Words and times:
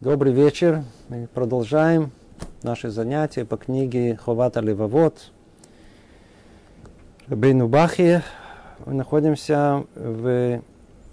Добрый 0.00 0.32
вечер. 0.32 0.82
Мы 1.10 1.26
продолжаем 1.26 2.10
наши 2.62 2.88
занятия 2.88 3.44
по 3.44 3.58
книге 3.58 4.16
Ховата 4.16 4.60
Левовод 4.60 5.30
Рабейну 7.28 7.68
Бахи. 7.68 8.22
Мы 8.86 8.94
находимся 8.94 9.84
в 9.94 10.62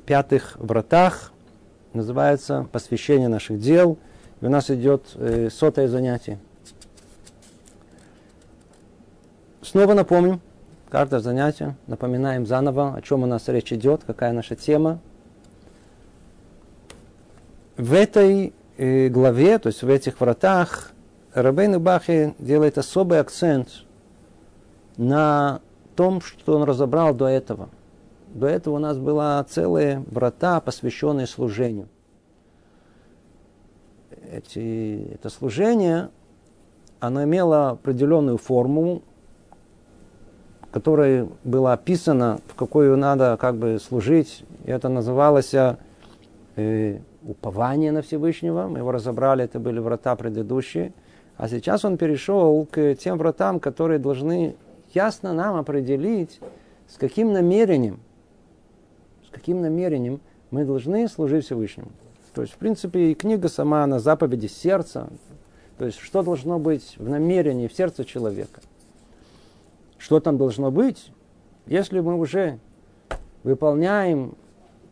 пятых 0.05 0.55
вратах. 0.55 1.33
Называется 1.91 2.65
«Посвящение 2.71 3.27
наших 3.27 3.59
дел». 3.59 3.97
И 4.39 4.45
у 4.45 4.49
нас 4.49 4.71
идет 4.71 5.03
э, 5.15 5.49
сотое 5.49 5.89
занятие. 5.89 6.39
Снова 9.61 9.95
напомним, 9.95 10.39
каждое 10.87 11.19
занятие, 11.19 11.75
напоминаем 11.87 12.45
заново, 12.45 12.95
о 12.95 13.01
чем 13.01 13.23
у 13.23 13.25
нас 13.25 13.49
речь 13.49 13.73
идет, 13.73 14.05
какая 14.07 14.31
наша 14.31 14.55
тема. 14.55 15.01
В 17.75 17.93
этой 17.93 18.53
главе, 18.77 19.59
то 19.59 19.67
есть 19.67 19.83
в 19.83 19.89
этих 19.89 20.19
вратах, 20.19 20.91
Рабейн 21.33 21.81
Бахи 21.81 22.33
делает 22.39 22.77
особый 22.77 23.19
акцент 23.19 23.85
на 24.97 25.61
том, 25.95 26.21
что 26.21 26.55
он 26.55 26.63
разобрал 26.63 27.13
до 27.13 27.27
этого. 27.27 27.69
До 28.33 28.47
этого 28.47 28.75
у 28.75 28.79
нас 28.79 28.97
была 28.97 29.43
целые 29.43 30.03
врата, 30.11 30.59
посвященные 30.61 31.27
служению. 31.27 31.87
Эти, 34.31 35.11
это 35.13 35.29
служение, 35.29 36.09
оно 36.99 37.23
имело 37.23 37.69
определенную 37.69 38.37
форму, 38.37 39.01
которая 40.71 41.27
была 41.43 41.73
описана, 41.73 42.39
в 42.47 42.55
какую 42.55 42.97
надо 42.97 43.37
как 43.39 43.55
бы 43.55 43.79
служить. 43.79 44.43
И 44.65 44.71
это 44.71 44.89
называлось 44.89 45.53
э, 45.53 46.99
упование 47.27 47.91
на 47.91 48.01
Всевышнего. 48.01 48.67
Мы 48.67 48.79
его 48.79 48.91
разобрали, 48.91 49.43
это 49.43 49.59
были 49.59 49.79
врата 49.79 50.15
предыдущие. 50.15 50.93
А 51.35 51.47
сейчас 51.47 51.85
он 51.85 51.97
перешел 51.97 52.65
к 52.65 52.95
тем 52.95 53.17
вратам, 53.17 53.59
которые 53.59 53.99
должны 53.99 54.55
ясно 54.93 55.33
нам 55.33 55.55
определить, 55.57 56.39
с 56.87 56.97
каким 56.97 57.33
намерением, 57.33 57.99
с 59.27 59.29
каким 59.29 59.61
намерением 59.61 60.21
мы 60.49 60.65
должны 60.65 61.07
служить 61.07 61.45
Всевышнему. 61.45 61.91
То 62.33 62.41
есть, 62.41 62.53
в 62.53 62.57
принципе, 62.57 63.11
и 63.11 63.15
книга 63.15 63.49
сама 63.49 63.85
на 63.85 63.99
заповеди 63.99 64.47
сердца. 64.47 65.09
То 65.77 65.85
есть, 65.85 65.99
что 65.99 66.23
должно 66.23 66.59
быть 66.59 66.95
в 66.97 67.09
намерении, 67.09 67.67
в 67.67 67.73
сердце 67.73 68.05
человека. 68.05 68.61
Что 69.97 70.19
там 70.19 70.37
должно 70.37 70.71
быть, 70.71 71.11
если 71.65 71.99
мы 71.99 72.15
уже 72.15 72.59
выполняем 73.43 74.35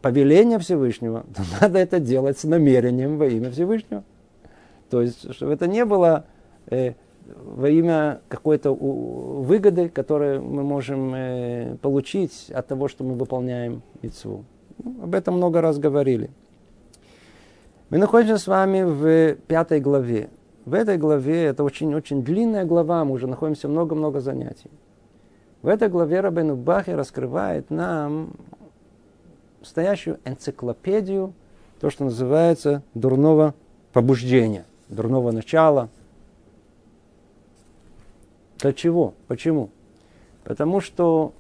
повеление 0.06 0.60
Всевышнего, 0.60 1.26
то 1.36 1.42
надо 1.62 1.80
это 1.80 2.00
делать 2.00 2.38
с 2.38 2.44
намерением 2.44 3.18
во 3.18 3.26
имя 3.26 3.50
Всевышнего. 3.50 4.04
То 4.92 5.02
есть, 5.02 5.34
чтобы 5.34 5.54
это 5.54 5.66
не 5.66 5.84
было 5.84 6.26
э, 6.68 6.94
во 7.26 7.68
имя 7.70 8.22
какой-то 8.28 8.72
выгоды, 8.72 9.90
которую 9.90 10.44
мы 10.44 10.62
можем 10.62 11.12
э, 11.16 11.78
получить 11.82 12.52
от 12.54 12.68
того, 12.68 12.88
что 12.88 13.04
мы 13.04 13.16
выполняем 13.16 13.82
митцву. 14.04 14.46
Ну, 14.84 15.06
об 15.06 15.16
этом 15.16 15.38
много 15.38 15.60
раз 15.60 15.80
говорили. 15.80 16.30
Мы 17.90 17.98
находимся 17.98 18.38
с 18.38 18.46
вами 18.46 18.84
в 18.84 19.38
пятой 19.48 19.80
главе. 19.80 20.30
В 20.66 20.76
этой 20.76 20.98
главе, 20.98 21.46
это 21.46 21.64
очень-очень 21.64 22.24
длинная 22.24 22.66
глава, 22.66 23.04
мы 23.06 23.14
уже 23.14 23.26
находимся 23.26 23.68
много-много 23.68 24.20
занятий. 24.20 24.70
В 25.64 25.68
этой 25.68 25.90
главе 25.90 26.20
Рабейну 26.20 26.56
Бахи 26.56 26.92
раскрывает 26.92 27.72
нам 27.72 28.36
настоящую 29.66 30.20
энциклопедию, 30.26 31.34
то, 31.82 31.90
что 31.90 32.06
называется 32.06 32.84
дурного 32.94 33.54
побуждения, 33.92 34.66
дурного 34.90 35.32
начала– 35.32 35.90
для 38.60 38.74
чего? 38.74 39.14
Почему? 39.28 39.70
Потому 40.44 40.80
что 40.80 41.34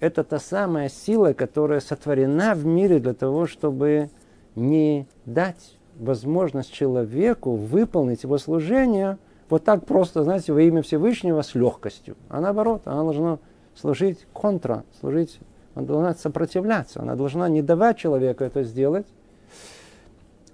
это 0.00 0.24
та 0.24 0.38
самая 0.38 0.88
сила, 0.88 1.32
которая 1.32 1.80
сотворена 1.80 2.54
в 2.54 2.66
мире 2.66 2.98
для 2.98 3.14
того, 3.14 3.46
чтобы 3.46 4.10
не 4.54 5.06
дать 5.24 5.76
возможность 5.98 6.72
человеку 6.72 7.52
выполнить 7.52 8.22
его 8.22 8.38
служение 8.38 9.18
вот 9.48 9.64
так 9.64 9.86
просто, 9.86 10.24
знаете, 10.24 10.52
во 10.52 10.60
имя 10.60 10.82
Всевышнего 10.82 11.40
с 11.42 11.54
легкостью. 11.54 12.16
А 12.28 12.40
наоборот, 12.40 12.82
она 12.84 13.02
должна 13.02 13.38
служить 13.74 14.26
контра, 14.32 14.84
служить, 15.00 15.38
она 15.78 15.86
должна 15.86 16.14
сопротивляться, 16.14 17.00
она 17.00 17.14
должна 17.14 17.48
не 17.48 17.62
давать 17.62 17.98
человеку 17.98 18.42
это 18.42 18.64
сделать, 18.64 19.06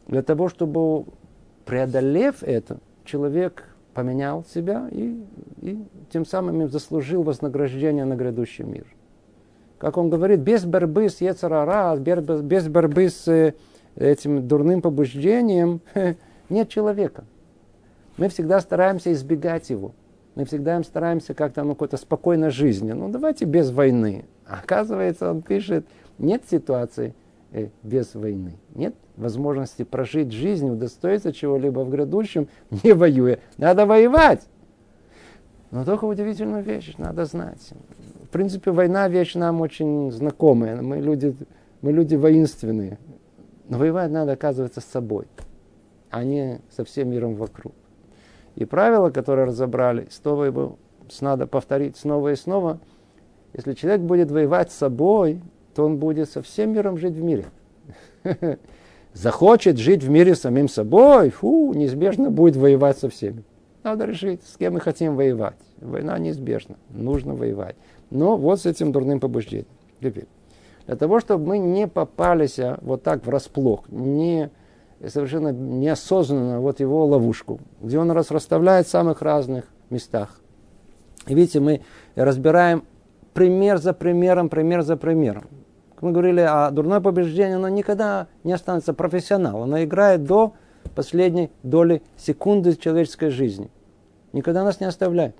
для 0.07 0.23
того, 0.23 0.49
чтобы, 0.49 1.07
преодолев 1.65 2.43
это, 2.43 2.77
человек 3.07 3.65
поменял 3.95 4.45
себя 4.53 4.87
и, 4.91 5.19
и 5.63 5.83
тем 6.13 6.27
самым 6.27 6.69
заслужил 6.69 7.23
вознаграждение 7.23 8.05
на 8.05 8.17
грядущий 8.17 8.65
мир. 8.65 8.85
Как 9.79 9.97
он 9.97 10.11
говорит, 10.11 10.41
без 10.41 10.65
борьбы 10.67 11.09
с 11.09 11.21
Ецарара, 11.21 11.97
без 11.97 12.69
борьбы 12.69 13.09
с 13.09 13.27
э, 13.27 13.55
этим 13.97 14.47
дурным 14.47 14.83
побуждением 14.83 15.81
нет 16.51 16.69
человека. 16.69 17.25
Мы 18.19 18.29
всегда 18.29 18.61
стараемся 18.61 19.13
избегать 19.13 19.71
его. 19.71 19.93
Мы 20.35 20.45
всегда 20.45 20.83
стараемся 20.83 21.35
как-то 21.35 21.63
ну, 21.63 21.75
какой-то 21.75 21.97
спокойной 21.97 22.51
жизни. 22.51 22.93
Ну, 22.93 23.09
давайте 23.09 23.45
без 23.45 23.71
войны. 23.71 24.25
оказывается, 24.47 25.31
он 25.31 25.43
пишет, 25.43 25.87
нет 26.19 26.43
ситуации 26.51 27.15
э, 27.53 27.69
без 27.83 28.15
войны. 28.15 28.59
Нет 28.75 28.95
возможности 29.17 29.85
прожить 29.85 30.33
жизнь, 30.33 30.69
удостоиться 30.69 31.33
чего-либо 31.33 31.81
в 31.81 31.91
грядущем, 31.91 32.49
не 32.83 32.93
воюя. 32.93 33.39
Надо 33.59 33.87
воевать. 33.87 34.47
Но 35.71 35.85
только 35.85 36.05
удивительную 36.05 36.63
вещь 36.63 36.95
надо 36.99 37.25
знать. 37.25 37.71
В 38.25 38.29
принципе, 38.29 38.71
война 38.71 39.09
вещь 39.09 39.35
нам 39.35 39.61
очень 39.61 40.11
знакомая. 40.11 40.81
Мы 40.83 40.99
люди, 40.99 41.37
мы 41.81 41.93
люди 41.93 42.17
воинственные. 42.17 42.99
Но 43.69 43.79
воевать 43.79 44.11
надо, 44.11 44.33
оказывается, 44.33 44.81
с 44.81 44.85
собой, 44.85 45.27
а 46.11 46.23
не 46.23 46.61
со 46.71 46.85
всем 46.85 47.11
миром 47.11 47.35
вокруг. 47.35 47.73
И 48.57 48.65
правила, 48.65 49.11
которые 49.11 49.47
разобрали, 49.47 50.09
снова 50.11 50.45
его 50.45 50.79
надо 51.21 51.47
повторить 51.47 51.97
снова 51.97 52.33
и 52.33 52.37
снова. 52.37 52.81
Если 53.53 53.75
человек 53.75 54.01
будет 54.01 54.31
воевать 54.31 54.73
с 54.73 54.77
собой, 54.77 55.41
то 55.75 55.85
он 55.85 55.99
будет 55.99 56.31
со 56.31 56.43
всем 56.43 56.73
миром 56.73 56.99
жить 56.99 57.15
в 57.15 57.23
мире. 57.23 57.47
захочет 59.15 59.79
жить 59.79 60.03
в 60.03 60.11
мире 60.11 60.35
самим 60.35 60.69
собой, 60.69 61.31
фу, 61.31 61.73
неизбежно 61.73 62.31
будет 62.31 62.57
воевать 62.57 62.99
со 62.99 63.09
всеми. 63.09 63.45
Надо 63.83 64.05
решить, 64.05 64.43
с 64.45 64.57
кем 64.57 64.75
мы 64.75 64.81
хотим 64.81 65.15
воевать. 65.15 65.59
Война 65.81 66.19
неизбежна, 66.19 66.77
нужно 66.91 67.35
воевать. 67.35 67.77
Но 68.11 68.37
вот 68.37 68.61
с 68.61 68.67
этим 68.67 68.93
дурным 68.93 69.21
побуждением. 69.21 69.69
Теперь, 70.01 70.27
для 70.87 70.97
того, 70.97 71.21
чтобы 71.21 71.47
мы 71.47 71.59
не 71.59 71.87
попались 71.87 72.59
а, 72.59 72.79
вот 72.83 73.03
так 73.03 73.25
врасплох, 73.25 73.89
не 73.89 74.51
совершенно 75.09 75.53
неосознанно 75.53 76.61
вот 76.61 76.81
его 76.81 77.07
ловушку, 77.07 77.61
где 77.81 77.99
он 77.99 78.11
раз 78.11 78.31
расставляет 78.31 78.87
в 78.87 78.91
самых 78.91 79.23
разных 79.23 79.65
местах. 79.91 80.41
И 81.27 81.35
видите, 81.35 81.61
мы 81.61 81.83
разбираем 82.15 82.85
пример 83.33 83.79
за 83.79 83.93
примером, 83.93 84.49
пример 84.49 84.83
за 84.83 84.97
примером 84.97 85.45
мы 86.05 86.13
говорили 86.13 86.41
о 86.41 86.71
дурное 86.71 87.01
побеждение, 87.01 87.57
оно 87.57 87.69
никогда 87.69 88.29
не 88.45 88.53
останется 88.53 88.93
профессионалом. 88.93 89.63
Оно 89.63 89.83
играет 89.83 90.25
до 90.25 90.53
последней 90.95 91.51
доли 91.63 92.03
секунды 92.17 92.77
человеческой 92.77 93.31
жизни. 93.31 93.71
Никогда 94.33 94.65
нас 94.65 94.81
не 94.81 94.87
оставляет. 94.87 95.35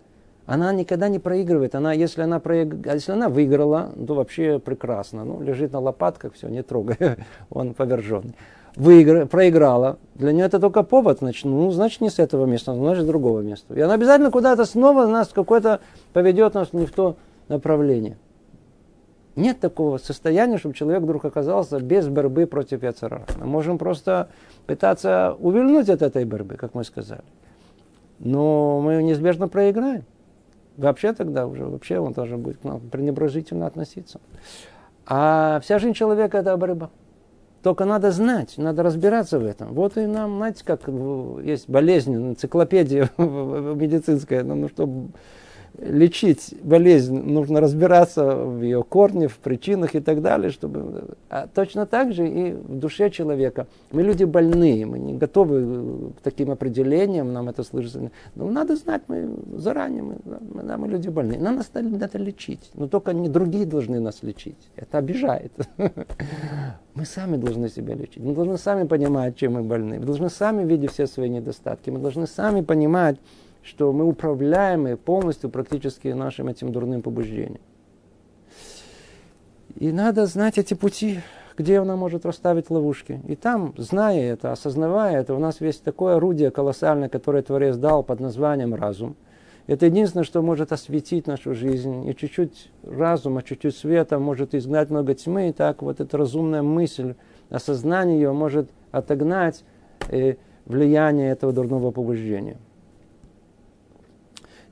Она 0.47 0.73
никогда 0.73 1.09
не 1.09 1.19
проигрывает. 1.19 1.75
Она, 1.75 1.93
если, 1.93 2.23
она 2.23 2.41
проиг... 2.41 2.87
если 2.87 3.13
она 3.13 3.29
выиграла, 3.29 3.93
то 4.07 4.15
вообще 4.15 4.59
прекрасно. 4.59 5.25
Ну, 5.25 5.43
лежит 5.43 5.73
на 5.73 5.81
лопатках, 5.81 6.33
все, 6.33 6.49
не 6.49 6.63
трогай, 6.63 6.97
он 7.51 7.75
поверженный. 7.75 8.35
Выигр... 8.77 9.27
Проиграла, 9.27 9.99
для 10.15 10.33
нее 10.33 10.47
это 10.47 10.59
только 10.59 10.83
повод, 10.83 11.19
значит, 11.21 11.45
ну, 11.45 11.71
значит, 11.71 12.01
не 12.01 12.11
с 12.11 12.19
этого 12.19 12.45
места, 12.47 12.75
значит, 12.75 13.05
с 13.05 13.07
другого 13.07 13.41
места. 13.41 13.75
И 13.75 13.81
она 13.81 13.95
обязательно 13.95 14.31
куда-то 14.31 14.65
снова 14.65 15.07
нас 15.07 15.29
какой-то 15.29 15.81
поведет 16.13 16.55
нас 16.55 16.73
не 16.73 16.87
в 16.87 16.93
то 16.93 17.17
направление. 17.49 18.17
Нет 19.37 19.59
такого 19.59 19.99
состояния, 19.99 20.59
чтобы 20.59 20.75
человек 20.75 21.03
вдруг 21.03 21.25
оказался 21.25 21.81
без 21.81 22.07
борьбы 22.09 22.47
против 22.47 22.83
Яцерара. 22.83 23.27
Мы 23.39 23.47
можем 23.47 23.79
просто 23.79 24.29
пытаться 24.67 25.37
увильнуть 25.41 25.89
от 25.89 26.03
этой 26.03 26.25
борьбы, 26.25 26.55
как 26.57 26.75
мы 26.75 26.85
сказали. 26.85 27.25
Но 28.21 28.81
мы 28.81 29.03
неизбежно 29.03 29.49
проиграем. 29.49 30.05
Вообще 30.77 31.13
тогда 31.13 31.47
уже, 31.47 31.65
вообще 31.65 31.99
он 31.99 32.15
тоже 32.15 32.37
будет 32.37 32.59
к 32.59 32.65
нам 32.65 32.81
пренебрежительно 32.81 33.67
относиться. 33.67 34.21
А 35.07 35.61
вся 35.63 35.79
жизнь 35.79 35.95
человека– 35.95 36.39
это 36.39 36.57
борьба. 36.57 36.91
Только 37.65 37.87
надо 37.87 38.11
знать, 38.11 38.59
надо 38.59 38.83
разбираться 38.83 39.39
в 39.39 39.47
этом. 39.47 39.73
Вот 39.73 39.97
и 39.97 40.05
нам, 40.05 40.37
знаете, 40.37 40.63
как 40.67 40.83
есть 41.43 41.67
болезнь, 41.67 42.15
энциклопедия 42.15 43.09
медицинская, 43.17 44.45
ну, 44.45 44.55
ну 44.55 44.69
чтобы 44.69 45.09
лечить 45.79 46.55
болезнь, 46.63 47.19
нужно 47.19 47.61
разбираться 47.61 48.37
в 48.37 48.63
ее 48.63 48.83
корне, 48.83 49.29
в 49.29 49.39
причинах 49.39 49.95
и 49.95 50.01
так 50.01 50.23
далее, 50.23 50.51
чтобы... 50.51 51.17
А 51.29 51.47
точно 51.47 51.87
так 51.87 52.13
же 52.13 52.29
и 52.29 52.53
в 52.53 52.79
душе 52.79 53.11
человека. 53.11 53.67
Мы 53.91 54.03
люди 54.03 54.25
больные, 54.25 54.87
мы 54.87 54.99
не 54.99 55.15
готовы 55.15 56.13
к 56.13 56.21
таким 56.23 56.51
определениям, 56.51 57.33
нам 57.33 57.49
это 57.49 57.63
слышится. 57.65 58.11
Но 58.35 58.51
надо 58.51 58.77
знать, 58.77 59.03
мы 59.09 59.29
заранее, 59.57 60.03
мы, 60.03 60.17
мы, 60.25 60.77
мы 60.77 60.89
люди 60.89 61.09
больные. 61.09 61.41
Нам 61.41 61.57
надо, 61.57 61.89
надо 61.89 62.19
лечить, 62.19 62.71
но 62.75 62.89
только 62.89 63.13
не 63.13 63.29
другие 63.29 63.67
должны 63.67 64.01
нас 64.01 64.23
лечить. 64.23 64.71
Это 64.77 64.99
обижает. 64.99 65.53
Мы 66.95 67.07
сами 67.07 67.37
должны 67.37 67.69
себя 67.69 67.95
лечить. 67.95 68.23
Мы 68.23 68.35
должны 68.35 68.57
сами 68.57 68.87
понимать, 68.87 69.37
чем 69.37 69.55
мы 69.55 69.63
больны. 69.63 69.99
Мы 69.99 70.07
должны 70.07 70.31
сами 70.31 70.65
видеть 70.65 70.93
все 70.93 71.09
свои 71.09 71.29
недостатки. 71.29 71.91
Мы 71.91 71.99
должны 71.99 72.29
сами 72.29 72.61
понимать, 72.61 73.17
что 73.65 73.93
мы 73.93 74.05
управляемы 74.05 74.97
полностью 74.97 75.51
практически 75.51 76.09
нашим 76.09 76.49
этим 76.49 76.71
дурным 76.71 77.03
побуждением. 77.03 77.61
И 79.77 79.91
надо 79.91 80.27
знать 80.27 80.59
эти 80.59 80.75
пути, 80.75 81.21
где 81.57 81.79
она 81.79 81.97
может 81.97 82.27
расставить 82.27 82.71
ловушки. 82.71 83.21
И 83.27 83.35
там, 83.35 83.75
зная 83.77 84.33
это, 84.33 84.53
осознавая 84.53 85.21
это, 85.21 85.35
у 85.35 85.39
нас 85.39 85.61
есть 85.61 85.83
такое 85.83 86.17
орудие 86.17 86.51
колоссальное, 86.51 87.09
которое 87.09 87.43
Творец 87.43 87.77
дал 87.77 88.05
под 88.05 88.21
названием 88.21 88.75
разум. 88.75 89.17
Это 89.67 89.87
единственное, 89.87 90.25
что 90.25 90.43
может 90.43 90.73
осветить 90.73 91.27
нашу 91.27 91.55
жизнь. 91.55 92.07
И 92.09 92.15
чуть-чуть 92.15 92.71
разума, 92.83 93.43
чуть-чуть 93.43 93.75
света 93.75 94.19
может 94.19 94.55
изгнать 94.55 94.91
много 94.91 95.15
тьмы. 95.15 95.49
И 95.49 95.53
так 95.53 95.83
вот 95.83 96.01
эта 96.01 96.19
разумная 96.19 96.63
мысль, 96.63 97.15
осознание 97.49 98.21
ее 98.21 98.33
может 98.33 98.69
отогнать 98.93 99.65
э, 100.11 100.35
влияние 100.67 101.31
этого 101.31 101.53
дурного 101.53 101.91
побуждения. 101.93 102.59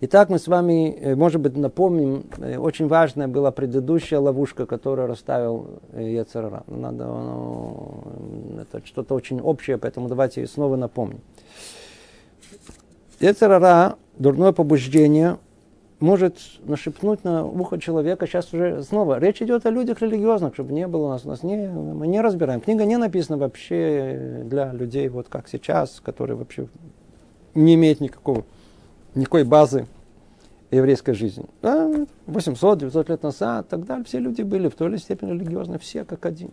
Итак, 0.05 0.31
мы 0.31 0.41
с 0.41 0.49
вами, 0.49 0.99
э, 1.01 1.15
может 1.15 1.41
быть, 1.41 1.57
напомним, 1.57 2.25
э, 2.39 2.57
очень 2.57 2.89
важная 2.89 3.29
была 3.29 3.53
предыдущая 3.53 4.19
ловушка, 4.19 4.67
которую 4.67 5.07
расставил 5.07 5.79
э, 5.93 6.11
Яцерара. 6.11 6.65
Надо, 6.67 7.07
ну, 7.07 8.03
это 8.61 8.85
что-то 8.85 9.15
очень 9.15 9.41
общее, 9.41 9.79
поэтому 9.79 10.09
давайте 10.09 10.45
снова 10.49 10.75
напомним. 10.75 11.21
Яцерара, 13.21 13.95
дурное 14.19 14.51
побуждение, 14.51 15.39
может 16.01 16.37
нашепнуть 16.65 17.23
на 17.23 17.47
ухо 17.47 17.79
человека. 17.79 18.27
Сейчас 18.27 18.53
уже 18.53 18.83
снова 18.83 19.21
речь 19.21 19.41
идет 19.41 19.67
о 19.67 19.71
людях 19.71 20.03
религиозных, 20.03 20.55
чтобы 20.55 20.73
не 20.73 20.89
было 20.89 21.07
у 21.07 21.11
нас, 21.11 21.25
у 21.25 21.29
нас 21.29 21.45
не, 21.45 21.69
мы 21.69 22.09
не 22.09 22.21
разбираем. 22.21 22.61
Книга 22.61 22.85
не 22.87 22.97
написана 22.97 23.39
вообще 23.39 24.43
для 24.47 24.73
людей, 24.73 25.09
вот 25.09 25.29
как 25.29 25.47
сейчас, 25.47 26.01
которые 26.05 26.37
вообще 26.37 26.67
не 27.55 27.75
имеют 27.75 28.01
никакого 28.01 28.43
никакой 29.15 29.45
базы 29.45 29.87
еврейской 30.71 31.13
жизни. 31.13 31.45
Да, 31.61 31.91
800-900 32.27 33.11
лет 33.11 33.23
назад, 33.23 33.69
так 33.69 33.85
далее, 33.85 34.05
все 34.05 34.19
люди 34.19 34.43
были 34.43 34.69
в 34.69 34.75
той 34.75 34.89
или 34.89 34.97
степени 34.97 35.33
религиозны, 35.33 35.79
все 35.79 36.05
как 36.05 36.25
один. 36.27 36.51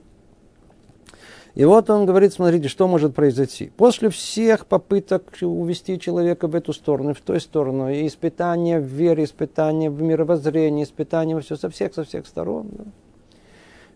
И 1.55 1.65
вот 1.65 1.89
он 1.89 2.05
говорит, 2.05 2.31
смотрите, 2.31 2.67
что 2.67 2.87
может 2.87 3.15
произойти. 3.15 3.71
После 3.75 4.09
всех 4.09 4.67
попыток 4.67 5.23
увести 5.41 5.99
человека 5.99 6.47
в 6.47 6.55
эту 6.55 6.73
сторону, 6.73 7.13
в 7.13 7.21
ту 7.21 7.39
сторону, 7.39 7.89
и 7.89 8.05
испытания 8.05 8.79
в 8.79 8.83
вере, 8.83 9.23
испытания 9.23 9.89
в 9.89 10.01
мировоззрении, 10.01 10.83
испытания 10.83 11.39
все 11.39 11.55
со 11.55 11.69
всех, 11.69 11.93
со 11.93 12.03
всех 12.03 12.27
сторон. 12.27 12.67
Да. 12.71 12.83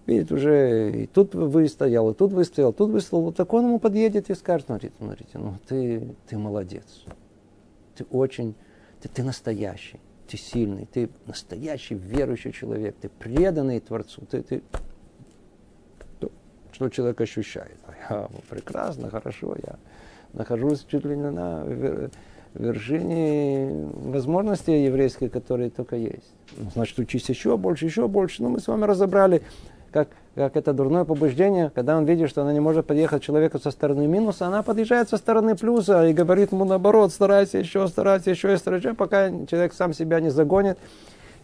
Видит, 0.08 0.32
уже 0.32 0.92
и 1.04 1.06
тут 1.06 1.36
выстоял, 1.36 2.10
и 2.10 2.14
тут 2.14 2.34
выстоял, 2.34 2.74
тут 2.74 2.90
выстоял. 2.90 3.24
Вот 3.24 3.36
так 3.38 3.54
он 3.54 3.66
ему 3.66 3.80
подъедет 3.80 4.30
и 4.30 4.36
скажет, 4.36 4.66
смотрите, 4.68 4.94
смотрите, 4.98 5.32
ну 5.36 5.54
ты, 5.68 6.16
ты 6.28 6.38
молодец 6.38 6.84
ты 7.96 8.06
очень, 8.06 8.56
ты, 9.02 9.10
ты 9.10 9.24
настоящий, 9.24 10.00
ты 10.28 10.38
сильный, 10.38 10.86
ты 10.86 11.10
настоящий 11.26 11.96
верующий 11.96 12.52
человек, 12.52 12.96
ты 13.02 13.10
преданный 13.10 13.80
Творцу, 13.80 14.26
ты, 14.30 14.42
ты 14.42 14.64
что 16.74 16.90
человек 16.90 17.22
ощущает. 17.22 17.78
Я, 18.10 18.28
прекрасно, 18.50 19.10
хорошо, 19.10 19.56
я 19.64 19.76
нахожусь 20.34 20.86
чуть 20.90 21.06
ли 21.06 21.16
не 21.16 21.30
на 21.30 21.64
вершине 22.56 23.90
возможностей 23.94 24.86
еврейских, 24.86 25.32
которые 25.32 25.70
только 25.70 25.96
есть. 25.96 26.34
Ну, 26.58 26.70
значит, 26.72 26.98
учись 27.00 27.30
еще 27.30 27.58
больше, 27.58 27.86
еще 27.86 28.08
больше. 28.08 28.44
Но 28.44 28.50
мы 28.50 28.60
с 28.60 28.68
вами 28.68 28.86
разобрали 28.86 29.42
как, 29.92 30.10
как 30.36 30.58
это 30.58 30.74
дурное 30.74 31.06
побуждение, 31.06 31.70
когда 31.70 31.96
он 31.98 32.06
видит, 32.06 32.30
что 32.30 32.42
она 32.42 32.54
не 32.54 32.60
может 32.60 32.88
подъехать 32.88 33.22
человеку 33.22 33.60
со 33.60 33.70
стороны 33.70 34.08
минуса, 34.08 34.48
она 34.48 34.64
подъезжает 34.64 35.10
со 35.10 35.18
стороны 35.18 35.56
плюса 35.56 36.08
и 36.08 36.14
говорит 36.14 36.52
ему 36.52 36.66
наоборот, 36.66 37.12
старайся 37.12 37.60
еще, 37.60 37.88
старайся 37.88 38.32
еще 38.32 38.54
и 38.54 38.58
старайся, 38.58 38.96
пока 38.96 39.30
человек 39.46 39.74
сам 39.74 39.94
себя 39.94 40.20
не 40.20 40.30
загонит 40.30 40.80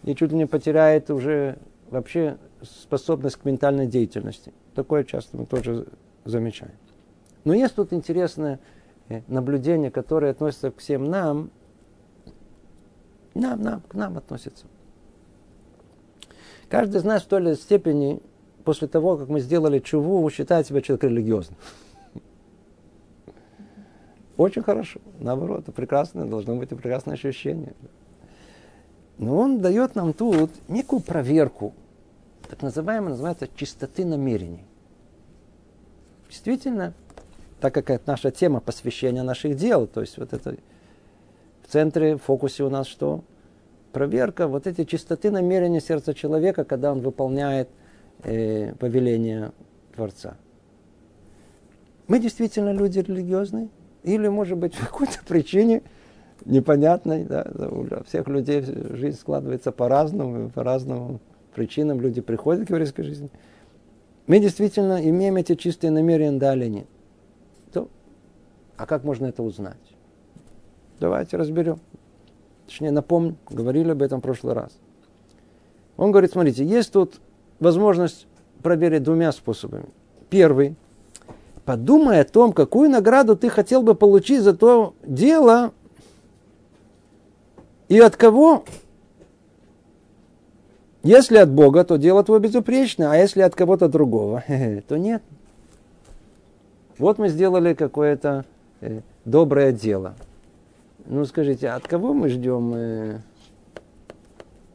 и 0.04 0.16
чуть 0.16 0.32
ли 0.32 0.38
не 0.38 0.48
потеряет 0.48 1.12
уже 1.12 1.58
вообще 1.92 2.38
способность 2.64 3.38
к 3.38 3.46
ментальной 3.46 3.86
деятельности. 3.86 4.54
Такое 4.74 5.04
часто 5.04 5.38
мы 5.38 5.46
тоже 5.46 5.86
замечаем. 6.26 6.74
Но 7.46 7.54
есть 7.54 7.76
тут 7.76 7.94
интересное 7.94 8.60
э, 9.08 9.22
наблюдение, 9.28 9.92
которое 9.92 10.32
относится 10.32 10.72
к 10.72 10.78
всем 10.78 11.06
нам, 11.06 11.52
нам, 13.36 13.62
нам, 13.62 13.82
к 13.82 13.94
нам 13.94 14.18
относится. 14.18 14.66
Каждый 16.70 16.98
из 16.98 17.04
нас 17.04 17.24
в 17.24 17.28
той 17.28 17.42
или 17.42 17.54
степени 17.54 18.22
после 18.64 18.88
того, 18.88 19.18
как 19.18 19.30
мы 19.30 19.40
сделали 19.40 19.80
чуву, 19.80 20.30
считает 20.30 20.68
себя 20.68 20.82
человек 20.82 21.04
религиозным. 21.04 21.58
Очень 24.38 24.64
хорошо. 24.64 25.02
Наоборот, 25.20 25.66
прекрасное, 25.76 26.26
должно 26.26 26.56
быть 26.56 26.72
и 26.72 26.76
прекрасное 26.76 27.16
ощущение. 27.16 27.74
Но 29.18 29.38
он 29.38 29.60
дает 29.60 29.96
нам 29.96 30.14
тут 30.14 30.50
некую 30.70 31.02
проверку, 31.02 31.74
так 32.50 32.62
называемая, 32.62 33.10
называется 33.10 33.50
чистоты 33.54 34.06
намерений. 34.06 34.64
Действительно, 36.30 36.94
так 37.60 37.74
как 37.74 37.90
это 37.90 38.04
наша 38.08 38.32
тема 38.32 38.62
посвящения 38.62 39.24
наших 39.24 39.58
дел, 39.58 39.88
то 39.88 40.00
есть 40.00 40.18
вот 40.18 40.32
это 40.32 40.56
в 41.64 41.72
центре, 41.72 42.16
в 42.16 42.22
фокусе 42.22 42.64
у 42.64 42.70
нас 42.70 42.88
что? 42.88 43.24
Проверка 43.92 44.48
вот 44.48 44.68
эти 44.68 44.86
чистоты 44.86 45.32
намерения 45.32 45.82
сердца 45.82 46.14
человека, 46.14 46.64
когда 46.64 46.92
он 46.94 47.02
выполняет 47.02 47.68
э, 48.24 48.74
повеления 48.76 49.52
Творца. 49.96 50.38
Мы 52.08 52.20
действительно 52.20 52.72
люди 52.72 53.00
религиозные? 53.00 53.70
Или, 54.04 54.28
может 54.28 54.58
быть, 54.58 54.76
по 54.78 54.86
какой-то 54.86 55.20
причине 55.28 55.84
непонятной, 56.46 57.26
да, 57.26 57.46
у 57.70 58.04
всех 58.06 58.28
людей 58.28 58.62
жизнь 58.62 59.20
складывается 59.20 59.72
по-разному, 59.72 60.50
по 60.50 60.64
разным 60.64 61.20
причинам 61.54 62.00
люди 62.00 62.22
приходят 62.22 62.68
к 62.68 62.70
еврейской 62.70 63.04
жизни. 63.04 63.30
Мы 64.28 64.40
действительно 64.40 65.02
имеем 65.08 65.36
эти 65.38 65.56
чистые 65.56 65.92
намерения, 65.92 66.38
да 66.38 66.56
или 66.56 66.68
нет. 66.68 66.88
То, 67.74 67.90
а 68.78 68.86
как 68.86 69.04
можно 69.04 69.26
это 69.26 69.44
узнать? 69.44 69.78
Давайте 71.00 71.38
разберем. 71.38 71.80
Точнее, 72.66 72.92
напомню, 72.92 73.36
говорили 73.50 73.92
об 73.92 74.02
этом 74.02 74.20
в 74.20 74.24
прошлый 74.24 74.54
раз. 74.54 74.78
Он 75.98 76.12
говорит, 76.12 76.32
смотрите, 76.32 76.64
есть 76.64 76.94
тут 76.94 77.20
возможность 77.60 78.28
проверить 78.62 79.04
двумя 79.04 79.32
способами. 79.32 79.86
Первый. 80.30 80.76
Подумай 81.66 82.22
о 82.22 82.26
том, 82.26 82.52
какую 82.52 82.90
награду 82.90 83.36
ты 83.36 83.50
хотел 83.50 83.84
бы 83.84 83.96
получить 83.96 84.42
за 84.42 84.54
то 84.54 84.94
дело 85.04 85.72
и 87.88 88.00
от 88.00 88.16
кого. 88.16 88.64
Если 91.04 91.38
от 91.38 91.50
Бога, 91.50 91.84
то 91.84 91.98
дело 91.98 92.24
твое 92.24 92.42
безупречно, 92.42 93.12
а 93.12 93.16
если 93.16 93.42
от 93.42 93.56
кого-то 93.56 93.88
другого, 93.88 94.44
то 94.88 94.98
нет. 94.98 95.24
Вот 96.98 97.18
мы 97.18 97.30
сделали 97.30 97.74
какое-то 97.74 98.44
э, 98.82 99.02
доброе 99.24 99.72
дело. 99.72 100.16
Ну 101.06 101.24
скажите, 101.24 101.70
от 101.70 101.88
кого 101.88 102.14
мы 102.14 102.28
ждем? 102.28 102.74
Э, 102.76 103.20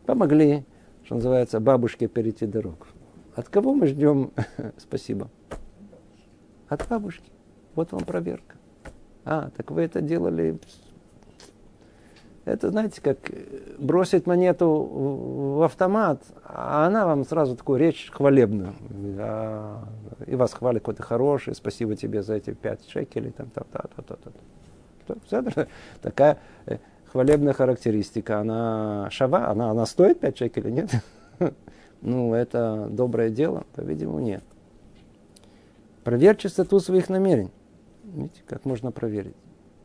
помогли 0.07 0.65
что 1.05 1.17
называется, 1.17 1.61
бабушке 1.61 2.09
перейти 2.09 2.47
дорогу. 2.47 2.87
От 3.35 3.49
кого 3.49 3.75
мы 3.75 3.87
ждем 3.87 4.31
спасибо? 4.79 5.29
От 6.69 6.89
бабушки. 6.89 7.31
Вот 7.75 7.93
вам 7.93 8.05
проверка. 8.05 8.57
А, 9.25 9.51
так 9.57 9.71
вы 9.71 9.83
это 9.83 10.01
делали... 10.01 10.59
Это, 12.45 12.69
знаете, 12.71 13.01
как 13.01 13.19
бросить 13.79 14.27
монету 14.27 14.69
в 14.69 15.63
автомат, 15.63 16.23
а 16.45 16.87
она 16.87 17.07
вам 17.07 17.25
сразу 17.25 17.57
такую 17.57 17.79
речь 17.79 18.11
хвалебную. 18.13 18.75
А, 19.19 19.85
и 20.27 20.37
вас 20.37 20.53
хвалит 20.53 20.83
какой-то 20.83 21.03
хороший, 21.03 21.55
спасибо 21.55 21.97
тебе 21.97 22.23
за 22.23 22.35
эти 22.35 22.53
пять 22.53 22.87
шекелей. 22.89 23.31
Там, 23.31 23.49
там, 23.51 23.65
там, 23.73 23.83
там, 23.97 24.05
там, 24.05 24.33
там. 25.07 25.67
Такая 26.03 26.39
э, 26.67 26.79
хвалебная 27.15 27.53
характеристика, 27.53 28.41
она 28.41 29.09
шава, 29.09 29.49
она, 29.49 29.71
она 29.71 29.87
стоит 29.87 30.19
5 30.19 30.37
шекелей, 30.37 30.73
нет? 30.73 30.91
Ну, 32.03 32.35
это 32.35 32.89
доброе 32.91 33.31
дело? 33.31 33.65
По-видимому, 33.75 34.19
нет. 34.19 34.43
Проверь 36.03 36.37
чистоту 36.37 36.81
своих 36.81 37.09
намерений. 37.09 37.53
Видите, 38.03 38.43
как 38.47 38.67
можно 38.67 38.91
проверить? 38.91 39.37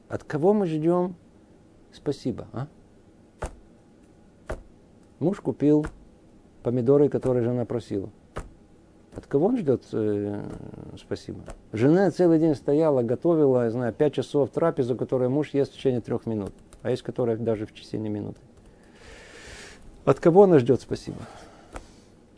От 0.09 0.25
кого 0.25 0.53
мы 0.53 0.65
ждем 0.65 1.15
спасибо, 1.93 2.47
а? 2.51 2.67
Муж 5.19 5.39
купил 5.39 5.85
помидоры, 6.63 7.07
которые 7.09 7.43
жена 7.43 7.63
просила. 7.63 8.09
От 9.15 9.27
кого 9.27 9.45
он 9.45 9.57
ждет 9.57 9.83
э, 9.93 10.43
спасибо? 10.97 11.41
Жена 11.71 12.09
целый 12.11 12.39
день 12.39 12.55
стояла, 12.55 13.03
готовила, 13.03 13.65
я 13.65 13.71
знаю, 13.71 13.93
пять 13.93 14.15
часов 14.15 14.49
трапезу, 14.49 14.97
которую 14.97 15.29
муж 15.29 15.51
ест 15.53 15.71
в 15.71 15.75
течение 15.77 16.01
трех 16.01 16.25
минут. 16.25 16.53
А 16.81 16.91
есть 16.91 17.03
которые 17.03 17.37
даже 17.37 17.65
в 17.65 17.73
течение 17.73 18.09
минуты. 18.09 18.39
От 20.05 20.19
кого 20.19 20.43
она 20.43 20.59
ждет 20.59 20.81
спасибо? 20.81 21.17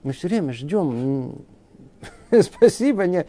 Мы 0.03 0.13
все 0.13 0.27
время 0.27 0.53
ждем 0.53 1.45
спасибо. 2.41 3.05
Не... 3.05 3.25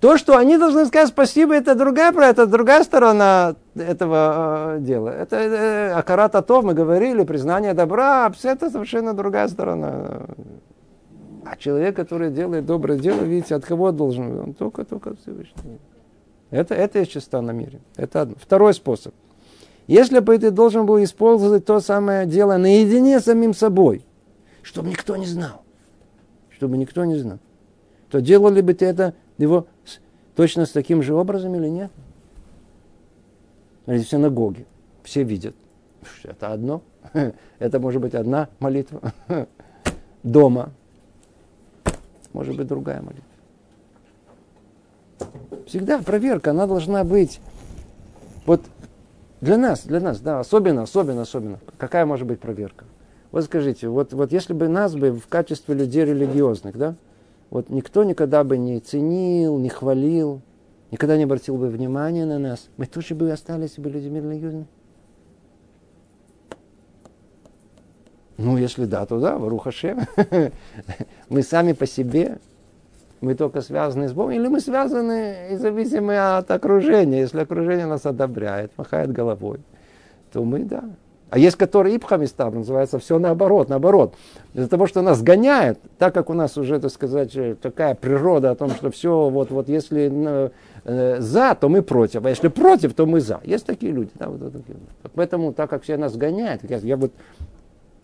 То, 0.00 0.16
что 0.16 0.36
они 0.36 0.58
должны 0.58 0.86
сказать 0.86 1.08
спасибо, 1.08 1.54
это 1.54 1.74
другая, 1.74 2.12
это 2.12 2.46
другая 2.46 2.82
сторона 2.82 3.54
этого 3.76 4.76
э, 4.76 4.80
дела. 4.80 5.10
Это 5.10 5.36
э, 5.36 5.92
Акарат 5.92 6.34
Атов, 6.34 6.64
мы 6.64 6.74
говорили, 6.74 7.22
признание 7.24 7.72
добра, 7.72 8.32
это 8.42 8.70
совершенно 8.70 9.14
другая 9.14 9.48
сторона. 9.48 10.26
А 11.44 11.56
человек, 11.56 11.94
который 11.94 12.30
делает 12.30 12.66
доброе 12.66 12.98
дело, 12.98 13.22
видите, 13.22 13.54
от 13.54 13.64
кого 13.64 13.92
должен? 13.92 14.40
Он 14.40 14.54
только, 14.54 14.84
только 14.84 15.10
от 15.10 15.20
Всевышнего. 15.20 15.78
Это, 16.50 16.74
это 16.74 16.98
есть 16.98 17.12
чистота 17.12 17.40
на 17.40 17.52
мире. 17.52 17.80
Это 17.96 18.22
одно. 18.22 18.34
Второй 18.40 18.74
способ. 18.74 19.14
Если 19.86 20.20
бы 20.20 20.38
ты 20.38 20.50
должен 20.50 20.86
был 20.86 21.02
использовать 21.02 21.64
то 21.64 21.80
самое 21.80 22.26
дело 22.26 22.56
наедине 22.56 23.20
с 23.20 23.24
самим 23.24 23.52
собой, 23.52 24.04
чтобы 24.62 24.90
никто 24.90 25.16
не 25.16 25.26
знал, 25.26 25.62
чтобы 26.50 26.76
никто 26.76 27.04
не 27.04 27.16
знал, 27.16 27.38
то 28.10 28.20
делали 28.20 28.60
бы 28.60 28.74
ты 28.74 28.86
это 28.86 29.14
его 29.38 29.66
точно 30.36 30.66
с 30.66 30.70
таким 30.70 31.02
же 31.02 31.14
образом 31.14 31.54
или 31.56 31.68
нет? 31.68 31.90
Смотрите, 33.84 34.06
в 34.06 34.10
синагоге 34.10 34.66
все 35.02 35.24
видят. 35.24 35.56
Это 36.22 36.52
одно. 36.52 36.82
Это 37.58 37.80
может 37.80 38.00
быть 38.00 38.14
одна 38.14 38.48
молитва. 38.60 39.12
Дома 40.22 40.70
может 42.32 42.56
быть 42.56 42.66
другая 42.66 43.02
молитва. 43.02 43.24
Всегда 45.66 45.98
проверка, 45.98 46.50
она 46.50 46.66
должна 46.66 47.04
быть. 47.04 47.40
Вот 48.46 48.62
для 49.42 49.58
нас, 49.58 49.84
для 49.84 49.98
нас, 49.98 50.20
да, 50.20 50.38
особенно, 50.38 50.82
особенно, 50.82 51.22
особенно. 51.22 51.58
Какая 51.76 52.06
может 52.06 52.28
быть 52.28 52.38
проверка? 52.38 52.84
Вот 53.32 53.44
скажите, 53.44 53.88
вот, 53.88 54.12
вот 54.12 54.30
если 54.30 54.52
бы 54.52 54.68
нас 54.68 54.94
бы 54.94 55.10
в 55.10 55.26
качестве 55.26 55.74
людей 55.74 56.04
религиозных, 56.04 56.78
да, 56.78 56.94
вот 57.50 57.68
никто 57.68 58.04
никогда 58.04 58.44
бы 58.44 58.56
не 58.56 58.78
ценил, 58.78 59.58
не 59.58 59.68
хвалил, 59.68 60.42
никогда 60.92 61.16
не 61.16 61.24
обратил 61.24 61.56
бы 61.56 61.66
внимания 61.66 62.24
на 62.24 62.38
нас, 62.38 62.68
мы 62.76 62.86
тоже 62.86 63.16
бы 63.16 63.32
остались 63.32 63.78
бы 63.78 63.90
людьми 63.90 64.20
религиозными. 64.20 64.68
Ну, 68.38 68.56
если 68.56 68.84
да, 68.84 69.06
то 69.06 69.18
да, 69.18 69.38
Варуха 69.38 69.72
Шем. 69.72 70.02
мы 71.28 71.42
сами 71.42 71.72
по 71.72 71.86
себе, 71.86 72.38
мы 73.22 73.34
только 73.34 73.60
связаны 73.60 74.08
с 74.08 74.12
Богом, 74.12 74.32
или 74.32 74.48
мы 74.48 74.60
связаны 74.60 75.52
и 75.52 75.56
зависимы 75.56 76.18
от 76.18 76.50
окружения. 76.50 77.20
Если 77.20 77.40
окружение 77.40 77.86
нас 77.86 78.04
одобряет, 78.04 78.72
махает 78.76 79.12
головой, 79.12 79.60
то 80.32 80.44
мы, 80.44 80.64
да. 80.64 80.84
А 81.30 81.38
есть, 81.38 81.56
которые 81.56 81.96
ипхами 81.96 82.26
став, 82.26 82.52
называется 82.52 82.98
все 82.98 83.18
наоборот, 83.18 83.70
наоборот. 83.70 84.14
Из-за 84.52 84.68
того, 84.68 84.86
что 84.86 85.00
нас 85.00 85.22
гоняет, 85.22 85.78
так 85.98 86.12
как 86.12 86.28
у 86.28 86.34
нас 86.34 86.58
уже, 86.58 86.78
так 86.78 86.90
сказать, 86.90 87.34
такая 87.60 87.94
природа 87.94 88.50
о 88.50 88.54
том, 88.54 88.70
что 88.70 88.90
все, 88.90 89.30
вот, 89.30 89.50
вот 89.50 89.68
если 89.68 90.50
э, 90.84 91.20
за, 91.20 91.54
то 91.54 91.70
мы 91.70 91.80
против, 91.80 92.26
а 92.26 92.28
если 92.28 92.48
против, 92.48 92.92
то 92.92 93.06
мы 93.06 93.20
за. 93.20 93.40
Есть 93.44 93.64
такие 93.64 93.92
люди. 93.92 94.10
Да, 94.16 94.28
вот, 94.28 94.40
вот, 94.40 94.52
такие. 94.52 94.76
Поэтому, 95.14 95.54
так 95.54 95.70
как 95.70 95.84
все 95.84 95.96
нас 95.96 96.14
гоняют, 96.16 96.68
я, 96.68 96.76
я 96.78 96.98
вот 96.98 97.12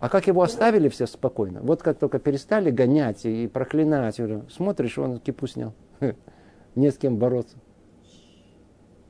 а 0.00 0.09
как 0.09 0.28
его 0.28 0.43
оставили 0.43 0.88
все 0.88 1.07
спокойно? 1.07 1.61
Вот 1.62 1.83
как 1.83 1.99
только 1.99 2.19
перестали 2.19 2.71
гонять 2.71 3.25
и 3.25 3.49
проклинать, 3.49 4.21
смотришь, 4.49 4.99
он 4.99 5.19
кипу 5.19 5.47
снял. 5.47 5.75
Не 6.76 6.93
с 6.93 6.99
кем 6.99 7.17
бороться. 7.17 7.57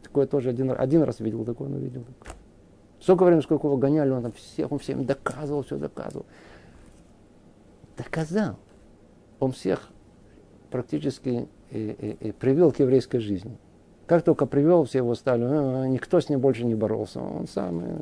Такое 0.02 0.26
тоже 0.26 0.49
один, 0.49 0.75
один 0.76 1.02
раз 1.02 1.21
видел, 1.21 1.45
такое 1.45 1.68
он 1.68 1.75
увидел. 1.75 2.04
Сколько 3.00 3.25
времени, 3.25 3.42
сколько 3.42 3.66
его 3.66 3.76
гоняли, 3.76 4.11
он 4.11 4.23
там 4.23 4.33
всех, 4.33 4.73
он 4.73 4.78
всем 4.78 5.04
доказывал, 5.04 5.62
все 5.62 5.76
доказывал. 5.76 6.25
Доказал. 7.97 8.57
Он 9.40 9.52
всех 9.52 9.90
практически 10.71 11.49
и, 11.71 11.78
и, 11.78 12.28
и 12.28 12.33
привел 12.33 12.73
к 12.73 12.78
еврейской 12.80 13.18
жизни. 13.18 13.59
Как 14.07 14.23
только 14.23 14.47
привел, 14.47 14.85
все 14.85 14.99
его 14.99 15.14
стали, 15.14 15.45
«А, 15.45 15.85
никто 15.85 16.18
с 16.18 16.30
ним 16.30 16.40
больше 16.40 16.64
не 16.64 16.75
боролся. 16.75 17.21
Он 17.21 17.47
сам 17.47 18.00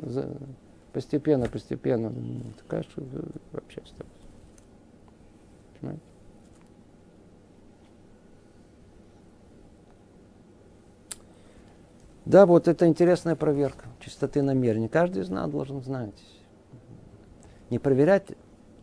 Постепенно, 0.97 1.47
постепенно. 1.47 2.11
Такая 2.57 2.81
что 2.81 3.03
вообще 3.51 3.81
осталось. 3.81 4.11
Понимаете? 5.79 6.03
Да, 12.25 12.47
вот 12.47 12.67
это 12.67 12.87
интересная 12.87 13.35
проверка 13.35 13.85
чистоты 13.99 14.41
намерений. 14.41 14.87
Каждый 14.87 15.21
из 15.21 15.29
нас 15.29 15.51
должен 15.51 15.83
знать. 15.83 16.15
Не 17.69 17.77
проверять 17.77 18.29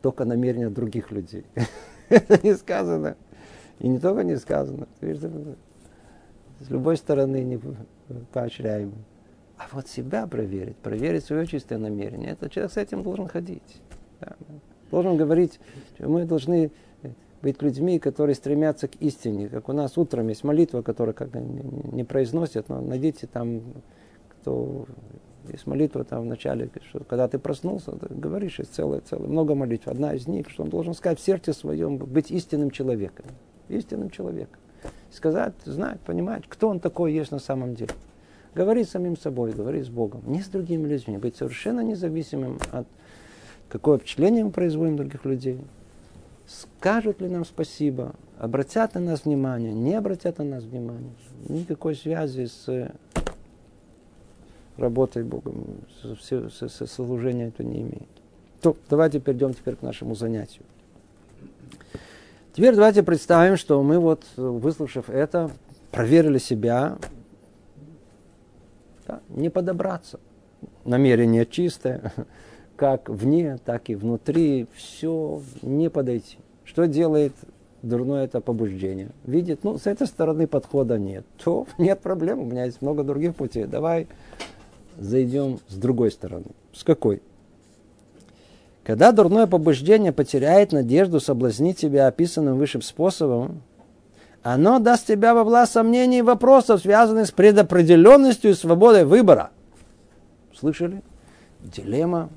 только 0.01 0.25
намерения 0.25 0.71
других 0.71 1.11
людей. 1.11 1.45
это 2.11 2.39
не 2.47 2.55
сказано. 2.55 3.17
И 3.81 3.89
не 3.89 3.99
только 3.99 4.23
не 4.23 4.37
сказано. 4.37 4.87
С 5.01 6.71
любой 6.71 6.97
стороны 6.97 7.43
не 7.43 7.61
поощряемо. 8.33 8.95
А 9.57 9.67
вот 9.73 9.89
себя 9.89 10.27
проверить, 10.27 10.77
проверить 10.77 11.25
свое 11.25 11.47
чистое 11.47 11.79
намерение, 11.79 12.31
это 12.31 12.51
человек 12.51 12.73
с 12.73 12.77
этим 12.77 13.03
должен 13.03 13.29
ходить. 13.29 13.83
Да. 14.21 14.35
Должен 14.91 15.17
говорить, 15.17 15.61
что 15.97 16.09
мы 16.09 16.25
должны 16.25 16.71
быть 17.43 17.61
людьми, 17.63 17.99
которые 17.99 18.35
стремятся 18.35 18.89
к 18.89 18.97
истине. 18.97 19.49
Как 19.49 19.69
у 19.69 19.73
нас 19.73 19.99
утром 19.99 20.29
есть 20.29 20.45
молитва, 20.45 20.83
которая 20.83 21.15
как 21.15 21.35
не 21.35 22.03
произносят, 22.03 22.69
но 22.69 22.81
найдите 22.81 23.27
там, 23.27 23.63
кто 24.31 24.87
есть 25.53 25.67
молитва 25.67 26.05
там 26.05 26.23
в 26.23 26.27
начале, 26.27 26.71
что 26.89 27.05
когда 27.05 27.29
ты 27.29 27.39
проснулся, 27.39 27.93
ты 27.93 28.15
говоришь, 28.15 28.59
есть 28.59 28.75
целое, 28.75 29.01
целое, 29.01 29.29
много 29.29 29.55
молитв. 29.55 29.89
Одна 29.89 30.15
из 30.15 30.27
них, 30.27 30.49
что 30.49 30.63
он 30.63 30.71
должен 30.71 30.95
сказать 30.95 31.21
в 31.21 31.23
сердце 31.23 31.53
своем, 31.53 31.99
быть 31.99 32.31
истинным 32.31 32.71
человеком. 32.71 33.27
Истинным 33.69 34.11
человеком. 34.11 34.59
Сказать, 35.11 35.55
знать, 35.65 36.01
понимать, 36.01 36.45
кто 36.49 36.69
он 36.69 36.81
такой 36.81 37.13
есть 37.13 37.31
на 37.31 37.39
самом 37.39 37.75
деле. 37.75 37.93
Говорить 38.55 38.89
с 38.89 38.93
самим 38.93 39.17
собой, 39.17 39.53
говорить 39.53 39.87
с 39.87 39.89
Богом, 39.89 40.23
не 40.27 40.41
с 40.41 40.47
другими 40.47 40.87
людьми, 40.87 41.19
быть 41.19 41.37
совершенно 41.37 41.81
независимым 41.81 42.59
от 42.71 42.87
какое 43.69 43.99
впечатление 43.99 44.45
мы 44.45 44.51
производим 44.51 44.97
других 44.97 45.25
людей. 45.25 45.61
Скажут 46.47 47.21
ли 47.21 47.29
нам 47.29 47.45
спасибо, 47.45 48.15
обратят 48.39 48.95
на 48.95 49.01
нас 49.01 49.25
внимание, 49.25 49.73
не 49.73 49.95
обратят 49.95 50.39
на 50.39 50.45
нас 50.45 50.65
внимание. 50.65 51.11
Никакой 51.49 51.97
связи 51.97 52.47
с 52.47 52.93
работой 54.77 55.25
Богом, 55.25 55.81
с, 56.03 56.51
с, 56.51 56.69
с, 56.69 56.87
служением 56.87 57.49
это 57.49 57.65
не 57.65 57.81
имеет. 57.81 58.09
То, 58.61 58.77
давайте 58.89 59.21
перейдем 59.21 59.55
теперь 59.55 59.77
к 59.77 59.83
нашему 59.83 60.15
занятию. 60.15 60.65
Теперь 62.53 62.75
давайте 62.75 63.03
представим, 63.03 63.57
что 63.57 63.83
мы 63.83 63.99
вот, 63.99 64.25
выслушав 64.37 65.11
это, 65.11 65.51
проверили 65.91 66.39
себя, 66.39 66.99
не 69.35 69.51
подобраться. 69.51 70.21
Намерение 70.85 71.47
чистое, 71.47 72.13
как 72.77 73.09
вне, 73.09 73.59
так 73.65 73.91
и 73.91 73.95
внутри, 73.95 74.67
все 74.75 75.43
не 75.63 75.91
подойти. 75.91 76.39
Что 76.65 76.87
делает 76.87 77.33
дурное 77.83 78.25
это 78.25 78.41
побуждение? 78.41 79.11
Видит, 79.25 79.65
ну, 79.65 79.79
с 79.79 79.87
этой 79.87 80.07
стороны 80.07 80.47
подхода 80.47 80.99
нет. 80.99 81.25
То 81.43 81.67
нет 81.79 82.01
проблем, 82.01 82.41
у 82.41 82.45
меня 82.45 82.65
есть 82.65 82.81
много 82.81 83.05
других 83.05 83.35
путей. 83.35 83.67
Давай 83.67 84.07
зайдем 84.99 85.59
с 85.69 85.77
другой 85.77 86.11
стороны. 86.11 86.47
С 86.73 86.85
какой? 86.85 87.23
Когда 88.85 89.13
дурное 89.13 89.47
побуждение 89.47 90.13
потеряет 90.13 90.73
надежду 90.73 91.19
соблазнить 91.19 91.79
тебя 91.79 92.07
описанным 92.07 92.59
выше 92.59 92.83
способом, 92.83 93.63
оно 94.45 94.79
даст 94.79 95.07
тебя 95.07 95.35
во 95.35 95.43
власть 95.43 95.73
сомнений 95.73 96.19
и 96.19 96.23
вопросов, 96.23 96.83
связанных 96.83 97.27
с 97.27 97.33
предопределенностью 97.33 98.51
и 98.51 98.55
свободой 98.55 99.05
выбора. 99.05 99.51
Слышали? 100.53 101.03
Дилемма 101.61 102.29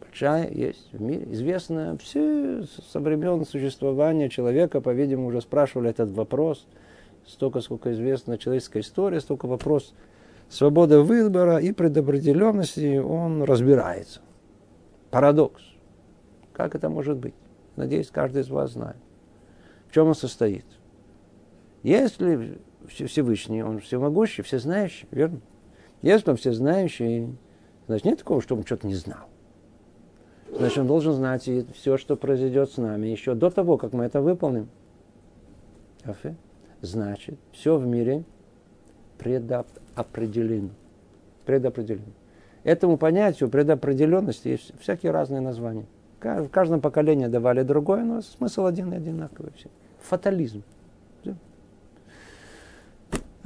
большая 0.00 0.48
есть 0.48 0.88
в 0.92 1.00
мире, 1.00 1.26
известная. 1.32 1.98
Все 1.98 2.62
со 2.90 3.00
времен 3.00 3.44
существования 3.44 4.28
человека, 4.30 4.80
по-видимому, 4.80 5.28
уже 5.28 5.40
спрашивали 5.40 5.90
этот 5.90 6.10
вопрос. 6.12 6.66
Столько, 7.26 7.60
сколько 7.60 7.92
известна 7.92 8.38
человеческая 8.38 8.80
история, 8.80 9.20
столько 9.20 9.46
вопрос 9.46 9.92
свободы 10.48 11.00
выбора 11.00 11.58
и 11.58 11.72
предопределенности, 11.72 12.98
он 12.98 13.42
разбирается. 13.42 14.20
Парадокс. 15.10 15.62
Как 16.52 16.76
это 16.76 16.88
может 16.88 17.18
быть? 17.18 17.34
Надеюсь, 17.74 18.08
каждый 18.10 18.42
из 18.42 18.48
вас 18.48 18.72
знает. 18.72 18.96
В 19.88 19.92
чем 19.92 20.06
он 20.06 20.14
состоит? 20.14 20.64
Если 21.82 22.58
Всевышний, 22.88 23.62
он 23.62 23.80
всемогущий, 23.80 24.42
всезнающий, 24.42 25.06
верно? 25.10 25.40
Если 26.02 26.30
он 26.30 26.36
всезнающий, 26.36 27.36
значит 27.86 28.04
нет 28.04 28.18
такого, 28.18 28.40
что 28.40 28.54
он 28.56 28.64
что-то 28.64 28.86
не 28.86 28.94
знал. 28.94 29.26
Значит, 30.50 30.78
он 30.78 30.86
должен 30.86 31.12
знать 31.12 31.48
и 31.48 31.66
все, 31.74 31.96
что 31.96 32.16
произойдет 32.16 32.70
с 32.70 32.76
нами, 32.76 33.08
еще 33.08 33.34
до 33.34 33.50
того, 33.50 33.76
как 33.76 33.92
мы 33.92 34.04
это 34.04 34.20
выполним. 34.20 34.68
Значит, 36.80 37.38
все 37.52 37.76
в 37.76 37.86
мире 37.86 38.24
предопределено. 39.18 40.70
Предопределено. 41.44 42.12
Этому 42.62 42.96
понятию 42.96 43.48
предопределенности 43.48 44.48
есть 44.48 44.72
всякие 44.80 45.12
разные 45.12 45.40
названия. 45.40 45.86
В 46.20 46.48
каждом 46.48 46.80
поколении 46.80 47.26
давали 47.26 47.62
другое, 47.62 48.02
но 48.02 48.22
смысл 48.22 48.66
один 48.66 48.92
и 48.92 48.96
одинаковый. 48.96 49.52
Все. 49.56 49.68
Фатализм. 50.00 50.62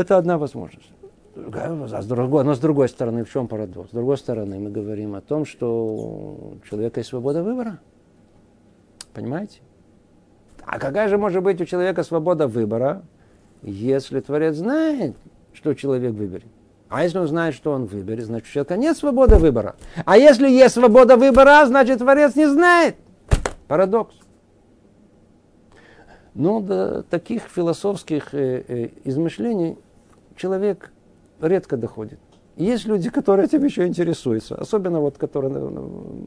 Это 0.01 0.17
одна 0.17 0.39
возможность. 0.39 0.91
А 1.37 2.03
с 2.03 2.07
другой, 2.07 2.43
но 2.43 2.55
с 2.55 2.59
другой 2.59 2.89
стороны, 2.89 3.23
в 3.23 3.31
чем 3.31 3.49
парадокс? 3.49 3.91
С 3.91 3.93
другой 3.93 4.17
стороны, 4.17 4.59
мы 4.59 4.71
говорим 4.71 5.15
о 5.15 5.21
том, 5.21 5.45
что 5.45 5.69
у 5.69 6.59
человека 6.67 7.01
есть 7.01 7.11
свобода 7.11 7.43
выбора. 7.43 7.81
Понимаете? 9.13 9.61
А 10.65 10.79
какая 10.79 11.09
же 11.09 11.19
может 11.19 11.43
быть 11.43 11.61
у 11.61 11.67
человека 11.67 12.03
свобода 12.03 12.49
выбора, 12.49 13.03
если 13.63 14.21
Творец 14.21 14.57
знает, 14.57 15.17
что 15.53 15.75
человек 15.75 16.15
выберет? 16.15 16.49
А 16.89 17.03
если 17.03 17.19
он 17.19 17.29
знает, 17.29 17.55
что 17.55 17.73
он 17.73 17.85
выберет, 17.85 18.25
значит, 18.25 18.49
у 18.49 18.53
человека 18.53 18.79
нет 18.79 18.97
свободы 18.97 19.37
выбора. 19.37 19.77
А 20.07 20.17
если 20.17 20.49
есть 20.49 20.75
свобода 20.75 21.19
выбора, 21.19 21.67
значит, 21.67 21.99
Творец 21.99 22.37
не 22.37 22.47
знает. 22.47 22.97
Парадокс. 23.69 24.15
Но 26.33 26.61
до 26.61 27.03
таких 27.03 27.43
философских 27.43 28.33
э, 28.33 28.65
э, 28.67 28.89
измышлений 29.05 29.77
человек 30.41 30.93
редко 31.41 31.77
доходит. 31.77 32.19
Есть 32.57 32.85
люди, 32.85 33.09
которые 33.11 33.47
этим 33.47 33.65
еще 33.65 33.87
интересуются, 33.87 34.55
особенно 34.55 35.01
вот, 35.01 35.17
которые 35.17 35.53
ну, 35.53 35.71
ну, 35.71 35.83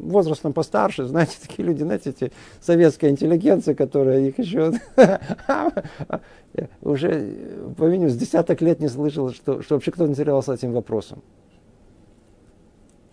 возрастом 0.09 0.53
постарше, 0.53 1.05
знаете, 1.05 1.37
такие 1.41 1.67
люди, 1.67 1.83
знаете, 1.83 2.09
эти 2.09 2.31
советская 2.61 3.11
интеллигенция, 3.11 3.75
которая 3.75 4.21
их 4.21 4.39
еще 4.39 4.71
уже, 6.81 7.35
по-видимому, 7.77 8.09
с 8.09 8.17
десяток 8.17 8.61
лет 8.61 8.79
не 8.79 8.87
слышал, 8.87 9.31
что, 9.31 9.61
что 9.61 9.75
вообще 9.75 9.91
кто-то 9.91 10.09
интересовался 10.09 10.53
этим 10.53 10.71
вопросом. 10.71 11.21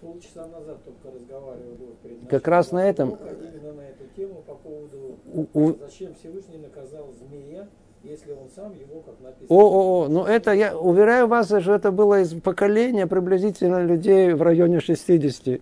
Полчаса 0.00 0.46
назад 0.46 0.78
только 0.84 1.14
разговаривали 1.14 1.96
перед 2.02 2.28
Как 2.28 2.48
раз 2.48 2.72
на 2.72 2.88
этом. 2.88 3.10
Именно 3.10 3.72
на 3.74 3.82
эту 3.82 4.04
тему 4.16 4.42
по 4.46 4.54
поводу, 4.54 5.18
у... 5.52 5.72
зачем 5.72 6.14
Всевышний 6.14 6.58
наказал 6.58 7.12
змея, 7.12 7.68
если 8.02 8.32
он 8.32 8.48
сам 8.54 8.72
его, 8.72 9.00
как 9.00 9.20
написано. 9.20 9.46
О, 9.48 9.60
о, 9.60 10.04
о, 10.04 10.08
ну 10.08 10.24
это, 10.24 10.52
я 10.52 10.76
уверяю 10.76 11.26
вас, 11.26 11.46
что 11.46 11.74
это 11.74 11.90
было 11.90 12.20
из 12.20 12.32
поколения 12.40 13.06
приблизительно 13.06 13.82
людей 13.82 14.32
в 14.32 14.42
районе 14.42 14.80
60. 14.80 15.60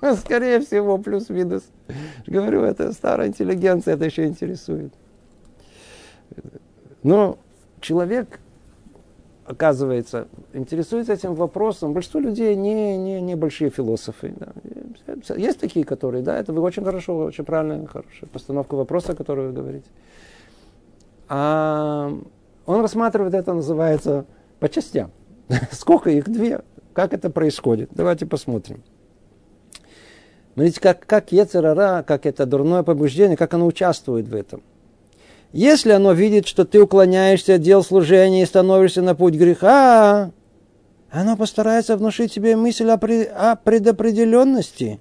Скорее 0.18 0.60
всего, 0.60 0.98
плюс-минус. 0.98 1.64
Говорю, 2.26 2.62
это 2.62 2.92
старая 2.92 3.28
интеллигенция, 3.28 3.94
это 3.94 4.04
еще 4.04 4.26
интересует. 4.26 4.92
Но 7.02 7.38
человек, 7.80 8.40
оказывается, 9.46 10.28
интересуется 10.52 11.14
этим 11.14 11.34
вопросом. 11.34 11.94
Большинство 11.94 12.20
людей 12.20 12.54
не, 12.56 12.98
не, 12.98 13.20
не 13.20 13.34
большие 13.34 13.70
философы. 13.70 14.34
Да. 14.36 14.52
Есть 15.36 15.58
такие, 15.58 15.86
которые, 15.86 16.22
да, 16.22 16.38
это 16.38 16.52
вы 16.52 16.60
очень 16.60 16.84
хорошо, 16.84 17.16
очень 17.16 17.44
правильная, 17.44 17.86
хорошая 17.86 18.28
постановка 18.30 18.74
вопроса, 18.74 19.14
которую 19.14 19.48
вы 19.48 19.54
говорите. 19.54 19.86
А 21.28 22.12
он 22.66 22.80
рассматривает 22.80 23.34
это, 23.34 23.52
называется, 23.52 24.26
по 24.60 24.68
частям. 24.68 25.10
Сколько 25.72 26.10
их? 26.10 26.28
Две. 26.28 26.60
Как 26.92 27.12
это 27.12 27.30
происходит? 27.30 27.90
Давайте 27.92 28.26
посмотрим. 28.26 28.82
Смотрите, 30.54 30.80
как, 30.80 31.06
как 31.06 31.30
Ецерара, 31.30 32.02
как 32.02 32.26
это 32.26 32.44
дурное 32.44 32.82
побуждение, 32.82 33.36
как 33.36 33.54
оно 33.54 33.66
участвует 33.66 34.26
в 34.26 34.34
этом. 34.34 34.62
Если 35.52 35.92
оно 35.92 36.12
видит, 36.12 36.46
что 36.46 36.64
ты 36.64 36.80
уклоняешься 36.82 37.54
от 37.54 37.62
дел 37.62 37.82
служения 37.82 38.42
и 38.42 38.46
становишься 38.46 39.00
на 39.00 39.14
путь 39.14 39.34
греха, 39.34 40.32
оно 41.10 41.36
постарается 41.36 41.96
внушить 41.96 42.34
тебе 42.34 42.56
мысль 42.56 42.90
о, 42.90 42.98
пред, 42.98 43.30
о 43.32 43.56
предопределенности 43.56 45.00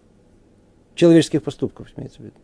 человеческих 0.95 1.43
поступков, 1.43 1.87
имеется 1.97 2.19
в 2.19 2.25
виду 2.25 2.35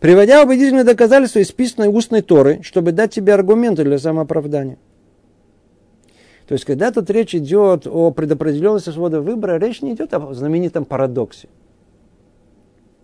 приводя 0.00 0.42
убедительные 0.42 0.84
доказательства 0.84 1.40
из 1.40 1.50
писанной 1.52 1.88
устной 1.88 2.22
Торы, 2.22 2.60
чтобы 2.62 2.92
дать 2.92 3.12
тебе 3.12 3.34
аргументы 3.34 3.84
для 3.84 3.98
самооправдания. 3.98 4.78
То 6.46 6.52
есть, 6.52 6.64
когда 6.64 6.92
тут 6.92 7.08
речь 7.10 7.34
идет 7.34 7.86
о 7.86 8.10
предопределенности 8.10 8.90
свободы 8.90 9.20
выбора, 9.20 9.58
речь 9.58 9.80
не 9.80 9.94
идет 9.94 10.12
о 10.12 10.34
знаменитом 10.34 10.84
парадоксе. 10.84 11.48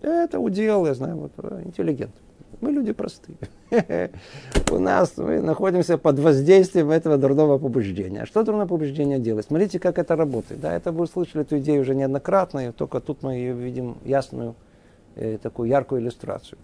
Это 0.03 0.39
удел, 0.39 0.87
я 0.87 0.95
знаю, 0.95 1.17
вот, 1.17 1.33
интеллигент. 1.65 2.13
Мы 2.61 2.73
люди 2.73 2.93
простые. 2.93 3.39
У 4.71 4.79
нас 4.79 5.15
мы 5.17 5.41
находимся 5.41 5.97
под 5.97 6.19
воздействием 6.19 6.91
этого 6.91 7.17
дурного 7.17 7.59
побуждения. 7.59 8.23
А 8.23 8.27
что 8.27 8.43
дурное 8.43 8.67
побуждение 8.67 9.19
делает? 9.19 9.47
Смотрите, 9.47 9.79
как 9.79 9.99
это 9.99 10.17
работает. 10.17 10.61
Да, 10.61 10.75
это 10.75 10.93
вы 10.93 11.07
слышали 11.07 11.43
эту 11.43 11.59
идею 11.59 11.83
уже 11.83 11.95
неоднократно, 11.95 12.73
только 12.73 13.01
тут 13.01 13.23
мы 13.23 13.35
ее 13.35 13.55
видим 13.55 13.97
ясную 14.05 14.55
э, 15.21 15.39
такую 15.39 15.69
яркую 15.69 16.01
иллюстрацию. 16.01 16.59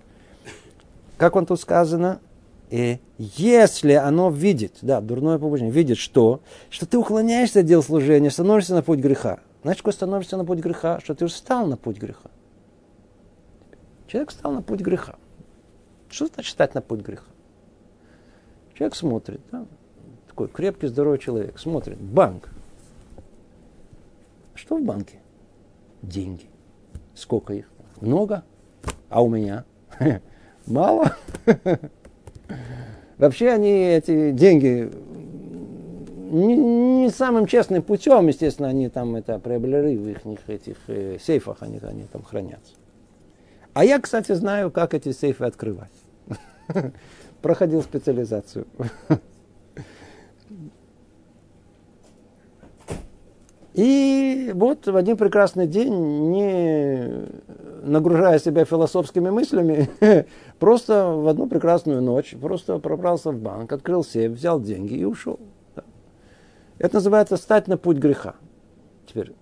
Как 1.17 1.37
он 1.37 1.47
тут 1.47 1.61
сказано? 1.61 2.21
И 2.69 2.99
если 3.19 3.93
оно 3.93 4.31
видит, 4.31 4.79
да, 4.83 5.01
дурное 5.01 5.39
побуждение, 5.39 5.73
видит 5.73 5.99
что? 5.99 6.41
Что 6.69 6.87
ты 6.87 6.99
уклоняешься 6.99 7.61
от 7.61 7.67
дел 7.67 7.83
служения, 7.83 8.31
становишься 8.31 8.75
на 8.75 8.83
путь 8.83 8.99
греха. 8.99 9.39
Значит, 9.63 9.83
когда 9.83 9.93
становишься 9.93 10.37
на 10.37 10.45
путь 10.45 10.59
греха, 10.59 11.01
что 11.01 11.15
ты 11.15 11.27
уже 11.27 11.35
стал 11.35 11.67
на 11.67 11.77
путь 11.77 11.99
греха. 11.99 12.31
Человек 14.09 14.31
стал 14.31 14.53
на 14.53 14.63
путь 14.63 14.81
греха. 14.81 15.17
Что 16.09 16.27
значит 16.27 16.53
стать 16.53 16.75
на 16.75 16.83
путь 16.83 17.01
греха? 17.01 17.27
Человек 18.75 18.95
смотрит, 18.95 19.41
да, 19.51 19.67
такой 20.27 20.49
крепкий, 20.49 20.87
здоровый 20.87 21.19
человек, 21.19 21.59
смотрит, 21.59 21.99
банк. 21.99 22.51
Что 24.55 24.77
в 24.77 24.83
банке? 24.83 25.19
Деньги. 26.03 26.47
Сколько 27.15 27.55
их? 27.55 27.69
Много? 28.01 28.45
А 29.09 29.23
у 29.23 29.29
меня? 29.29 29.65
Мало? 30.67 31.17
Вообще 33.19 33.51
они 33.51 33.71
эти 33.71 34.33
деньги 34.33 34.91
не, 36.31 36.57
не 36.57 37.11
самым 37.11 37.47
честным 37.47 37.83
путем, 37.83 38.27
естественно, 38.27 38.69
они 38.69 38.89
там 38.89 39.17
это 39.17 39.39
приобрели 39.39 39.97
в 39.97 40.09
их 40.09 40.49
этих 40.49 40.77
э, 40.89 41.19
сейфах, 41.21 41.59
они, 41.61 41.81
они 41.83 42.05
там 42.05 42.23
хранятся. 42.23 42.75
А 43.73 43.85
я, 43.85 44.01
кстати, 44.01 44.33
знаю, 44.33 44.71
как 44.71 44.95
эти 44.95 45.13
сейфы 45.13 45.45
открывать. 45.45 45.93
Проходил 47.43 47.83
специализацию. 47.83 48.67
И 53.75 54.53
вот 54.55 54.87
в 54.87 54.97
один 54.97 55.19
прекрасный 55.19 55.67
день, 55.67 56.31
не 56.31 57.27
нагружая 57.87 58.39
себя 58.39 58.65
философскими 58.65 59.31
мыслями, 59.31 59.89
просто 60.59 61.07
в 61.07 61.29
одну 61.29 61.47
прекрасную 61.47 62.03
ночь 62.03 62.35
просто 62.41 62.79
пробрался 62.79 63.31
в 63.31 63.39
банк, 63.39 63.73
открыл 63.73 64.05
сейф, 64.05 64.33
взял 64.33 64.61
деньги 64.61 64.95
и 64.95 65.05
ушел. 65.05 65.39
Это 66.79 66.97
называется 66.97 67.37
стать 67.37 67.69
на 67.69 67.79
путь 67.79 67.97
греха. 67.97 68.35
Теперь, 69.07 69.33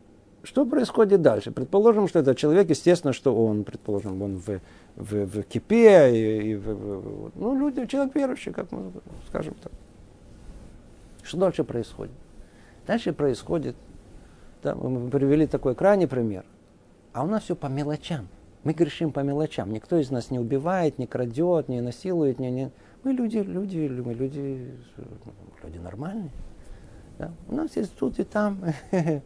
что 0.42 0.64
происходит 0.64 1.22
дальше? 1.22 1.50
Предположим, 1.50 2.07
что 2.07 2.20
этот 2.20 2.37
человек, 2.37 2.70
естественно, 2.70 3.12
что 3.12 3.35
он, 3.35 3.64
предположим, 3.64 4.22
он 4.22 4.37
в, 4.37 4.61
в, 4.94 5.26
в 5.26 5.42
кипе, 5.42 6.11
и, 6.12 6.50
и 6.50 6.54
в, 6.54 6.74
в, 6.74 7.33
ну, 7.35 7.59
люди, 7.59 7.87
человек 7.87 8.14
верующий, 8.14 8.52
как 8.52 8.70
мы 8.70 8.92
скажем 9.28 9.54
так. 9.62 9.72
Что 11.22 11.38
дальше 11.38 11.64
происходит? 11.64 12.14
Дальше 12.87 13.12
происходит 13.12 13.74
да, 14.64 14.74
мы 14.74 15.11
привели 15.11 15.46
такой 15.46 15.74
крайний 15.74 16.09
пример. 16.09 16.44
А 17.14 17.22
у 17.22 17.29
нас 17.29 17.44
все 17.44 17.55
по 17.55 17.68
мелочам. 17.68 18.29
Мы 18.64 18.72
грешим 18.72 19.12
по 19.12 19.20
мелочам. 19.20 19.72
Никто 19.72 19.96
из 19.96 20.11
нас 20.11 20.31
не 20.33 20.40
убивает, 20.40 20.98
не 20.98 21.07
крадет, 21.07 21.68
не 21.68 21.81
насилует. 21.81 22.40
Не, 22.40 22.50
не... 22.50 22.72
Мы 23.05 23.12
люди, 23.12 23.38
люди, 23.38 23.88
мы 24.05 24.14
люди, 24.14 24.77
люди 25.62 25.79
нормальные. 25.79 26.33
Да? 27.18 27.33
У 27.48 27.55
нас 27.55 27.77
есть 27.77 27.96
тут 27.96 28.18
и 28.18 28.24
там. 28.24 28.64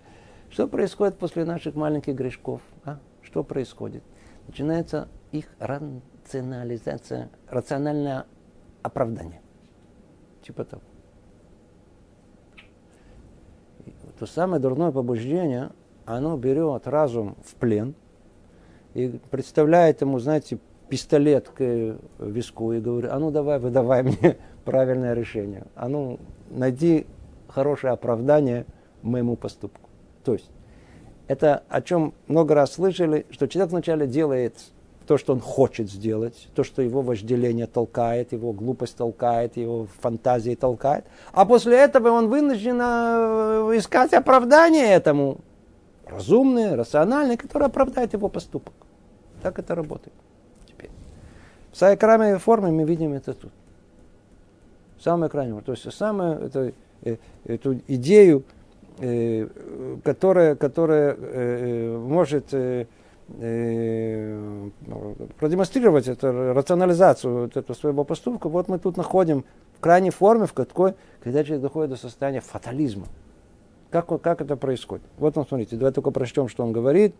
Что 0.51 0.69
происходит 0.69 1.17
после 1.17 1.47
наших 1.47 1.77
маленьких 1.77 2.15
грешков? 2.15 2.61
А? 2.85 2.99
Что 3.23 3.43
происходит? 3.43 4.03
Начинается 4.47 5.09
их 5.33 5.47
рационализация, 5.59 7.31
рациональное 7.49 8.27
оправдание. 8.83 9.41
Типа 10.43 10.65
того. 10.65 10.83
то 14.19 14.27
самое 14.27 14.61
дурное 14.61 14.91
побуждение, 14.91 15.71
оно 16.17 16.37
берет 16.37 16.87
разум 16.87 17.37
в 17.45 17.55
плен 17.57 17.95
и 18.95 19.21
представляет 19.31 20.01
ему, 20.01 20.19
знаете, 20.19 20.59
пистолет 20.89 21.51
к 21.51 21.97
виску 22.19 22.73
и 22.73 22.81
говорит, 22.81 23.11
а 23.13 23.19
ну 23.19 23.31
давай, 23.31 23.59
выдавай 23.59 24.03
мне 24.03 24.39
правильное 24.65 25.15
решение. 25.15 25.67
А 25.75 25.89
ну 25.89 26.19
найди 26.51 27.07
хорошее 27.49 27.93
оправдание 27.93 28.65
моему 29.03 29.37
поступку. 29.37 29.89
То 30.25 30.33
есть 30.33 30.51
Это 31.29 31.63
о 31.69 31.83
чем 31.83 32.15
много 32.27 32.55
раз 32.55 32.73
слышали, 32.73 33.27
что 33.31 33.47
человек 33.47 33.73
вначале 33.73 34.07
делает 34.07 34.55
то, 35.07 35.19
что 35.19 35.35
он 35.35 35.41
хочет 35.41 35.91
сделать, 35.91 36.49
то, 36.55 36.65
что 36.65 36.83
его 36.83 37.03
вожделение 37.03 37.67
толкает, 37.67 38.33
его 38.33 38.53
глупость 38.53 38.97
толкает, 38.97 39.57
его 39.57 39.87
фантазии 40.01 40.55
толкает. 40.55 41.05
А 41.33 41.45
после 41.45 41.77
этого 41.77 42.11
он 42.11 42.29
вынужден 42.29 42.79
э, 42.81 43.79
искать 43.79 44.13
оправдание 44.15 44.87
этому. 44.87 45.39
Разумное, 46.11 46.77
рациональное, 46.77 47.37
которое 47.37 47.67
оправдает 47.67 48.13
его 48.13 48.29
поступок. 48.29 48.75
Так 49.43 49.59
это 49.59 49.75
работает. 49.75 50.15
Теперь. 50.67 50.91
В 51.73 51.77
саякрамовой 51.77 52.39
форме 52.39 52.71
мы 52.71 52.85
видим 52.85 53.13
это 53.13 53.35
тут. 53.35 53.53
Самое 55.01 55.31
крайнее. 55.31 55.61
То 55.61 55.73
есть 55.73 55.93
самое, 55.93 56.39
это, 56.47 56.73
э, 57.03 57.17
эту 57.45 57.81
идею, 57.87 58.43
э, 58.99 59.47
которая, 60.03 60.57
которая 60.57 61.17
может 61.99 62.53
э, 62.53 62.87
продемонстрировать 65.39 66.09
эту 66.09 66.55
рационализацию 66.55 67.43
вот 67.43 67.57
этого 67.57 67.77
своего 67.77 68.05
поступка, 68.05 68.49
вот 68.49 68.69
мы 68.69 68.79
тут 68.79 68.97
находим 68.97 69.45
в 69.77 69.81
крайней 69.81 70.11
форме, 70.11 70.47
в 70.47 70.55
какой, 70.55 70.95
когда 71.23 71.45
человек 71.45 71.63
доходит 71.63 71.91
до 71.91 71.97
состояния 71.97 72.41
фатализма. 72.41 73.07
Как, 73.91 74.07
как 74.21 74.41
это 74.41 74.57
происходит? 74.57 75.05
Вот 75.19 75.37
он, 75.39 75.47
смотрите, 75.47 75.77
давайте 75.77 75.97
только 75.97 76.11
прочтем, 76.11 76.49
что 76.49 76.63
он 76.63 76.73
говорит. 76.73 77.15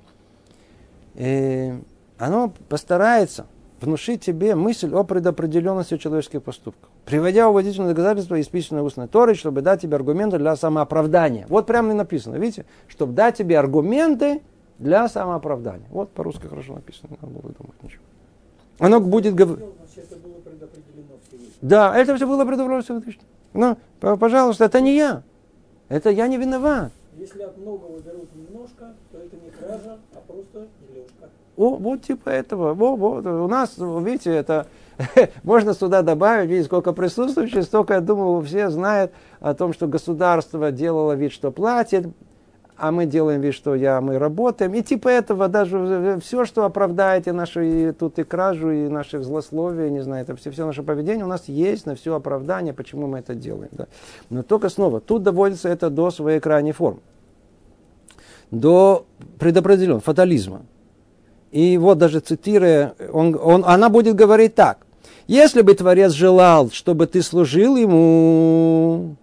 Э, 1.15 1.79
оно 2.19 2.53
постарается 2.69 3.47
внушить 3.81 4.23
тебе 4.25 4.55
мысль 4.55 4.93
о 4.93 5.05
предопределенности 5.05 5.97
человеческих 5.97 6.43
поступков, 6.43 6.91
приводя 7.05 7.49
убедительные 7.49 7.91
доказательства 7.91 8.35
из 8.35 8.49
письменной 8.49 8.83
устной 8.83 9.09
Торы, 9.09 9.35
чтобы 9.35 9.63
дать 9.63 9.83
тебе 9.83 9.97
аргументы 9.97 10.39
для 10.39 10.57
самооправдания. 10.57 11.47
Вот 11.49 11.67
прямо 11.67 11.93
и 11.93 11.95
написано, 11.95 12.37
видите, 12.37 12.67
чтобы 12.89 13.13
дать 13.13 13.37
тебе 13.37 13.59
аргументы 13.59 14.43
для 14.79 15.09
самооправдания. 15.09 15.87
Вот 15.91 16.11
по-русски 16.11 16.47
хорошо 16.47 16.75
написано, 16.75 17.11
не 17.11 17.19
надо 17.21 17.41
было 17.41 17.53
думать 17.53 17.83
ничего. 17.83 18.03
Оно 18.79 19.01
будет 19.01 19.35
говорить. 19.35 19.65
Да, 21.61 21.97
это 21.99 22.17
все 22.17 22.27
было 22.27 22.45
предопределено 22.45 22.83
Всевышним. 22.83 23.27
Ну, 23.53 23.77
пожалуйста, 24.01 24.65
это 24.65 24.81
не 24.81 24.97
я. 24.97 25.23
Это 25.89 26.11
я 26.11 26.29
не 26.29 26.37
виноват. 26.37 26.93
Если 27.17 27.43
от 27.43 27.57
многого 27.57 27.99
берут 28.01 28.29
немножко, 28.35 28.95
то 29.11 29.19
это 29.19 29.37
не 29.37 29.51
кража, 29.51 29.99
а 30.15 30.21
просто 30.27 30.69
дележка. 30.89 31.31
О, 31.57 31.77
вот 31.77 32.03
типа 32.03 32.29
этого. 32.29 32.75
Во, 32.75 32.95
вот. 32.95 33.27
У 33.27 33.49
нас, 33.49 33.77
видите, 33.79 34.31
это 34.31 34.69
можно 35.43 35.75
сюда 35.75 36.03
добавить, 36.03 36.49
видите, 36.49 36.67
сколько 36.67 36.93
присутствующих, 36.93 37.65
столько, 37.65 37.95
я 37.95 38.01
думаю, 38.01 38.41
все 38.43 38.71
знают 38.71 39.13
о 39.41 39.55
том, 39.55 39.73
что 39.73 39.87
государство 39.87 40.71
делало 40.71 41.13
вид, 41.13 41.33
что 41.33 41.51
платит, 41.51 42.07
а 42.79 42.93
мы 42.93 43.07
делаем 43.07 43.41
вид, 43.41 43.55
что 43.55 43.75
я, 43.75 44.01
мы 44.01 44.19
работаем. 44.19 44.73
И 44.75 44.83
типа 44.83 45.09
этого 45.09 45.49
даже 45.49 46.21
все, 46.23 46.45
что 46.45 46.65
оправдает 46.65 47.27
и 47.27 47.33
нашу 47.33 47.61
и 47.61 47.93
тут 47.93 48.19
и 48.19 48.25
кражу, 48.25 48.71
и 48.71 48.89
наших 48.89 49.25
злословия, 49.25 49.91
не 49.91 50.01
знаю, 50.01 50.23
это 50.23 50.37
все, 50.37 50.51
все 50.51 50.65
наше 50.65 50.83
поведение 50.83 51.25
у 51.25 51.29
нас 51.29 51.49
есть 51.49 51.87
на 51.87 51.97
все 51.97 52.15
оправдание, 52.15 52.73
почему 52.73 53.09
мы 53.09 53.19
это 53.19 53.35
делаем. 53.35 53.71
Да. 53.73 53.87
Но 54.31 54.43
только 54.43 54.69
снова, 54.69 55.01
тут 55.01 55.25
доводится 55.25 55.69
это 55.69 55.91
до 55.91 56.11
своей 56.11 56.39
крайней 56.39 56.73
формы. 56.73 57.01
До 58.51 59.05
предопределенного 59.39 60.01
фатализма. 60.01 60.63
И 61.51 61.77
вот 61.79 61.99
даже 61.99 62.21
цитируя, 62.21 62.95
он, 63.13 63.39
он, 63.43 63.65
она 63.67 63.89
будет 63.89 64.15
говорить 64.15 64.55
так. 64.55 64.79
Если 65.27 65.63
бы 65.63 65.75
Творец 65.75 66.13
желал, 66.13 66.71
чтобы 66.71 67.07
ты 67.07 67.23
служил 67.23 67.77
ему, 67.77 69.17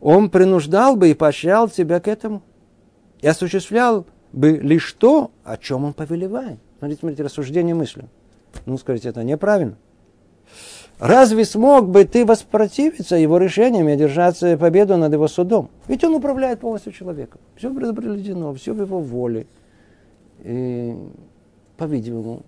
он 0.00 0.30
принуждал 0.30 0.96
бы 0.96 1.10
и 1.10 1.14
поощрял 1.14 1.68
тебя 1.68 2.00
к 2.00 2.08
этому. 2.08 2.42
И 3.20 3.26
осуществлял 3.26 4.06
бы 4.32 4.58
лишь 4.58 4.92
то, 4.92 5.30
о 5.44 5.56
чем 5.56 5.84
он 5.84 5.92
повелевает. 5.92 6.58
Смотрите, 6.78 7.00
смотрите, 7.00 7.22
рассуждение 7.22 7.74
мысли. 7.74 8.04
Ну, 8.66 8.76
скажите, 8.78 9.08
это 9.08 9.24
неправильно. 9.24 9.76
Разве 10.98 11.44
смог 11.44 11.88
бы 11.88 12.04
ты 12.04 12.24
воспротивиться 12.24 13.16
его 13.16 13.38
решениям 13.38 13.88
и 13.88 13.92
одержаться 13.92 14.56
победу 14.56 14.96
над 14.96 15.12
его 15.12 15.26
судом? 15.26 15.70
Ведь 15.88 16.04
он 16.04 16.14
управляет 16.14 16.60
полностью 16.60 16.92
человеком. 16.92 17.40
Все 17.56 17.72
предопределено, 17.74 18.54
все 18.54 18.72
в 18.72 18.80
его 18.80 19.00
воле. 19.00 19.46
И, 20.40 20.96
по-видимому, 21.76 22.42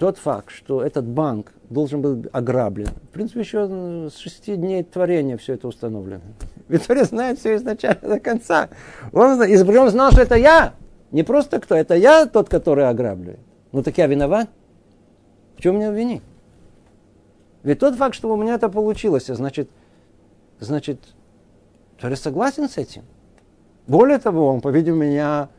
тот 0.00 0.16
факт, 0.16 0.50
что 0.50 0.82
этот 0.82 1.04
банк 1.04 1.52
должен 1.68 2.00
был 2.00 2.24
ограблен, 2.32 2.88
в 2.88 3.08
принципе, 3.12 3.40
еще 3.40 4.08
с 4.08 4.16
шести 4.16 4.56
дней 4.56 4.82
творения 4.82 5.36
все 5.36 5.52
это 5.52 5.68
установлено. 5.68 6.22
Ведь 6.68 6.86
Творец 6.86 7.08
знает 7.08 7.38
все 7.38 7.56
изначально 7.56 8.08
до 8.08 8.18
конца. 8.18 8.70
Он, 9.12 9.38
он 9.38 9.90
знал, 9.90 10.10
что 10.10 10.22
это 10.22 10.36
я, 10.36 10.72
не 11.10 11.22
просто 11.22 11.60
кто, 11.60 11.74
это 11.74 11.94
я 11.96 12.24
тот, 12.24 12.48
который 12.48 12.88
ограбливает. 12.88 13.40
Ну 13.72 13.82
так 13.82 13.98
я 13.98 14.06
виноват? 14.06 14.48
В 15.58 15.60
чем 15.60 15.76
меня 15.76 15.90
винить? 15.90 16.22
Ведь 17.62 17.78
тот 17.78 17.94
факт, 17.96 18.14
что 18.14 18.32
у 18.32 18.36
меня 18.38 18.54
это 18.54 18.70
получилось, 18.70 19.26
значит, 19.26 19.68
значит, 20.60 20.98
Творец 22.00 22.20
согласен 22.20 22.70
с 22.70 22.78
этим. 22.78 23.02
Более 23.86 24.16
того, 24.16 24.48
он, 24.48 24.62
по-видимому, 24.62 25.02
меня 25.02 25.50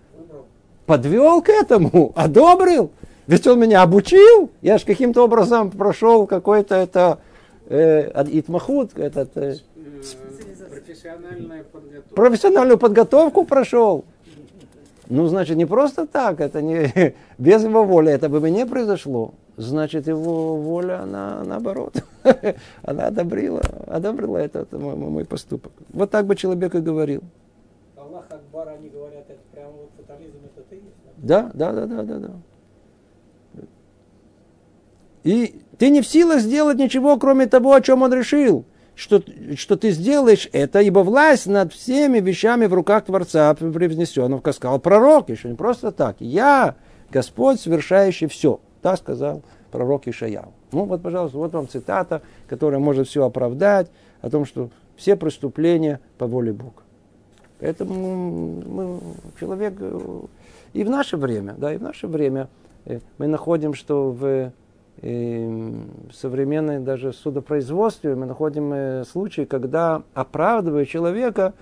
подвел 0.88 1.43
к 1.43 1.49
этому, 1.49 2.12
одобрил. 2.15 2.91
Ведь 3.28 3.48
он 3.48 3.60
меня 3.60 3.82
обучил, 3.84 4.50
я 4.62 4.78
же 4.78 4.86
каким-то 4.86 5.24
образом 5.24 5.72
прошел 5.72 6.26
какой-то 6.26 6.76
это 6.76 7.20
э, 7.68 8.12
итмахут, 8.32 8.98
этот, 8.98 9.38
э, 9.38 9.56
подготовка. 11.72 12.16
профессиональную 12.16 12.78
подготовку 12.78 13.46
прошел. 13.46 14.06
Ну, 15.08 15.28
значит, 15.28 15.58
не 15.58 15.66
просто 15.66 16.08
так, 16.08 16.40
это 16.40 16.62
не 16.62 17.14
без 17.38 17.64
его 17.64 17.84
воли, 17.84 18.12
это 18.12 18.30
бы 18.30 18.50
не 18.50 18.66
произошло. 18.66 19.34
Значит, 19.58 20.08
его 20.08 20.56
воля, 20.56 21.02
она 21.02 21.44
наоборот, 21.44 22.04
она 22.84 23.08
одобрила, 23.08 23.62
одобрила 23.88 24.38
этот 24.38 24.72
мой, 24.72 24.96
мой 24.96 25.26
поступок. 25.26 25.74
Вот 25.90 26.10
так 26.10 26.26
бы 26.26 26.36
человек 26.36 26.74
и 26.74 26.80
говорил. 26.80 27.22
Аллах 27.98 28.26
Акбар, 28.30 28.70
они 28.70 28.90
говорят, 28.90 29.26
это 29.30 29.40
прямо 29.52 29.72
вот 29.72 29.90
фатализм, 29.98 30.38
это 30.46 30.66
ты? 30.70 30.82
Да, 31.18 31.52
да, 31.54 31.72
да, 31.74 31.86
да, 31.86 32.04
да, 32.04 32.18
да. 32.18 32.32
И 35.24 35.62
ты 35.78 35.90
не 35.90 36.02
в 36.02 36.08
силах 36.08 36.40
сделать 36.40 36.78
ничего, 36.78 37.18
кроме 37.18 37.48
того, 37.48 37.74
о 37.74 37.82
чем 37.82 38.02
он 38.02 38.14
решил. 38.14 38.66
Что, 38.96 39.24
что 39.56 39.78
ты 39.78 39.92
сделаешь 39.92 40.50
это, 40.52 40.82
ибо 40.82 41.00
власть 41.00 41.48
над 41.48 41.74
всеми 41.74 42.20
вещами 42.20 42.66
в 42.66 42.74
руках 42.74 43.06
Творца 43.06 43.54
превзнесенного, 43.54 44.42
как 44.42 44.54
сказал 44.54 44.80
пророк, 44.80 45.30
еще 45.30 45.50
не 45.50 45.56
просто 45.56 45.92
так. 45.92 46.18
Я, 46.20 46.76
Господь, 47.10 47.60
совершающий 47.60 48.28
все. 48.28 48.60
Так 48.82 48.98
сказал 48.98 49.44
пророк 49.72 50.08
Ишаял. 50.08 50.54
Ну 50.72 50.86
вот, 50.86 51.02
пожалуйста, 51.02 51.38
вот 51.38 51.54
вам 51.54 51.68
цитата, 51.68 52.22
которая 52.48 52.80
может 52.80 53.08
все 53.08 53.26
оправдать, 53.26 53.90
о 54.22 54.30
том, 54.30 54.46
что 54.46 54.70
все 54.96 55.16
преступления 55.16 56.00
по 56.18 56.28
воле 56.28 56.54
Бога. 56.54 56.84
Поэтому 57.60 58.62
мы, 58.66 59.00
человек 59.40 59.74
и 60.74 60.84
в 60.84 60.90
наше 60.90 61.18
время, 61.18 61.56
да, 61.58 61.74
и 61.74 61.78
в 61.78 61.82
наше 61.82 62.08
время 62.08 62.50
э, 62.86 63.00
мы 63.18 63.28
находим, 63.28 63.74
что 63.74 64.12
в 64.12 64.52
и 65.01 65.73
современной 66.13 66.80
даже 66.80 67.13
судопроизводстве 67.13 68.15
мы 68.15 68.25
находим 68.25 68.71
э, 68.73 69.04
случаи, 69.06 69.45
когда 69.45 70.04
оправдывая 70.13 70.86
человека, 70.86 71.54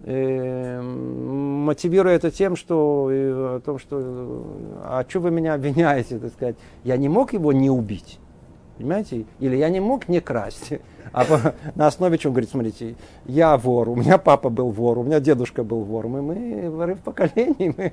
э, 0.00 0.80
мотивируя 0.80 2.16
это 2.16 2.30
тем, 2.30 2.56
что, 2.56 3.08
э, 3.10 3.56
о 3.56 3.60
том, 3.60 3.78
что 3.78 4.44
а 4.82 5.04
что 5.08 5.20
вы 5.20 5.30
меня 5.30 5.54
обвиняете, 5.54 6.18
так 6.18 6.32
сказать, 6.32 6.56
я 6.82 6.96
не 6.96 7.08
мог 7.08 7.32
его 7.32 7.52
не 7.52 7.70
убить. 7.70 8.18
Понимаете? 8.78 9.24
Или 9.40 9.56
я 9.56 9.68
не 9.68 9.80
мог 9.80 10.08
не 10.08 10.20
красть. 10.20 10.72
А 11.12 11.24
по, 11.24 11.54
на 11.74 11.86
основе 11.86 12.18
чего 12.18 12.32
говорит, 12.32 12.50
смотрите, 12.50 12.94
я 13.26 13.56
вор, 13.56 13.88
у 13.88 13.96
меня 13.96 14.18
папа 14.18 14.50
был 14.50 14.70
вор, 14.70 14.98
у 14.98 15.02
меня 15.02 15.20
дедушка 15.20 15.64
был 15.64 15.80
вор, 15.80 16.06
мы, 16.06 16.22
мы 16.22 16.70
воры 16.70 16.94
в 16.94 17.00
поколении, 17.00 17.74
мы, 17.76 17.92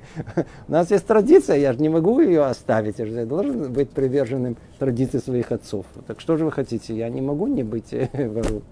у 0.68 0.72
нас 0.72 0.90
есть 0.90 1.06
традиция, 1.06 1.56
я 1.56 1.72
же 1.72 1.80
не 1.80 1.88
могу 1.88 2.20
ее 2.20 2.44
оставить, 2.44 2.98
я 2.98 3.06
же 3.06 3.24
должен 3.24 3.72
быть 3.72 3.90
приверженным 3.90 4.56
традиции 4.78 5.18
своих 5.18 5.50
отцов. 5.50 5.86
Так 6.06 6.20
что 6.20 6.36
же 6.36 6.44
вы 6.44 6.52
хотите, 6.52 6.94
я 6.94 7.08
не 7.08 7.20
могу 7.20 7.46
не 7.46 7.62
быть 7.62 7.92
э, 7.92 8.08
вором. 8.12 8.62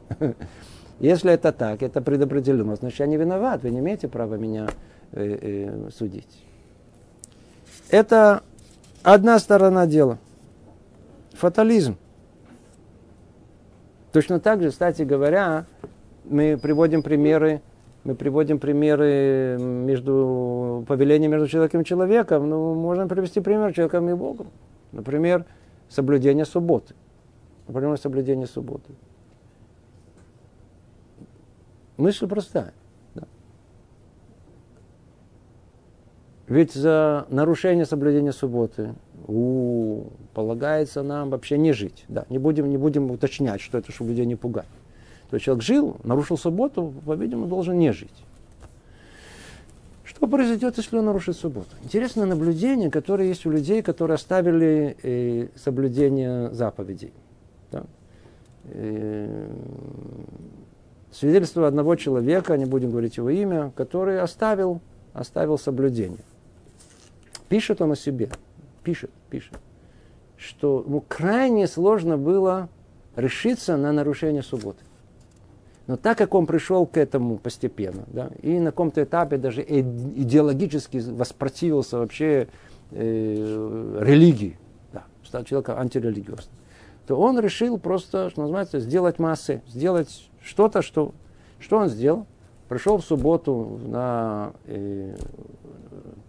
Если 1.00 1.32
это 1.32 1.50
так, 1.50 1.82
это 1.82 2.00
предопределено, 2.00 2.76
значит 2.76 3.00
я 3.00 3.06
не 3.06 3.16
виноват, 3.16 3.62
вы 3.62 3.70
не 3.70 3.80
имеете 3.80 4.08
права 4.08 4.36
меня 4.36 4.68
э, 5.12 5.38
э, 5.40 5.90
судить. 5.90 6.44
Это 7.90 8.42
одна 9.02 9.38
сторона 9.38 9.86
дела. 9.86 10.18
Фатализм. 11.32 11.96
Точно 14.14 14.38
так 14.38 14.62
же, 14.62 14.70
кстати 14.70 15.02
говоря, 15.02 15.66
мы 16.24 16.56
приводим 16.56 17.02
примеры, 17.02 17.62
мы 18.04 18.14
приводим 18.14 18.60
примеры 18.60 19.58
между 19.58 20.84
повелением 20.86 21.32
между 21.32 21.48
человеком 21.48 21.80
и 21.80 21.84
человеком. 21.84 22.48
Ну, 22.48 22.74
можно 22.74 23.08
привести 23.08 23.40
пример 23.40 23.74
человеком 23.74 24.08
и 24.08 24.14
Богом. 24.14 24.46
Например, 24.92 25.44
соблюдение 25.88 26.44
субботы. 26.44 26.94
Например, 27.66 27.98
соблюдение 27.98 28.46
субботы. 28.46 28.92
Мысль 31.96 32.28
простая. 32.28 32.72
Да. 33.16 33.24
Ведь 36.46 36.72
за 36.72 37.26
нарушение 37.30 37.86
соблюдения 37.86 38.32
субботы 38.32 38.94
у, 39.26 40.04
полагается 40.34 41.02
нам 41.02 41.30
вообще 41.30 41.56
не 41.56 41.72
жить. 41.72 42.04
Да, 42.08 42.26
не 42.28 42.38
будем, 42.38 42.68
не 42.68 42.76
будем 42.76 43.10
уточнять, 43.10 43.60
что 43.62 43.78
это, 43.78 43.92
чтобы 43.92 44.10
людей 44.10 44.26
не 44.26 44.36
пугать. 44.36 44.66
То 45.30 45.36
есть 45.36 45.46
человек 45.46 45.64
жил, 45.64 45.96
нарушил 46.04 46.36
субботу, 46.36 46.92
по-видимому, 47.06 47.46
должен 47.46 47.78
не 47.78 47.92
жить. 47.92 48.24
Что 50.04 50.26
произойдет, 50.26 50.76
если 50.76 50.98
он 50.98 51.06
нарушит 51.06 51.36
субботу? 51.36 51.70
Интересное 51.82 52.26
наблюдение, 52.26 52.90
которое 52.90 53.28
есть 53.28 53.46
у 53.46 53.50
людей, 53.50 53.82
которые 53.82 54.16
оставили 54.16 54.96
э, 55.02 55.48
соблюдение 55.56 56.52
заповедей. 56.52 57.12
Да? 57.72 57.84
Э, 58.64 59.48
свидетельство 61.10 61.66
одного 61.66 61.96
человека, 61.96 62.56
не 62.58 62.66
будем 62.66 62.90
говорить 62.90 63.16
его 63.16 63.30
имя, 63.30 63.72
который 63.74 64.20
оставил, 64.20 64.82
оставил 65.14 65.58
соблюдение. 65.58 66.20
Пишет 67.54 67.80
он 67.80 67.92
о 67.92 67.94
себе, 67.94 68.30
пишет, 68.82 69.10
пишет, 69.30 69.52
что 70.36 70.82
ему 70.84 71.00
крайне 71.00 71.68
сложно 71.68 72.18
было 72.18 72.68
решиться 73.14 73.76
на 73.76 73.92
нарушение 73.92 74.42
субботы. 74.42 74.82
Но 75.86 75.96
так 75.96 76.18
как 76.18 76.34
он 76.34 76.46
пришел 76.46 76.84
к 76.84 76.96
этому 76.96 77.36
постепенно, 77.36 78.02
да, 78.08 78.30
и 78.42 78.58
на 78.58 78.72
каком-то 78.72 79.04
этапе 79.04 79.36
даже 79.36 79.62
идеологически 79.62 80.96
воспротивился 80.96 81.98
вообще 81.98 82.48
э, 82.90 83.98
религии, 84.02 84.58
да, 84.92 85.04
стал 85.22 85.44
человеком 85.44 85.78
антирелигиозным, 85.78 86.56
то 87.06 87.14
он 87.14 87.38
решил 87.38 87.78
просто, 87.78 88.30
что 88.30 88.40
называется, 88.40 88.80
сделать 88.80 89.20
массы, 89.20 89.62
сделать 89.68 90.28
что-то, 90.42 90.82
что, 90.82 91.14
что 91.60 91.78
он 91.78 91.88
сделал. 91.88 92.26
Пришел 92.68 92.98
в 92.98 93.04
субботу 93.04 93.78
на 93.86 94.54
э, 94.66 95.14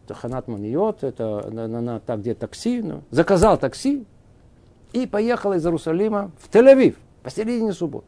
Таханат 0.08 0.48
Маниот, 0.48 1.04
это 1.04 1.50
на, 1.52 1.68
на, 1.68 1.82
на, 1.82 2.00
так, 2.00 2.22
где 2.22 2.34
такси, 2.34 2.82
ну, 2.82 3.04
заказал 3.12 3.58
такси 3.58 4.06
и 4.94 5.08
поехал 5.08 5.54
из 5.54 5.66
Иерусалима 5.66 6.32
в 6.40 6.50
Тель-Авив 6.54 6.96
посередине 7.24 7.74
субботы. 7.74 8.08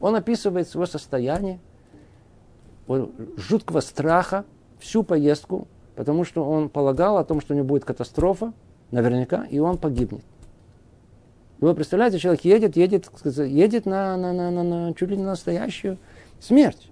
Он 0.00 0.14
описывает 0.14 0.68
свое 0.68 0.86
состояние 0.86 1.60
жуткого 3.36 3.80
страха 3.80 4.44
всю 4.78 5.02
поездку, 5.02 5.68
потому 5.94 6.24
что 6.24 6.44
он 6.44 6.68
полагал 6.68 7.18
о 7.18 7.24
том, 7.24 7.40
что 7.40 7.54
у 7.54 7.56
него 7.56 7.66
будет 7.66 7.84
катастрофа, 7.84 8.52
наверняка, 8.90 9.44
и 9.50 9.58
он 9.58 9.78
погибнет. 9.78 10.24
Вы 11.58 11.74
представляете, 11.74 12.18
человек 12.18 12.44
едет, 12.44 12.76
едет, 12.76 13.10
едет 13.24 13.86
на, 13.86 14.16
на, 14.16 14.32
на, 14.32 14.50
на, 14.50 14.62
на 14.62 14.94
чуть 14.94 15.08
ли 15.08 15.16
не 15.16 15.24
настоящую 15.24 15.96
смерть. 16.38 16.90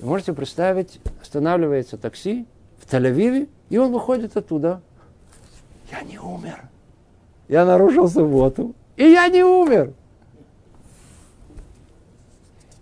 Можете 0.00 0.32
представить, 0.32 1.00
останавливается 1.20 1.96
такси 1.96 2.46
в 2.80 2.92
Тель-Авиве, 2.92 3.48
и 3.68 3.78
он 3.78 3.92
выходит 3.92 4.36
оттуда. 4.36 4.82
Я 5.90 6.02
не 6.02 6.18
умер. 6.18 6.64
Я 7.48 7.64
нарушил 7.64 8.08
субботу. 8.08 8.74
И 8.96 9.04
я 9.04 9.28
не 9.28 9.42
умер. 9.42 9.92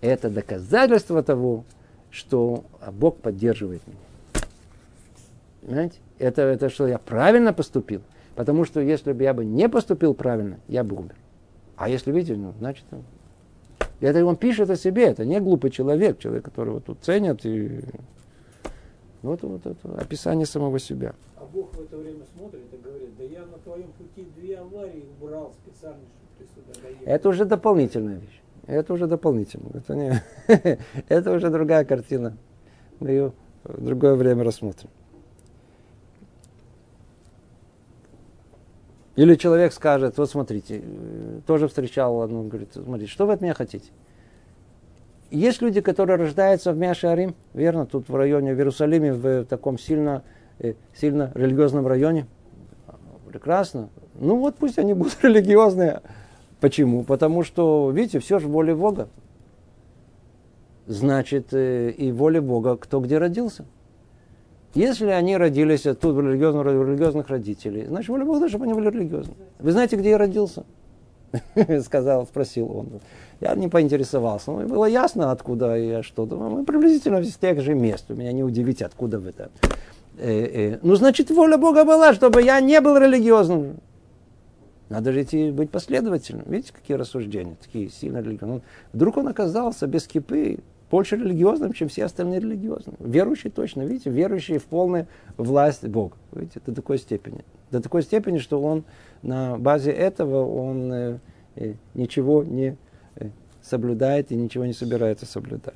Это 0.01 0.29
доказательство 0.29 1.21
того, 1.21 1.65
что 2.09 2.63
Бог 2.91 3.17
поддерживает 3.17 3.81
меня. 3.85 4.43
Понимаете? 5.61 5.99
Это, 6.17 6.41
это 6.43 6.69
что 6.69 6.87
я 6.87 6.97
правильно 6.97 7.53
поступил. 7.53 8.01
Потому 8.35 8.63
что 8.65 8.79
если 8.79 9.11
бы 9.11 9.23
я 9.23 9.33
бы 9.33 9.43
не 9.43 9.67
поступил 9.67 10.13
правильно, 10.13 10.59
я 10.67 10.83
бы 10.83 10.95
умер. 10.95 11.15
А 11.75 11.89
если 11.89 12.11
видите, 12.11 12.35
ну, 12.35 12.53
значит, 12.59 12.85
это 13.99 14.25
он 14.25 14.35
пишет 14.37 14.69
о 14.69 14.75
себе, 14.75 15.05
это 15.05 15.25
не 15.25 15.39
глупый 15.39 15.71
человек, 15.71 16.19
человек, 16.19 16.45
которого 16.45 16.79
тут 16.79 16.99
ценят. 17.01 17.45
И... 17.45 17.81
Вот, 19.21 19.41
вот 19.43 19.65
это 19.65 19.95
описание 19.95 20.45
самого 20.45 20.79
себя. 20.79 21.13
А 21.35 21.45
Бог 21.45 21.73
в 21.75 21.81
это 21.81 21.97
время 21.97 22.25
смотрит 22.37 22.73
и 22.73 22.77
говорит, 22.77 23.17
да 23.17 23.23
я 23.23 23.45
на 23.45 23.57
твоем 23.57 23.91
пути 23.93 24.25
две 24.35 24.57
аварии 24.57 25.05
убрал 25.19 25.53
специально, 25.63 25.99
чтобы 25.99 26.47
ты 26.47 26.55
сюда 26.55 26.81
доехал. 26.81 27.05
Это 27.05 27.29
уже 27.29 27.45
дополнительная 27.45 28.17
вещь. 28.17 28.41
Это 28.65 28.93
уже 28.93 29.07
дополнительно. 29.07 29.69
Это, 29.73 29.95
не... 29.95 30.23
это 31.09 31.31
уже 31.31 31.49
другая 31.49 31.83
картина. 31.83 32.37
Мы 32.99 33.09
ее 33.09 33.33
в 33.63 33.83
другое 33.83 34.15
время 34.15 34.43
рассмотрим. 34.43 34.89
Или 39.15 39.35
человек 39.35 39.73
скажет, 39.73 40.17
вот 40.17 40.29
смотрите, 40.29 40.81
э, 40.81 41.41
тоже 41.45 41.67
встречал, 41.67 42.15
он 42.15 42.47
говорит, 42.47 42.69
смотрите, 42.73 43.11
что 43.11 43.25
вы 43.25 43.33
от 43.33 43.41
меня 43.41 43.53
хотите? 43.53 43.91
Есть 45.31 45.61
люди, 45.61 45.79
которые 45.81 46.17
рождаются 46.17 46.73
в 46.73 46.77
Мяшарим, 46.77 47.35
верно, 47.53 47.85
тут 47.85 48.09
в 48.09 48.15
районе, 48.15 48.55
в 48.55 48.57
Иерусалиме, 48.57 49.13
в 49.13 49.45
таком 49.45 49.77
сильно, 49.77 50.23
э, 50.57 50.73
сильно 50.95 51.31
религиозном 51.35 51.85
районе. 51.85 52.25
Прекрасно. 53.27 53.89
Ну 54.15 54.37
вот 54.37 54.55
пусть 54.55 54.79
они 54.79 54.93
будут 54.95 55.17
религиозные. 55.23 56.01
Почему? 56.59 57.03
Потому 57.03 57.43
что, 57.43 57.91
видите, 57.91 58.19
все 58.19 58.39
же 58.39 58.47
воля 58.47 58.75
Бога. 58.75 59.07
Значит, 60.87 61.53
э, 61.53 61.91
и 61.91 62.11
воля 62.11 62.41
Бога, 62.41 62.75
кто 62.75 62.99
где 62.99 63.19
родился. 63.19 63.65
Если 64.73 65.07
они 65.07 65.37
родились 65.37 65.81
тут 65.81 66.15
в 66.15 66.21
религиозных, 66.21 66.65
религиозных 66.65 67.29
родителей, 67.29 67.85
значит, 67.85 68.09
воля 68.09 68.25
Бога, 68.25 68.49
чтобы 68.49 68.65
они 68.65 68.73
были 68.73 68.89
религиозны. 68.89 69.33
Вы 69.59 69.71
знаете, 69.71 69.95
где 69.95 70.09
я 70.11 70.17
родился? 70.17 70.65
Сказал, 71.83 72.25
спросил 72.25 72.71
он. 72.71 73.01
Я 73.39 73.55
не 73.55 73.67
поинтересовался. 73.67 74.51
Ну, 74.51 74.67
было 74.67 74.85
ясно, 74.85 75.31
откуда 75.31 75.75
я 75.75 76.03
что. 76.03 76.25
Думаю, 76.25 76.51
мы 76.51 76.65
приблизительно 76.65 77.17
из 77.17 77.35
тех 77.35 77.61
же 77.61 77.73
мест. 77.73 78.05
Вы 78.09 78.15
меня 78.15 78.31
не 78.31 78.43
удивите, 78.43 78.85
откуда 78.85 79.19
вы 79.19 79.29
это. 79.29 79.49
Э. 80.17 80.79
Ну, 80.81 80.95
значит, 80.95 81.29
воля 81.31 81.57
Бога 81.57 81.85
была, 81.85 82.13
чтобы 82.13 82.41
я 82.41 82.59
не 82.59 82.81
был 82.81 82.97
религиозным. 82.97 83.77
Надо 84.89 85.13
же 85.13 85.21
идти 85.21 85.51
быть 85.51 85.69
последовательным. 85.69 86.45
Видите, 86.47 86.73
какие 86.73 86.97
рассуждения, 86.97 87.55
такие 87.61 87.89
сильно 87.89 88.17
религиозные. 88.17 88.57
Ну, 88.57 88.61
вдруг 88.91 89.17
он 89.17 89.27
оказался 89.27 89.87
без 89.87 90.07
кипы, 90.07 90.59
больше 90.89 91.15
религиозным, 91.15 91.73
чем 91.73 91.87
все 91.87 92.05
остальные 92.05 92.39
религиозные. 92.39 92.95
Верующий 92.99 93.49
точно, 93.49 93.83
видите, 93.83 94.09
верующий 94.09 94.57
в 94.57 94.65
полную 94.65 95.07
власть 95.37 95.87
Бога. 95.87 96.15
Видите, 96.31 96.61
до 96.65 96.73
такой 96.73 96.97
степени. 96.97 97.43
До 97.71 97.81
такой 97.81 98.01
степени, 98.01 98.39
что 98.39 98.61
он 98.61 98.83
на 99.21 99.57
базе 99.57 99.91
этого 99.91 100.45
он 100.45 100.91
э, 100.91 101.19
э, 101.55 101.73
ничего 101.93 102.43
не 102.43 102.77
э, 103.15 103.29
соблюдает 103.61 104.31
и 104.31 104.35
ничего 104.35 104.65
не 104.65 104.73
собирается 104.73 105.25
соблюдать. 105.25 105.75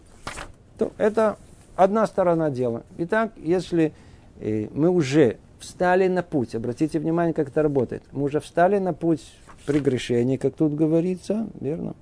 То 0.77 0.91
это 0.97 1.37
одна 1.75 2.07
сторона 2.07 2.49
дела. 2.49 2.83
Итак, 2.97 3.33
если 3.37 3.93
э, 4.39 4.67
мы 4.73 4.89
уже 4.89 5.37
встали 5.59 6.07
на 6.07 6.23
путь, 6.23 6.55
обратите 6.55 6.99
внимание, 6.99 7.33
как 7.33 7.49
это 7.49 7.61
работает, 7.61 8.03
мы 8.11 8.23
уже 8.23 8.39
встали 8.39 8.79
на 8.79 8.93
путь 8.93 9.21
прегрешения, 9.65 10.37
как 10.37 10.55
тут 10.55 10.73
говорится, 10.75 11.47
верно, 11.59 11.95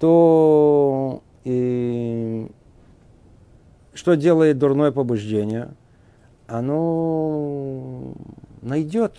то 0.00 1.22
и 1.44 2.48
что 3.94 4.14
делает 4.14 4.58
дурное 4.58 4.92
побуждение? 4.92 5.70
Оно 6.46 8.14
найдет, 8.60 9.16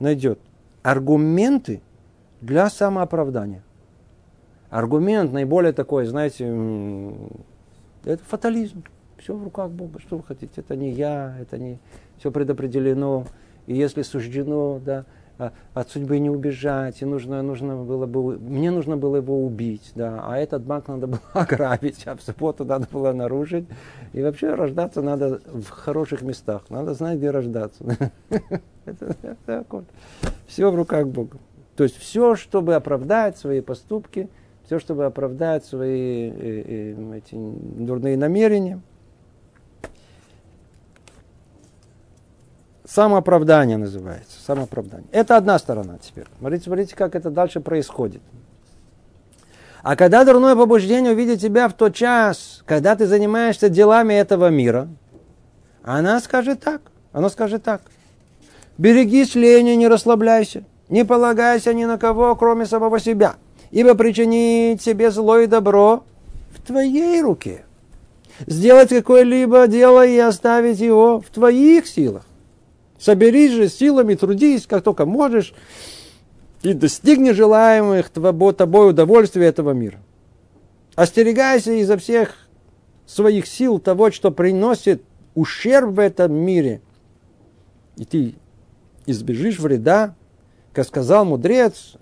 найдет 0.00 0.38
аргументы 0.82 1.82
для 2.40 2.68
самооправдания. 2.68 3.62
Аргумент 4.70 5.32
наиболее 5.32 5.72
такой, 5.72 6.04
знаете, 6.06 6.46
это 8.04 8.22
фатализм. 8.24 8.84
Все 9.18 9.34
в 9.34 9.42
руках 9.42 9.70
Бога. 9.70 10.00
Что 10.00 10.16
вы 10.16 10.24
хотите? 10.24 10.60
Это 10.60 10.76
не 10.76 10.90
я, 10.90 11.36
это 11.40 11.58
не 11.58 11.78
все 12.18 12.30
предопределено. 12.30 13.24
И 13.66 13.74
если 13.74 14.02
суждено, 14.02 14.80
да, 14.84 15.06
от 15.38 15.90
судьбы 15.90 16.18
не 16.18 16.30
убежать, 16.30 17.02
и 17.02 17.04
нужно, 17.04 17.42
нужно 17.42 17.76
было 17.76 18.06
бы, 18.06 18.38
мне 18.38 18.70
нужно 18.70 18.96
было 18.96 19.16
его 19.16 19.44
убить, 19.44 19.92
да, 19.94 20.22
а 20.24 20.38
этот 20.38 20.62
банк 20.62 20.88
надо 20.88 21.06
было 21.08 21.20
ограбить, 21.32 22.06
а 22.06 22.16
в 22.16 22.22
субботу 22.22 22.64
надо 22.64 22.86
было 22.90 23.12
нарушить. 23.12 23.66
И 24.12 24.22
вообще 24.22 24.54
рождаться 24.54 25.02
надо 25.02 25.40
в 25.46 25.68
хороших 25.70 26.22
местах, 26.22 26.62
надо 26.68 26.94
знать, 26.94 27.18
где 27.18 27.30
рождаться. 27.30 27.84
Все 30.46 30.70
в 30.70 30.74
руках 30.74 31.08
Бога. 31.08 31.38
То 31.74 31.82
есть 31.82 31.96
все, 31.96 32.36
чтобы 32.36 32.76
оправдать 32.76 33.36
свои 33.36 33.60
поступки, 33.60 34.28
все, 34.64 34.78
чтобы 34.78 35.06
оправдать 35.06 35.64
свои 35.64 36.30
э, 36.30 36.34
э, 36.36 37.18
эти 37.18 37.34
дурные 37.34 38.16
намерения– 38.16 38.80
Самооправдание 42.86 43.78
называется. 43.78 44.38
Самооправдание. 44.44 45.08
Это 45.10 45.36
одна 45.36 45.58
сторона 45.58 45.98
теперь. 46.02 46.26
Смотрите, 46.38 46.64
смотрите, 46.64 46.94
как 46.94 47.14
это 47.14 47.30
дальше 47.30 47.60
происходит. 47.60 48.20
А 49.82 49.96
когда 49.96 50.24
дурное 50.24 50.54
побуждение 50.54 51.12
увидит 51.12 51.40
тебя 51.40 51.68
в 51.68 51.74
тот 51.74 51.94
час, 51.94 52.62
когда 52.66 52.94
ты 52.96 53.06
занимаешься 53.06 53.68
делами 53.68 54.14
этого 54.14 54.48
мира, 54.50 54.88
она 55.82 56.20
скажет 56.20 56.60
так. 56.60 56.82
Она 57.12 57.28
скажет 57.30 57.62
так. 57.62 57.82
Берегись 58.76 59.34
лени, 59.34 59.72
не 59.72 59.88
расслабляйся. 59.88 60.64
Не 60.88 61.04
полагайся 61.04 61.72
ни 61.72 61.84
на 61.84 61.96
кого, 61.96 62.34
кроме 62.36 62.66
самого 62.66 62.98
себя. 62.98 63.36
Ибо 63.70 63.94
причинить 63.94 64.82
себе 64.82 65.10
зло 65.10 65.38
и 65.38 65.46
добро 65.46 66.04
в 66.50 66.66
твоей 66.66 67.22
руке. 67.22 67.64
сделать 68.46 68.90
какое-либо 68.90 69.66
дело 69.68 70.04
и 70.06 70.18
оставить 70.18 70.80
его 70.80 71.20
в 71.20 71.28
твоих 71.30 71.86
силах. 71.86 72.24
Соберись 73.04 73.52
же 73.52 73.68
силами, 73.68 74.14
трудись, 74.14 74.66
как 74.66 74.82
только 74.82 75.04
можешь, 75.04 75.52
и 76.62 76.72
достигни 76.72 77.32
желаемых 77.32 78.08
тобой 78.08 78.88
удовольствия 78.88 79.44
этого 79.44 79.72
мира. 79.72 79.98
Остерегайся 80.94 81.72
изо 81.72 81.98
всех 81.98 82.48
своих 83.04 83.46
сил 83.46 83.78
того, 83.78 84.10
что 84.10 84.30
приносит 84.30 85.02
ущерб 85.34 85.90
в 85.90 85.98
этом 85.98 86.32
мире. 86.32 86.80
И 87.98 88.06
ты 88.06 88.36
избежишь 89.04 89.58
вреда, 89.58 90.14
как 90.72 90.86
сказал 90.86 91.26
мудрец, 91.26 91.96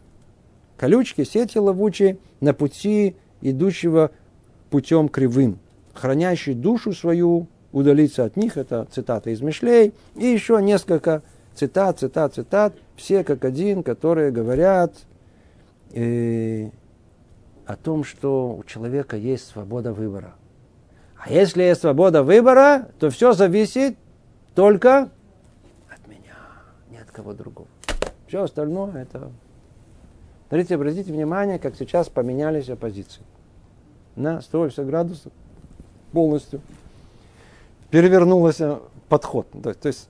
колючки, 0.77 1.25
сети 1.25 1.59
ловучие 1.59 2.19
на 2.39 2.55
пути 2.55 3.17
идущего 3.41 4.13
путем 4.71 5.09
кривым, 5.09 5.59
хранящий 5.95 6.55
душу 6.55 6.93
свою, 6.93 7.49
удалиться 7.73 8.25
от 8.25 8.37
них, 8.37 8.57
это 8.57 8.87
цитата 8.91 9.31
из 9.31 9.41
Мишлей, 9.41 9.95
и 10.15 10.27
еще 10.27 10.61
несколько 10.63 11.23
цитат, 11.55 11.99
цитат, 11.99 12.35
цитат, 12.35 12.75
все 12.97 13.25
как 13.25 13.45
один, 13.45 13.83
которые 13.83 14.31
говорят 14.31 14.95
э, 15.93 16.71
о 17.67 17.77
том, 17.77 18.05
что 18.05 18.57
у 18.57 18.65
человека 18.65 19.17
есть 19.17 19.49
свобода 19.49 19.93
выбора. 19.93 20.35
А 21.17 21.33
если 21.33 21.63
есть 21.63 21.81
свобода 21.81 22.23
выбора, 22.23 22.89
то 22.99 23.11
все 23.11 23.33
зависит 23.33 23.97
только 24.55 25.09
от 25.89 26.07
меня, 26.09 26.37
не 26.91 26.99
от 26.99 27.11
кого 27.11 27.33
другого. 27.33 27.69
Все 28.27 28.43
остальное 28.43 29.03
это... 29.03 29.31
Смотрите, 30.49 30.75
обратите 30.75 31.13
внимание, 31.13 31.59
как 31.59 31.77
сейчас 31.77 32.09
поменялись 32.09 32.69
оппозиции. 32.69 33.23
На 34.17 34.43
180 34.43 34.87
градусов 34.87 35.33
полностью 36.13 36.61
перевернулся 37.93 38.81
подход. 39.09 39.47
То, 39.63 39.75
то 39.75 39.89
есть, 39.89 40.09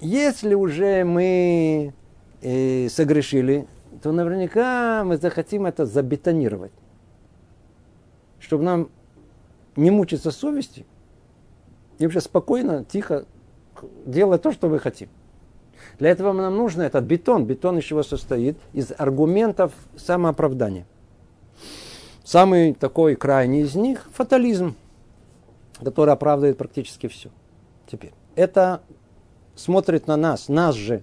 если 0.00 0.54
уже 0.54 1.04
мы 1.04 1.92
э, 2.40 2.88
согрешили, 2.88 3.68
то 4.02 4.12
наверняка 4.12 5.04
мы 5.04 5.18
захотим 5.18 5.66
это 5.66 5.84
забетонировать. 5.84 6.72
Чтобы 8.40 8.64
нам 8.64 8.88
не 9.76 9.90
мучиться 9.90 10.30
совести 10.30 10.86
и 11.98 12.04
вообще 12.04 12.22
спокойно, 12.22 12.84
тихо 12.84 13.26
делать 14.06 14.40
то, 14.40 14.50
что 14.50 14.68
вы 14.68 14.78
хотим. 14.78 15.10
Для 15.98 16.08
этого 16.08 16.32
нам 16.32 16.56
нужно 16.56 16.82
этот 16.82 17.04
бетон. 17.04 17.44
Бетон 17.44 17.78
из 17.78 17.84
чего 17.84 18.02
состоит? 18.02 18.56
Из 18.72 18.90
аргументов 18.96 19.72
самооправдания. 19.96 20.86
Самый 22.24 22.72
такой 22.72 23.16
крайний 23.16 23.62
из 23.62 23.74
них– 23.74 24.08
фатализм, 24.14 24.76
который 25.82 26.12
оправдывает 26.12 26.56
практически 26.58 27.08
все. 27.08 27.30
Теперь, 27.86 28.12
это 28.36 28.82
смотрит 29.54 30.06
на 30.06 30.16
нас, 30.16 30.48
нас 30.48 30.74
же, 30.74 31.02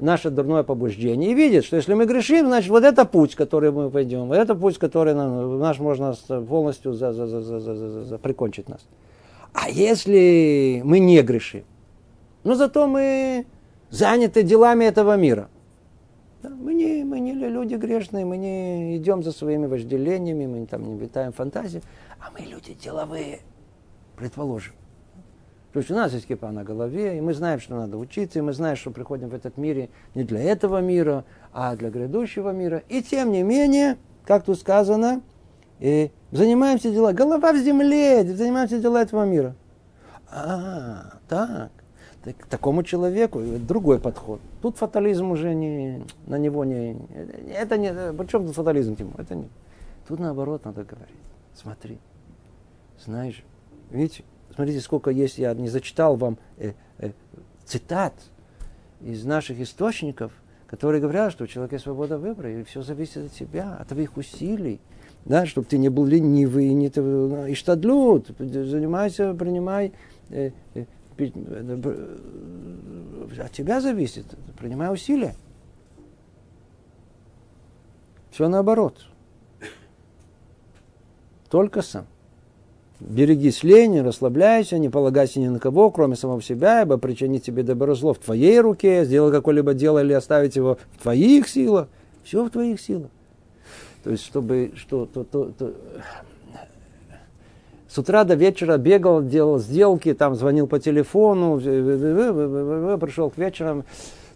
наше 0.00 0.30
дурное 0.30 0.62
побуждение, 0.62 1.30
и 1.30 1.34
видит, 1.34 1.64
что 1.64 1.76
если 1.76 1.94
мы 1.94 2.06
грешим, 2.06 2.46
значит, 2.46 2.70
вот 2.70 2.84
это 2.84 3.04
путь, 3.04 3.34
который 3.34 3.72
мы 3.72 3.90
пойдем, 3.90 4.28
вот 4.28 4.36
это 4.36 4.54
путь, 4.54 4.78
который 4.78 5.14
нам, 5.14 5.58
наш 5.58 5.78
можно 5.78 6.14
полностью 6.48 6.92
за, 6.92 7.12
за, 7.12 7.26
за, 7.26 7.40
за, 7.40 7.60
за, 7.60 7.74
за, 7.74 8.04
за, 8.04 8.18
прикончить 8.18 8.68
нас. 8.68 8.80
А 9.52 9.68
если 9.70 10.82
мы 10.84 10.98
не 10.98 11.22
грешим, 11.22 11.64
но 12.44 12.54
зато 12.54 12.86
мы 12.86 13.46
заняты 13.90 14.42
делами 14.42 14.84
этого 14.84 15.16
мира. 15.16 15.48
Мы, 16.42 16.74
не, 16.74 17.04
мы 17.04 17.18
не 17.18 17.32
люди 17.32 17.74
грешные, 17.74 18.24
мы 18.24 18.36
не 18.36 18.96
идем 18.96 19.24
за 19.24 19.32
своими 19.32 19.66
вожделениями, 19.66 20.46
мы 20.46 20.66
там 20.66 20.88
не 20.88 20.96
витаем 20.96 21.32
фантазии, 21.32 21.82
а 22.20 22.30
мы 22.30 22.46
люди 22.46 22.74
деловые, 22.74 23.40
предположим. 24.18 24.74
То 25.72 25.80
есть 25.80 25.90
у 25.90 25.94
нас 25.94 26.12
есть 26.12 26.26
кипа 26.26 26.50
на 26.50 26.64
голове, 26.64 27.18
и 27.18 27.20
мы 27.20 27.34
знаем, 27.34 27.60
что 27.60 27.76
надо 27.76 27.98
учиться, 27.98 28.38
и 28.38 28.42
мы 28.42 28.52
знаем, 28.52 28.76
что 28.76 28.90
приходим 28.90 29.28
в 29.28 29.34
этот 29.34 29.56
мир 29.58 29.88
не 30.14 30.24
для 30.24 30.40
этого 30.40 30.80
мира, 30.80 31.24
а 31.52 31.76
для 31.76 31.90
грядущего 31.90 32.50
мира. 32.50 32.82
И 32.88 33.02
тем 33.02 33.30
не 33.32 33.42
менее, 33.42 33.96
как 34.24 34.44
тут 34.44 34.58
сказано, 34.58 35.20
и 35.78 36.10
занимаемся 36.32 36.90
делами. 36.90 37.14
Голова 37.14 37.52
в 37.52 37.58
земле, 37.58 38.24
занимаемся 38.24 38.80
делами 38.80 39.04
этого 39.04 39.24
мира. 39.24 39.54
А, 40.30 41.18
так. 41.28 41.70
так. 42.24 42.46
Такому 42.46 42.82
человеку 42.82 43.40
другой 43.40 44.00
подход. 44.00 44.40
Тут 44.62 44.76
фатализм 44.78 45.30
уже 45.30 45.54
не, 45.54 46.02
на 46.26 46.38
него 46.38 46.64
не... 46.64 46.96
Это 47.54 47.76
не... 47.76 47.92
Причем 48.14 48.46
тут 48.46 48.56
фатализм 48.56 48.96
к 48.96 49.20
Это 49.20 49.34
не... 49.34 49.48
Тут 50.08 50.18
наоборот 50.18 50.64
надо 50.64 50.84
говорить. 50.84 51.14
Смотри. 51.54 51.98
Знаешь, 53.04 53.44
видите, 53.90 54.24
Смотрите, 54.58 54.80
сколько 54.80 55.10
есть, 55.10 55.38
я 55.38 55.54
не 55.54 55.68
зачитал 55.68 56.16
вам 56.16 56.36
э, 56.56 56.72
э, 56.98 57.12
цитат 57.64 58.12
из 59.00 59.24
наших 59.24 59.60
источников, 59.60 60.32
которые 60.66 61.00
говорят, 61.00 61.30
что 61.30 61.44
у 61.44 61.46
человека 61.46 61.76
есть 61.76 61.84
свобода 61.84 62.18
выбора, 62.18 62.50
и 62.50 62.64
все 62.64 62.82
зависит 62.82 63.26
от 63.26 63.32
тебя, 63.32 63.76
от 63.76 63.86
твоих 63.86 64.16
усилий. 64.16 64.80
Да, 65.24 65.46
чтобы 65.46 65.68
ты 65.68 65.78
не 65.78 65.90
был 65.90 66.06
ленивый, 66.06 66.72
не 66.72 66.88
и 66.88 67.54
штадлют, 67.54 68.32
занимайся, 68.36 69.32
принимай, 69.32 69.92
э, 70.30 70.50
э, 70.74 70.86
э, 71.18 71.80
от 73.38 73.52
тебя 73.52 73.80
зависит, 73.80 74.26
принимай 74.58 74.92
усилия. 74.92 75.36
Все 78.32 78.48
наоборот. 78.48 79.06
Только 81.48 81.80
сам. 81.80 82.08
Берегись 83.00 83.62
лени, 83.62 84.00
расслабляйся, 84.00 84.76
не 84.76 84.88
полагайся 84.88 85.38
ни 85.38 85.46
на 85.46 85.60
кого, 85.60 85.90
кроме 85.90 86.16
самого 86.16 86.42
себя, 86.42 86.82
ибо 86.82 86.98
причинить 86.98 87.44
тебе 87.44 87.62
добро 87.62 87.94
зло 87.94 88.12
в 88.12 88.18
твоей 88.18 88.58
руке, 88.58 89.04
сделать 89.04 89.32
какое-либо 89.32 89.72
дело 89.72 90.02
или 90.02 90.12
оставить 90.12 90.56
его 90.56 90.78
в 90.96 91.02
твоих 91.02 91.48
силах. 91.48 91.86
Все 92.24 92.44
в 92.44 92.50
твоих 92.50 92.80
силах. 92.80 93.10
То 94.02 94.10
есть, 94.10 94.24
чтобы 94.24 94.72
что, 94.74 95.06
то, 95.06 95.22
то, 95.22 95.52
то, 95.56 95.72
с 97.88 97.96
утра 97.96 98.24
до 98.24 98.34
вечера 98.34 98.76
бегал, 98.78 99.22
делал 99.22 99.58
сделки, 99.58 100.12
там 100.12 100.34
звонил 100.34 100.66
по 100.66 100.80
телефону, 100.80 101.58
пришел 101.58 103.30
к 103.30 103.38
вечерам, 103.38 103.84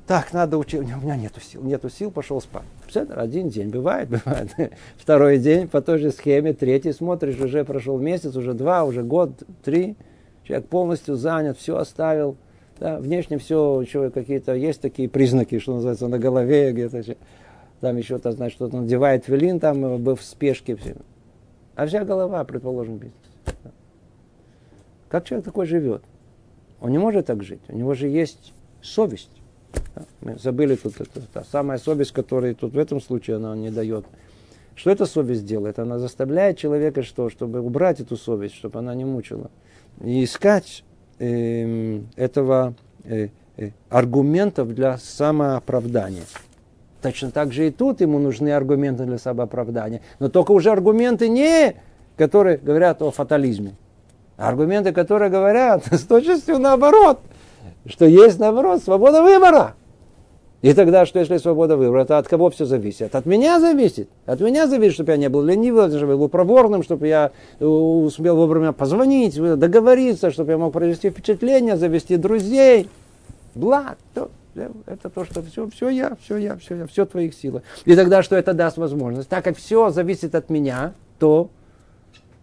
так, 0.07 0.33
надо 0.33 0.59
учить. 0.59 0.81
У 0.81 0.85
меня 0.85 1.17
нету 1.17 1.41
сил, 1.41 1.63
нету 1.63 1.89
сил, 1.89 2.11
пошел 2.11 2.41
спать. 2.41 2.65
Один 2.95 3.49
день, 3.49 3.71
бывает, 3.71 4.09
бывает. 4.25 4.51
Второй 4.97 5.39
день 5.39 5.69
по 5.69 5.81
той 5.81 5.99
же 5.99 6.11
схеме, 6.11 6.53
третий 6.53 6.93
смотришь, 6.93 7.39
уже 7.41 7.65
прошел 7.65 7.99
месяц, 7.99 8.35
уже 8.35 8.55
два, 8.55 8.85
уже 8.85 9.03
год, 9.03 9.43
три. 9.63 9.97
Человек 10.45 10.69
полностью 10.69 11.17
занят, 11.17 11.57
все 11.59 11.77
оставил. 11.77 12.37
Да, 12.81 12.99
внешне 12.99 13.39
все, 13.39 13.81
еще 13.81 14.11
какие-то 14.11 14.55
есть 14.55 14.81
такие 14.81 15.09
признаки, 15.09 15.59
что 15.61 15.75
называется, 15.75 16.09
на 16.09 16.19
голове 16.19 16.73
где-то. 16.73 17.17
Там 17.81 17.97
еще, 17.97 18.19
то, 18.19 18.33
значит, 18.33 18.57
что-то 18.57 18.77
надевает 18.77 19.29
велин, 19.29 19.61
там 19.61 19.85
э, 19.85 19.99
был 19.99 20.17
в 20.17 20.23
спешке. 20.23 20.77
Все. 20.77 20.97
А 21.75 21.87
вся 21.87 22.05
голова, 22.05 22.45
предположим, 22.45 22.97
бизнес. 22.97 23.17
Как 25.09 25.25
человек 25.25 25.45
такой 25.45 25.67
живет? 25.67 26.03
Он 26.81 26.91
не 26.91 26.99
может 26.99 27.27
так 27.27 27.43
жить. 27.43 27.61
У 27.69 27.77
него 27.77 27.95
же 27.95 28.09
есть 28.09 28.53
совесть. 28.83 29.42
Мы 30.21 30.37
забыли 30.39 30.77
тут 30.77 31.01
это, 31.01 31.21
та 31.33 31.45
самая 31.45 31.79
совесть, 31.79 32.13
которая 32.13 32.55
тут 32.55 32.75
в 32.75 32.79
этом 32.79 33.01
случае 33.01 33.37
она 33.37 33.57
не 33.57 33.71
дает. 33.71 34.05
Что 34.75 34.91
эта 34.91 35.05
совесть 35.05 35.45
делает? 35.45 35.79
Она 35.79 35.99
заставляет 35.99 36.59
человека 36.59 37.03
что? 37.03 37.29
Чтобы 37.29 37.61
убрать 37.61 38.01
эту 38.01 38.17
совесть, 38.17 38.55
чтобы 38.55 38.79
она 38.79 38.95
не 38.95 39.05
мучила. 39.05 39.51
И 40.01 40.25
искать 40.25 40.85
э, 41.19 42.01
этого 42.17 42.75
э, 43.05 43.29
э, 43.57 43.71
аргументов 43.91 44.75
для 44.75 44.97
самооправдания. 44.97 46.25
Точно 47.03 47.31
так 47.31 47.53
же 47.53 47.67
и 47.67 47.71
тут 47.71 48.01
ему 48.01 48.19
нужны 48.19 48.51
аргументы 48.53 49.05
для 49.05 49.19
самооправдания. 49.19 50.01
Но 50.21 50.29
только 50.29 50.53
уже 50.53 50.71
аргументы 50.71 51.29
не, 51.29 51.75
которые 52.17 52.59
говорят 52.59 53.03
о 53.03 53.11
фатализме. 53.11 53.75
А 54.37 54.49
аргументы, 54.49 54.93
которые 54.93 55.31
говорят 55.31 55.85
с 55.93 56.03
точностью 56.05 56.59
наоборот– 56.59 57.19
что 57.87 58.05
есть, 58.07 58.39
наоборот, 58.39 58.83
свобода 58.83 59.23
выбора. 59.23 59.75
И 60.63 60.75
тогда, 60.75 61.07
что 61.07 61.19
если 61.19 61.39
свобода 61.39 61.77
выбора, 61.77 62.03
это 62.03 62.19
от 62.19 62.29
кого 62.29 62.49
все 62.51 62.65
зависит? 62.65 63.17
От 63.17 63.27
меня 63.27 63.59
зависит. 63.59 64.09
От 64.27 64.41
меня 64.41 64.69
зависит, 64.69 64.95
чтобы 64.95 65.11
я 65.11 65.17
не 65.17 65.29
был 65.29 65.43
ленивым, 65.43 65.91
чтобы 65.91 66.13
я 66.13 66.19
был 66.19 66.29
проворным, 66.29 66.85
чтобы 66.85 67.09
я 67.09 67.33
э, 67.59 67.65
успел 67.65 68.37
вовремя 68.37 68.73
позвонить, 68.73 69.37
договориться, 69.59 70.31
чтобы 70.31 70.53
я 70.53 70.59
мог 70.59 70.73
провести 70.73 71.11
впечатление, 71.11 71.77
завести 71.77 72.17
друзей. 72.17 72.89
Благ. 73.57 73.99
Это 74.87 75.11
то, 75.11 75.25
что 75.25 75.43
все, 75.43 75.69
все 75.69 75.89
я, 75.89 76.17
все 76.23 76.37
я, 76.37 76.57
все 76.57 76.77
я, 76.77 76.87
все 76.87 77.07
твоих 77.07 77.35
силах. 77.35 77.63
И 77.85 77.97
тогда 77.97 78.23
что 78.23 78.37
это 78.37 78.53
даст 78.53 78.77
возможность? 78.77 79.29
Так 79.29 79.43
как 79.43 79.57
все 79.57 79.91
зависит 79.91 80.35
от 80.37 80.49
меня, 80.49 80.93
то 81.19 81.49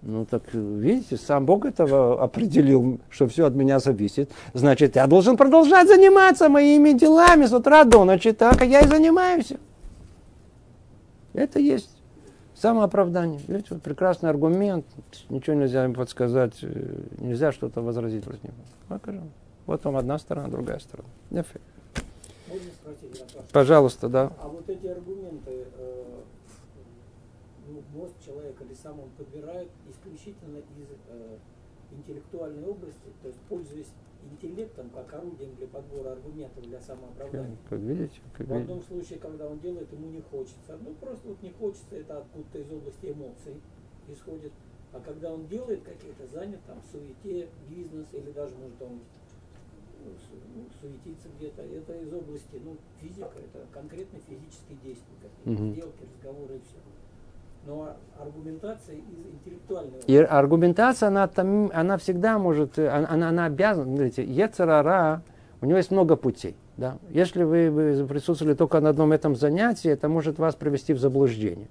ну 0.02 0.26
так, 0.26 0.44
видите, 0.54 1.18
сам 1.18 1.46
Бог 1.46 1.66
этого 1.66 2.24
определил, 2.24 3.00
что 3.10 3.28
все 3.28 3.46
от 3.46 3.56
меня 3.56 3.80
зависит. 3.80 4.32
Значит, 4.54 4.96
я 4.96 5.08
должен 5.08 5.36
продолжать 5.36 5.88
заниматься 5.88 6.50
моими 6.50 6.94
делами 6.94 7.46
с 7.46 7.54
утра 7.54 7.84
до 7.84 8.06
ночи, 8.06 8.32
так, 8.32 8.58
как 8.58 8.68
я 8.68 8.82
и 8.82 8.88
занимаюсь. 8.88 9.54
Это 11.34 11.60
есть 11.60 12.00
Самооправдание. 12.60 13.40
Видите, 13.48 13.70
вот 13.72 13.84
прекрасный 13.84 14.30
аргумент, 14.30 14.86
ничего 15.30 15.56
нельзя 15.56 15.86
им 15.86 15.94
подсказать, 15.94 16.58
э, 16.62 17.04
нельзя 17.20 17.54
что-то 17.54 17.82
возразить 17.82 18.26
против 18.26 18.44
него. 18.44 19.24
Вот 19.66 19.86
вам 19.86 19.96
одна 19.96 20.20
сторона, 20.20 20.50
другая 20.50 20.80
сторона. 20.80 21.08
Нефиг. 21.30 21.62
Пожалуйста, 23.54 24.10
да. 24.10 24.34
А 24.42 24.50
вот 24.50 24.70
эти 24.70 24.88
аргументы, 24.88 25.68
мозг 27.94 28.14
человека 28.26 28.64
или 28.64 28.74
сам 28.74 29.00
он 29.00 29.10
подбирает 29.12 29.70
исключительно 29.90 30.58
из 30.58 30.88
э, 31.08 31.38
интеллектуальной 31.92 32.66
области, 32.66 33.10
то 33.22 33.28
есть 33.28 33.40
пользуясь 33.50 33.92
интеллектом 34.32 34.90
как 34.90 35.14
орудием 35.14 35.56
для 35.56 35.68
подбора 35.68 36.12
аргументов 36.12 36.64
для 36.64 36.80
самооправдания. 36.82 37.58
Как 37.70 37.80
видите, 37.80 38.22
как 38.34 38.48
В 38.48 38.54
одном 38.54 38.82
случае, 38.82 39.20
когда 39.20 39.48
он 39.48 39.60
делает, 39.60 39.92
ему 39.92 40.10
не 40.10 40.22
хочется. 40.22 40.78
Ну, 40.82 40.94
просто 40.96 41.28
вот 41.28 41.42
не 41.42 41.52
хочется, 41.52 41.96
это 41.96 42.20
откуда-то 42.20 42.60
из 42.60 42.72
области 42.72 43.12
эмоций 43.12 43.62
исходит. 44.08 44.52
А 44.92 45.00
когда 45.00 45.32
он 45.32 45.48
делает 45.48 45.84
какие-то, 45.84 46.28
занят 46.28 46.60
там 46.66 46.82
в 46.82 46.86
суете, 46.92 47.48
бизнес, 47.70 48.08
или 48.14 48.32
даже, 48.32 48.56
может, 48.56 48.82
он 48.82 49.00
ну, 50.04 50.12
ну 50.56 50.66
суетится 50.82 51.28
где-то, 51.38 51.62
это 51.62 51.94
из 51.94 52.12
области, 52.12 52.62
ну, 52.64 52.78
физика, 53.00 53.32
это 53.38 53.66
конкретно 53.72 54.20
физические 54.20 54.78
действия, 54.84 55.16
какие-то 55.22 55.64
угу. 55.64 55.72
сделки, 55.72 56.04
разговоры 56.16 56.58
и 56.58 56.62
все. 56.62 56.78
Но 57.66 57.96
аргументация 58.20 58.96
из 58.96 59.04
интеллектуальной 59.34 60.00
И 60.08 60.18
аргументация, 60.18 61.08
она, 61.08 61.28
там, 61.28 61.70
она 61.74 61.98
всегда 61.98 62.38
может, 62.38 62.80
она, 62.80 63.30
она 63.30 63.46
обязана, 63.46 63.86
смотрите, 63.86 64.24
Ецарара, 64.24 65.22
у 65.62 65.66
него 65.66 65.78
есть 65.78 65.92
много 65.92 66.16
путей. 66.16 66.56
Да? 66.78 66.98
Если 67.10 67.44
вы, 67.44 67.70
вы 67.70 68.08
присутствовали 68.08 68.54
только 68.56 68.80
на 68.80 68.90
одном 68.90 69.12
этом 69.12 69.36
занятии, 69.36 69.92
это 69.92 70.08
может 70.08 70.40
вас 70.40 70.56
привести 70.56 70.94
в 70.94 71.00
заблуждение. 71.00 71.68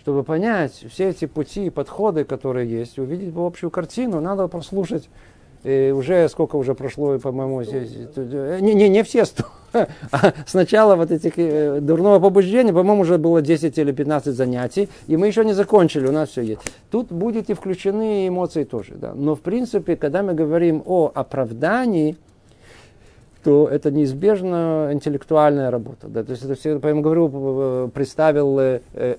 Чтобы 0.00 0.24
понять 0.24 0.84
все 0.90 1.08
эти 1.08 1.26
пути 1.26 1.66
и 1.66 1.70
подходы, 1.70 2.24
которые 2.24 2.68
есть, 2.68 2.98
увидеть 2.98 3.32
общую 3.36 3.70
картину, 3.70 4.20
надо 4.20 4.48
прослушать 4.48 5.08
и 5.64 5.92
уже 5.96 6.28
сколько 6.28 6.56
уже 6.56 6.74
прошло, 6.74 7.18
по-моему, 7.18 7.62
не, 7.62 8.74
не, 8.74 8.88
не 8.88 9.02
все 9.02 9.24
сто. 9.24 9.44
А 10.12 10.32
сначала 10.46 10.96
вот 10.96 11.10
этих 11.10 11.32
э, 11.36 11.80
дурного 11.80 12.20
побуждения, 12.20 12.72
по-моему, 12.72 13.02
уже 13.02 13.18
было 13.18 13.42
10 13.42 13.78
или 13.78 13.92
15 13.92 14.34
занятий, 14.34 14.88
и 15.08 15.16
мы 15.16 15.26
еще 15.26 15.44
не 15.44 15.52
закончили, 15.52 16.06
у 16.06 16.12
нас 16.12 16.30
все 16.30 16.42
есть. 16.42 16.60
Тут 16.90 17.12
будете 17.12 17.54
включены 17.54 18.28
эмоции 18.28 18.64
тоже, 18.64 18.94
да. 18.94 19.12
Но 19.14 19.34
в 19.34 19.40
принципе, 19.40 19.96
когда 19.96 20.22
мы 20.22 20.34
говорим 20.34 20.82
о 20.86 21.10
оправдании, 21.14 22.16
то 23.44 23.68
это 23.68 23.90
неизбежно 23.90 24.88
интеллектуальная 24.90 25.70
работа. 25.70 26.08
Да? 26.08 26.24
То 26.24 26.30
есть 26.30 26.44
это 26.44 26.54
все, 26.54 26.70
я 26.70 26.78
говорю, 26.78 27.90
представил 27.90 28.58
э, 28.58 28.80
э, 28.94 29.16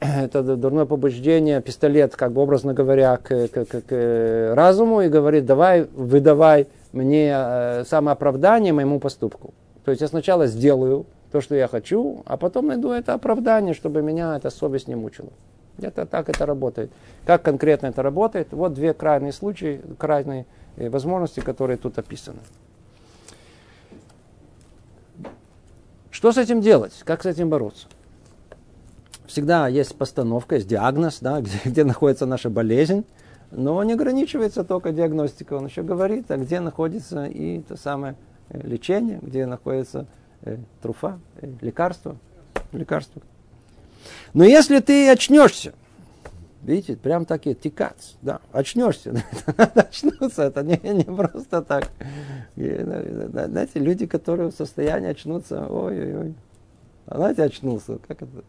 это 0.00 0.56
дурное 0.56 0.86
побуждение, 0.86 1.60
пистолет, 1.60 2.16
как 2.16 2.32
бы 2.32 2.40
образно 2.40 2.72
говоря, 2.72 3.18
к, 3.18 3.48
к, 3.48 3.64
к, 3.66 3.82
к 3.82 4.54
разуму 4.56 5.02
и 5.02 5.08
говорит, 5.08 5.44
давай, 5.44 5.86
выдавай 5.94 6.66
мне 6.92 7.30
э, 7.34 7.84
самооправдание 7.84 8.72
моему 8.72 9.00
поступку. 9.00 9.52
То 9.88 9.92
есть 9.92 10.02
я 10.02 10.08
сначала 10.08 10.46
сделаю 10.46 11.06
то, 11.32 11.40
что 11.40 11.54
я 11.54 11.66
хочу, 11.66 12.22
а 12.26 12.36
потом 12.36 12.66
найду 12.66 12.90
это 12.90 13.14
оправдание, 13.14 13.72
чтобы 13.72 14.02
меня 14.02 14.36
эта 14.36 14.50
совесть 14.50 14.86
не 14.86 14.96
мучила. 14.96 15.30
Это 15.80 16.04
так 16.04 16.28
это 16.28 16.44
работает. 16.44 16.90
Как 17.24 17.40
конкретно 17.40 17.86
это 17.86 18.02
работает? 18.02 18.48
Вот 18.50 18.74
две 18.74 18.92
крайние 18.92 19.32
случаи, 19.32 19.80
крайние 19.96 20.44
э, 20.76 20.90
возможности, 20.90 21.40
которые 21.40 21.78
тут 21.78 21.98
описаны. 21.98 22.40
Что 26.10 26.32
с 26.32 26.36
этим 26.36 26.60
делать? 26.60 26.92
Как 27.06 27.22
с 27.22 27.26
этим 27.26 27.48
бороться? 27.48 27.86
Всегда 29.26 29.68
есть 29.68 29.96
постановка, 29.96 30.56
есть 30.56 30.68
диагноз, 30.68 31.20
да, 31.22 31.40
где, 31.40 31.60
где 31.64 31.84
находится 31.84 32.26
наша 32.26 32.50
болезнь, 32.50 33.06
но 33.50 33.82
не 33.84 33.94
ограничивается 33.94 34.64
только 34.64 34.92
диагностикой. 34.92 35.56
Он 35.56 35.64
еще 35.64 35.82
говорит, 35.82 36.30
а 36.30 36.36
где 36.36 36.60
находится 36.60 37.24
и 37.24 37.62
то 37.62 37.78
самое 37.78 38.16
лечение, 38.50 39.18
где 39.22 39.46
находится 39.46 40.06
э, 40.42 40.58
труфа, 40.82 41.18
э, 41.40 41.50
лекарство. 41.60 42.16
лекарство. 42.72 43.22
Но 44.34 44.44
если 44.44 44.80
ты 44.80 45.10
очнешься, 45.10 45.74
Видите, 46.62 46.96
прям 46.96 47.24
такие 47.24 47.54
тикац, 47.54 48.14
да, 48.20 48.40
очнешься, 48.52 49.12
надо 49.56 49.82
очнуться, 49.82 50.42
это 50.42 50.64
не, 50.64 50.76
не 50.76 51.04
просто 51.04 51.62
так. 51.62 51.88
знаете, 52.56 53.78
люди, 53.78 54.06
которые 54.06 54.50
в 54.50 54.54
состоянии 54.54 55.10
очнуться, 55.10 55.66
ой-ой-ой, 55.68 56.34
а 57.06 57.16
знаете, 57.16 57.44
очнулся, 57.44 57.98
как 58.06 58.22
это? 58.22 58.44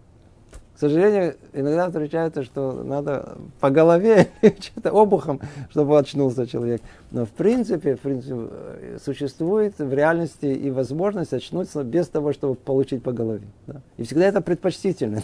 К 0.79 0.87
сожалению, 0.87 1.35
иногда 1.51 1.87
встречается, 1.87 2.45
что 2.45 2.71
надо 2.71 3.37
по 3.59 3.69
голове, 3.69 4.29
что-то 4.41 4.91
обухом, 4.91 5.41
чтобы 5.71 5.99
очнулся 5.99 6.47
человек. 6.47 6.81
Но 7.11 7.25
в 7.25 7.31
принципе, 7.31 7.97
в 7.97 7.99
принципе, 7.99 8.97
существует 9.03 9.77
в 9.77 9.93
реальности 9.93 10.45
и 10.45 10.71
возможность 10.71 11.33
очнуться 11.33 11.83
без 11.83 12.07
того, 12.07 12.31
чтобы 12.31 12.55
получить 12.55 13.03
по 13.03 13.11
голове. 13.11 13.45
Да? 13.67 13.81
И 13.97 14.03
всегда 14.03 14.27
это 14.27 14.39
предпочтительно. 14.39 15.21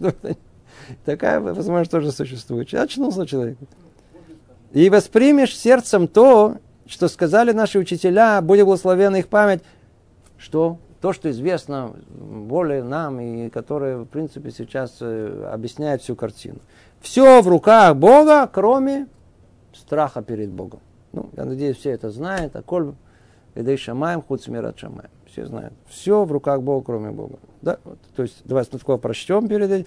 Такая 1.04 1.38
возможность 1.38 1.90
тоже 1.90 2.10
существует. 2.10 2.72
Очнулся 2.72 3.26
человек. 3.26 3.58
И 4.72 4.88
воспримешь 4.88 5.54
сердцем 5.54 6.08
то, 6.08 6.56
что 6.86 7.08
сказали 7.08 7.52
наши 7.52 7.78
учителя, 7.78 8.40
будет 8.40 8.64
благословена 8.64 9.18
их 9.18 9.28
память, 9.28 9.60
что 10.38 10.78
то, 11.04 11.12
что 11.12 11.30
известно 11.30 11.92
более 12.08 12.82
нам 12.82 13.20
и 13.20 13.50
которое, 13.50 13.98
в 13.98 14.04
принципе, 14.06 14.50
сейчас 14.50 14.96
э, 15.02 15.50
объясняет 15.52 16.00
всю 16.00 16.16
картину. 16.16 16.60
Все 17.02 17.42
в 17.42 17.48
руках 17.48 17.94
Бога, 17.94 18.48
кроме 18.50 19.06
страха 19.74 20.22
перед 20.22 20.48
Богом. 20.48 20.80
Ну, 21.12 21.28
я 21.36 21.44
надеюсь, 21.44 21.76
все 21.76 21.90
это 21.90 22.08
знают. 22.08 22.56
А 22.56 22.62
коль 22.62 22.94
Эдей 23.54 23.76
Шамаем, 23.76 24.22
Худ 24.22 24.42
Смират 24.42 24.78
Шамаем. 24.78 25.10
Все 25.26 25.44
знают. 25.44 25.74
Все 25.90 26.24
в 26.24 26.32
руках 26.32 26.62
Бога, 26.62 26.86
кроме 26.86 27.10
Бога. 27.10 27.36
Да? 27.60 27.76
Вот. 27.84 27.98
То 28.16 28.22
есть, 28.22 28.40
давай 28.46 28.64
снова 28.64 28.96
прочтем 28.96 29.46
перед 29.46 29.70
этим. 29.70 29.86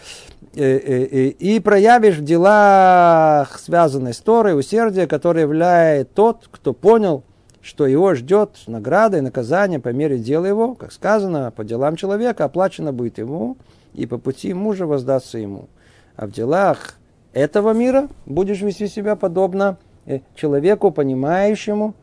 И, 0.53 0.61
и, 0.61 1.29
и, 1.29 1.55
и 1.55 1.59
проявишь 1.59 2.17
в 2.17 2.23
делах 2.23 3.57
связанной 3.57 4.13
с 4.13 4.19
Торой 4.19 4.55
усердие, 4.55 5.07
которое 5.07 5.41
являет 5.41 6.13
тот, 6.13 6.47
кто 6.51 6.73
понял, 6.73 7.23
что 7.67 7.85
его 7.85 8.15
ждет 8.15 8.51
награда 8.67 9.17
и 9.17 9.21
наказание 9.21 9.77
по 9.77 9.89
мере 9.89 10.17
дела 10.17 10.45
его, 10.45 10.73
как 10.73 10.93
сказано, 10.93 11.51
по 11.51 11.65
делам 11.65 11.97
человека 11.97 12.45
оплачено 12.45 12.93
будет 12.93 13.17
ему, 13.17 13.57
и 13.93 14.05
по 14.05 14.17
пути 14.17 14.53
мужа 14.53 14.85
воздастся 14.85 15.37
ему. 15.37 15.67
А 16.15 16.27
в 16.27 16.31
делах 16.31 16.97
этого 17.33 17.73
мира 17.73 18.07
будешь 18.25 18.61
вести 18.61 18.87
себя 18.87 19.17
подобно 19.17 19.77
э, 20.05 20.21
человеку, 20.33 20.91
понимающему, 20.91 21.93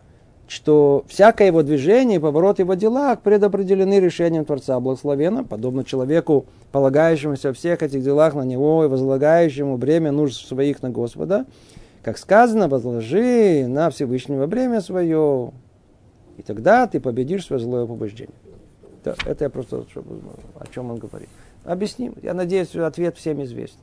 что 0.49 1.07
всякое 1.09 1.47
его 1.47 1.63
движение 1.63 2.19
и 2.19 2.21
поворот 2.21 2.59
его 2.59 2.75
дела 2.75 3.17
предопределены 3.17 4.01
решением 4.01 4.45
Творца 4.45 4.79
Благословена, 4.81 5.45
подобно 5.45 5.83
человеку, 5.83 6.45
полагающемуся 6.73 7.49
во 7.49 7.55
всех 7.55 7.83
этих 7.83 8.03
делах 8.03 8.35
на 8.35 8.43
него 8.43 8.85
и 8.85 8.89
возлагающему 8.89 9.79
бремя 9.79 10.13
нужд 10.13 10.47
своих 10.47 10.83
на 10.83 10.91
Господа, 10.91 11.47
как 12.05 12.19
сказано, 12.19 12.69
возложи 12.69 13.67
на 13.67 13.89
Всевышнего 13.91 14.47
бремя 14.47 14.81
свое, 14.83 15.53
и 16.37 16.43
тогда 16.43 16.87
ты 16.87 17.01
победишь 17.01 17.47
свое 17.47 17.63
злое 17.63 17.87
побуждение. 17.87 18.35
Да, 19.03 19.15
это 19.27 19.45
я 19.45 19.51
просто 19.51 19.85
о 20.59 20.67
чем 20.73 20.91
он 20.91 20.99
говорит. 20.99 21.29
Объясним. 21.65 22.15
Я 22.23 22.35
надеюсь, 22.35 22.75
ответ 22.77 23.17
всем 23.17 23.43
известен. 23.43 23.81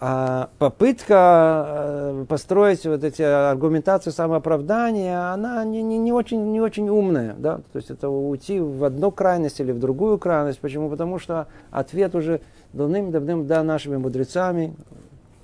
А 0.00 0.50
попытка 0.58 1.64
э, 1.66 2.24
построить 2.28 2.84
вот 2.86 3.02
эти 3.02 3.22
аргументации 3.22 4.10
самооправдания, 4.10 5.32
она 5.32 5.64
не, 5.64 5.82
не, 5.82 5.98
не, 5.98 6.12
очень, 6.12 6.52
не 6.52 6.60
очень 6.60 6.88
умная. 6.88 7.34
Да? 7.36 7.56
То 7.72 7.78
есть 7.78 7.90
это 7.90 8.08
уйти 8.08 8.60
в 8.60 8.84
одну 8.84 9.10
крайность 9.10 9.58
или 9.58 9.72
в 9.72 9.80
другую 9.80 10.18
крайность. 10.18 10.60
Почему? 10.60 10.88
Потому 10.88 11.18
что 11.18 11.48
ответ 11.72 12.14
уже 12.14 12.42
давным-давным 12.72 13.46
да 13.48 13.64
нашими 13.64 13.96
мудрецами, 13.96 14.74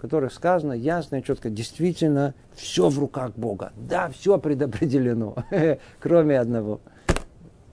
которых 0.05 0.35
сказано 0.35 0.75
ясно 0.75 1.17
и 1.17 1.23
четко, 1.23 1.49
действительно, 1.49 2.35
все 2.53 2.91
в 2.91 2.99
руках 2.99 3.33
Бога. 3.37 3.73
Да, 3.75 4.11
все 4.11 4.37
предопределено, 4.37 5.35
кроме 5.99 6.39
одного. 6.39 6.83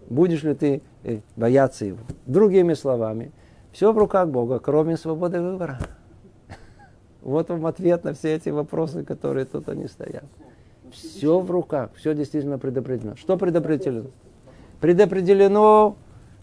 Будешь 0.09 0.41
ли 0.43 0.55
ты 0.55 0.81
э, 1.03 1.19
бояться 1.35 1.83
его? 1.83 1.97
Другими 2.25 2.73
словами, 2.73 3.33
все 3.73 3.91
в 3.91 3.97
руках 3.97 4.29
Бога, 4.29 4.59
кроме 4.59 4.95
свободы 4.95 5.41
выбора. 5.41 5.79
Вот 7.21 7.49
вам 7.49 7.65
ответ 7.65 8.05
на 8.05 8.13
все 8.13 8.35
эти 8.35 8.47
вопросы, 8.47 9.03
которые 9.03 9.43
тут 9.43 9.67
они 9.67 9.87
стоят. 9.87 10.23
Все 10.89 11.37
в 11.37 11.51
руках, 11.51 11.89
все 11.97 12.15
действительно 12.15 12.57
предопределено. 12.57 13.17
Что 13.17 13.35
предопределено? 13.35 14.09
Предопределено, 14.79 15.97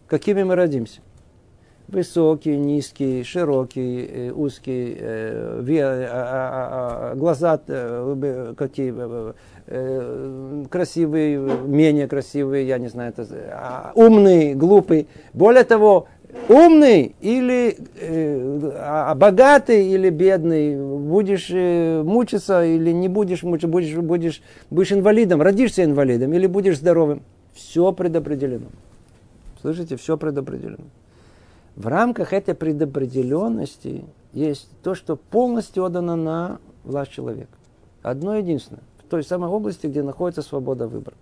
какими 0.06 0.42
мы 0.42 0.54
родимся. 0.54 1.00
Высокий, 1.88 2.54
низкий, 2.56 3.24
широкий, 3.24 4.06
э, 4.06 4.30
узкий, 4.30 4.94
э, 5.00 5.62
а, 5.80 6.12
а, 6.12 7.12
а, 7.12 7.14
глаза 7.14 7.58
э, 7.66 8.54
какие, 8.56 8.94
красивые, 10.68 11.38
менее 11.66 12.06
красивые, 12.06 12.66
я 12.66 12.78
не 12.78 12.88
знаю, 12.88 13.14
это, 13.16 13.92
умный, 13.94 14.54
глупый. 14.54 15.08
Более 15.32 15.64
того, 15.64 16.08
умный 16.48 17.14
или 17.20 17.76
э, 18.00 18.70
а, 18.74 19.14
богатый 19.14 19.88
или 19.88 20.10
бедный, 20.10 20.76
будешь 20.76 21.48
э, 21.50 22.02
мучиться 22.02 22.64
или 22.64 22.90
не 22.90 23.08
будешь 23.08 23.42
мучиться, 23.42 23.68
будешь, 23.68 23.94
будешь, 23.94 24.42
будешь 24.70 24.92
инвалидом, 24.92 25.42
родишься 25.42 25.84
инвалидом 25.84 26.32
или 26.34 26.46
будешь 26.46 26.78
здоровым. 26.78 27.22
Все 27.54 27.92
предопределено. 27.92 28.66
Слышите, 29.60 29.96
все 29.96 30.16
предопределено. 30.16 30.84
В 31.78 31.86
рамках 31.86 32.32
этой 32.32 32.56
предопределенности 32.56 34.04
есть 34.32 34.68
то, 34.82 34.96
что 34.96 35.14
полностью 35.14 35.84
отдано 35.84 36.16
на 36.16 36.58
власть 36.82 37.12
человека. 37.12 37.52
Одно 38.02 38.34
единственное. 38.34 38.82
В 38.98 39.08
той 39.08 39.22
самой 39.22 39.48
области, 39.48 39.86
где 39.86 40.02
находится 40.02 40.42
свобода 40.42 40.88
выбора. 40.88 41.16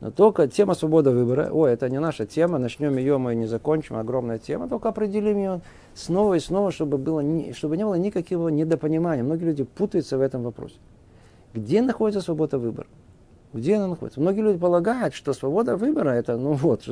Но 0.00 0.10
только 0.10 0.46
тема 0.46 0.74
свобода 0.74 1.10
выбора, 1.10 1.48
ой, 1.50 1.72
это 1.72 1.88
не 1.88 2.00
наша 2.00 2.26
тема, 2.26 2.58
начнем 2.58 2.98
ее, 2.98 3.16
мы 3.16 3.34
не 3.34 3.46
закончим, 3.46 3.96
огромная 3.96 4.38
тема, 4.38 4.68
только 4.68 4.90
определим 4.90 5.38
ее 5.38 5.60
снова 5.94 6.34
и 6.34 6.38
снова, 6.38 6.70
чтобы, 6.70 6.98
было, 6.98 7.22
чтобы 7.54 7.78
не 7.78 7.84
было 7.84 7.94
никакого 7.94 8.50
недопонимания. 8.50 9.24
Многие 9.24 9.44
люди 9.44 9.64
путаются 9.64 10.18
в 10.18 10.20
этом 10.20 10.42
вопросе. 10.42 10.76
Где 11.54 11.80
находится 11.80 12.20
свобода 12.20 12.58
выбора? 12.58 12.88
Где 13.54 13.76
она 13.76 13.86
находится? 13.86 14.20
Многие 14.20 14.40
люди 14.40 14.58
полагают, 14.58 15.14
что 15.14 15.32
свобода 15.32 15.76
выбора 15.76 16.10
это, 16.10 16.36
ну 16.36 16.54
вот, 16.54 16.82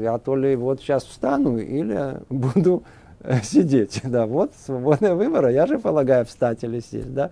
я 0.00 0.18
то 0.18 0.36
ли 0.36 0.56
вот 0.56 0.80
сейчас 0.80 1.04
встану 1.04 1.58
или 1.58 2.18
буду 2.30 2.82
э, 3.20 3.42
сидеть. 3.42 4.00
Да, 4.04 4.26
вот 4.26 4.52
свобода 4.64 5.14
выбора. 5.14 5.52
Я 5.52 5.66
же 5.66 5.78
полагаю 5.78 6.24
встать 6.24 6.64
или 6.64 6.80
сесть. 6.80 7.12
Да? 7.12 7.30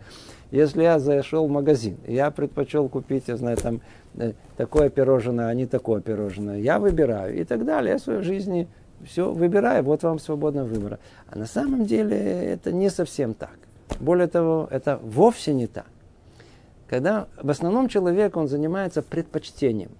Если 0.50 0.82
я 0.82 0.98
зашел 0.98 1.46
в 1.46 1.50
магазин, 1.50 1.96
я 2.06 2.30
предпочел 2.30 2.90
купить, 2.90 3.24
я 3.28 3.38
знаю, 3.38 3.56
там 3.56 3.80
э, 4.16 4.34
такое 4.58 4.90
пирожное, 4.90 5.46
а 5.46 5.54
не 5.54 5.64
такое 5.64 6.02
пирожное, 6.02 6.58
я 6.58 6.78
выбираю 6.78 7.34
и 7.40 7.44
так 7.44 7.64
далее. 7.64 7.92
Я 7.92 7.98
в 7.98 8.02
своей 8.02 8.22
жизни 8.22 8.68
все 9.06 9.32
выбираю, 9.32 9.82
вот 9.84 10.02
вам 10.02 10.18
свободная 10.18 10.64
выбора. 10.64 10.98
А 11.30 11.38
на 11.38 11.46
самом 11.46 11.86
деле 11.86 12.16
это 12.18 12.72
не 12.72 12.90
совсем 12.90 13.32
так. 13.32 13.56
Более 14.00 14.26
того, 14.26 14.68
это 14.70 15.00
вовсе 15.02 15.54
не 15.54 15.66
так. 15.66 15.86
Когда 16.92 17.26
в 17.40 17.48
основном 17.48 17.88
человек, 17.88 18.36
он 18.36 18.48
занимается 18.48 19.00
предпочтением. 19.00 19.92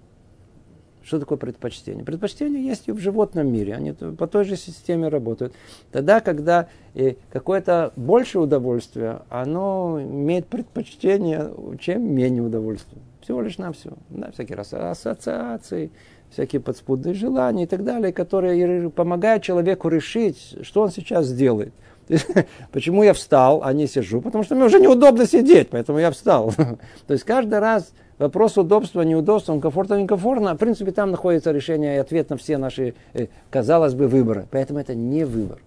Что 1.01 1.19
такое 1.19 1.39
предпочтение? 1.39 2.05
Предпочтение 2.05 2.63
есть 2.63 2.87
и 2.87 2.91
в 2.91 2.99
животном 2.99 3.51
мире. 3.51 3.73
Они 3.73 3.93
по 3.93 4.27
той 4.27 4.45
же 4.45 4.55
системе 4.55 5.07
работают. 5.07 5.55
Тогда, 5.91 6.19
когда 6.19 6.67
э, 6.93 7.15
какое-то 7.31 7.93
большее 7.95 8.43
удовольствие, 8.43 9.23
оно 9.29 9.99
имеет 10.03 10.45
предпочтение, 10.45 11.51
чем 11.79 12.13
менее 12.13 12.43
удовольствия. 12.43 13.01
Всего 13.21 13.41
лишь 13.41 13.57
на 13.57 13.73
все. 13.73 13.93
Да, 14.11 14.29
всякие 14.29 14.55
раз 14.55 14.71
ассоциации, 14.71 15.89
всякие 16.29 16.61
подспудные 16.61 17.15
желания 17.15 17.63
и 17.63 17.67
так 17.67 17.83
далее, 17.83 18.13
которые 18.13 18.91
помогают 18.91 19.41
человеку 19.41 19.89
решить, 19.89 20.59
что 20.61 20.83
он 20.83 20.91
сейчас 20.91 21.25
сделает. 21.25 21.73
Почему 22.71 23.03
я 23.03 23.13
встал, 23.13 23.61
а 23.63 23.73
не 23.73 23.87
сижу? 23.87 24.21
Потому 24.21 24.43
что 24.43 24.55
мне 24.55 24.65
уже 24.65 24.79
неудобно 24.79 25.25
сидеть, 25.25 25.69
поэтому 25.69 25.99
я 25.99 26.11
встал. 26.11 26.51
То 27.07 27.13
есть 27.13 27.23
каждый 27.23 27.59
раз 27.59 27.93
вопрос 28.17 28.57
удобства, 28.57 29.01
неудобства, 29.01 29.59
комфортно, 29.59 30.01
некомфортно, 30.01 30.55
в 30.55 30.57
принципе, 30.57 30.91
там 30.91 31.11
находится 31.11 31.51
решение 31.51 31.95
и 31.95 31.99
ответ 31.99 32.29
на 32.29 32.37
все 32.37 32.57
наши, 32.57 32.95
э, 33.13 33.27
казалось 33.49 33.93
бы, 33.93 34.07
выборы. 34.07 34.47
Поэтому 34.51 34.79
это 34.79 34.95
не 34.95 35.23
выбор. 35.23 35.59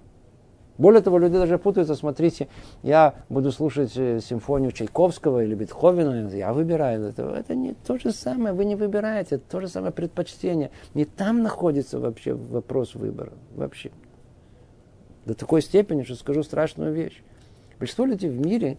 Более 0.78 1.01
того, 1.01 1.18
люди 1.18 1.39
даже 1.39 1.59
путаются, 1.59 1.95
смотрите, 1.95 2.49
я 2.82 3.14
буду 3.30 3.51
слушать 3.51 3.93
э, 3.97 4.20
симфонию 4.20 4.72
Чайковского 4.72 5.43
или 5.43 5.55
Бетховена, 5.55 6.28
я 6.30 6.53
выбираю. 6.53 7.07
Это, 7.07 7.22
это 7.34 7.55
не 7.55 7.72
то 7.72 7.99
же 7.99 8.12
самое, 8.12 8.55
вы 8.55 8.66
не 8.66 8.76
выбираете, 8.76 9.37
это 9.37 9.45
то 9.51 9.61
же 9.61 9.68
самое 9.68 9.93
предпочтение. 9.93 10.70
Не 10.93 11.07
там 11.07 11.43
находится 11.43 11.99
вообще 11.99 12.34
вопрос 12.34 12.95
выбора, 12.95 13.32
вообще 13.55 13.91
до 15.26 15.34
такой 15.34 15.60
степени, 15.60 16.04
что 16.04 16.14
скажу 16.14 16.42
страшную 16.42 16.94
вещь. 16.94 17.20
Большинство 17.78 18.06
людей 18.06 18.30
в 18.30 18.38
мире, 18.38 18.78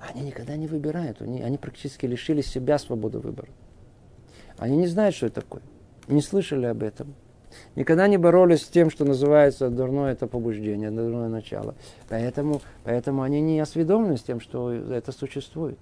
они 0.00 0.22
никогда 0.22 0.56
не 0.56 0.66
выбирают, 0.66 1.22
они, 1.22 1.56
практически 1.56 2.06
лишили 2.06 2.42
себя 2.42 2.78
свободы 2.78 3.18
выбора. 3.18 3.48
Они 4.58 4.76
не 4.76 4.88
знают, 4.88 5.14
что 5.14 5.26
это 5.26 5.40
такое, 5.40 5.62
не 6.08 6.20
слышали 6.20 6.66
об 6.66 6.82
этом. 6.82 7.14
Никогда 7.74 8.06
не 8.06 8.16
боролись 8.16 8.62
с 8.62 8.68
тем, 8.68 8.90
что 8.90 9.04
называется 9.04 9.70
дурное 9.70 10.12
это 10.12 10.26
побуждение, 10.26 10.90
дурное 10.90 11.28
начало. 11.28 11.74
Поэтому, 12.08 12.60
поэтому 12.84 13.22
они 13.22 13.40
не 13.40 13.58
осведомлены 13.58 14.18
с 14.18 14.22
тем, 14.22 14.40
что 14.40 14.70
это 14.70 15.10
существует. 15.10 15.78